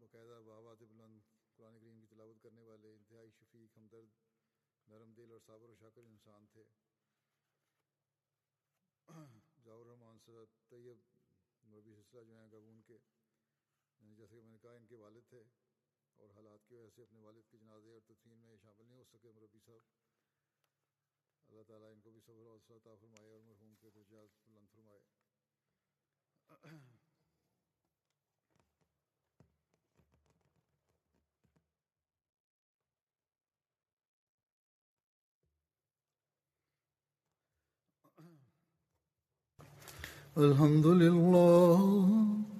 बाकायदा 0.00 0.38
बाबात 0.46 0.82
बुलंद 0.90 1.22
कुरान 1.56 1.78
करीम 1.78 2.00
की 2.00 2.06
तलावत 2.06 2.40
करने 2.42 2.62
वाले 2.64 2.94
इंतहाई 2.94 3.30
शफीक, 3.32 3.76
हमदर्द, 3.76 4.10
नरम 4.86 5.14
दिल 5.14 5.32
और 5.32 5.40
साबर 5.42 5.74
शाकर 5.76 6.08
इंसान 6.08 6.46
थे। 6.54 6.64
जावर 9.60 9.86
रहमान 9.86 10.18
तैयब 10.26 10.98
मरबी 11.64 11.94
सिलसिला 11.94 12.22
जो 12.24 12.34
हैं 12.34 12.48
गबून 12.52 12.80
के 12.82 12.98
یعنی 14.00 14.14
جیسے 14.14 14.36
کہ 14.36 14.42
میں 14.42 14.52
نے 14.52 14.58
کہا 14.62 14.70
ان 14.70 14.86
کے 14.86 14.96
والد 14.96 15.28
تھے 15.28 15.42
اور 16.16 16.30
حالات 16.30 16.68
کی 16.68 16.74
وجہ 16.74 16.88
سے 16.96 17.02
اپنے 17.02 17.20
والد 17.20 17.50
کے 17.50 17.58
جنازے 17.58 17.90
اور 17.90 18.00
تدفین 18.00 18.38
میں 18.38 18.56
شامل 18.62 18.86
نہیں 18.86 18.98
ہو 18.98 19.04
سکے 19.04 19.30
مربی 19.30 19.58
صاحب۔ 19.66 19.80
اللہ 21.48 21.62
تعالیٰ 21.62 21.92
ان 21.92 22.00
کو 22.00 22.10
بھی 22.10 22.20
صبر 22.20 22.46
اور 22.46 22.58
عطا 22.70 22.94
فرمائے 23.00 23.30
اور 23.30 23.40
مرحوم 23.40 23.74
کے 23.74 23.90
درجات 23.90 24.48
بلند 24.48 24.66
فرمائے۔ 24.72 25.00
الحمد 40.36 40.86
لله 40.86 42.59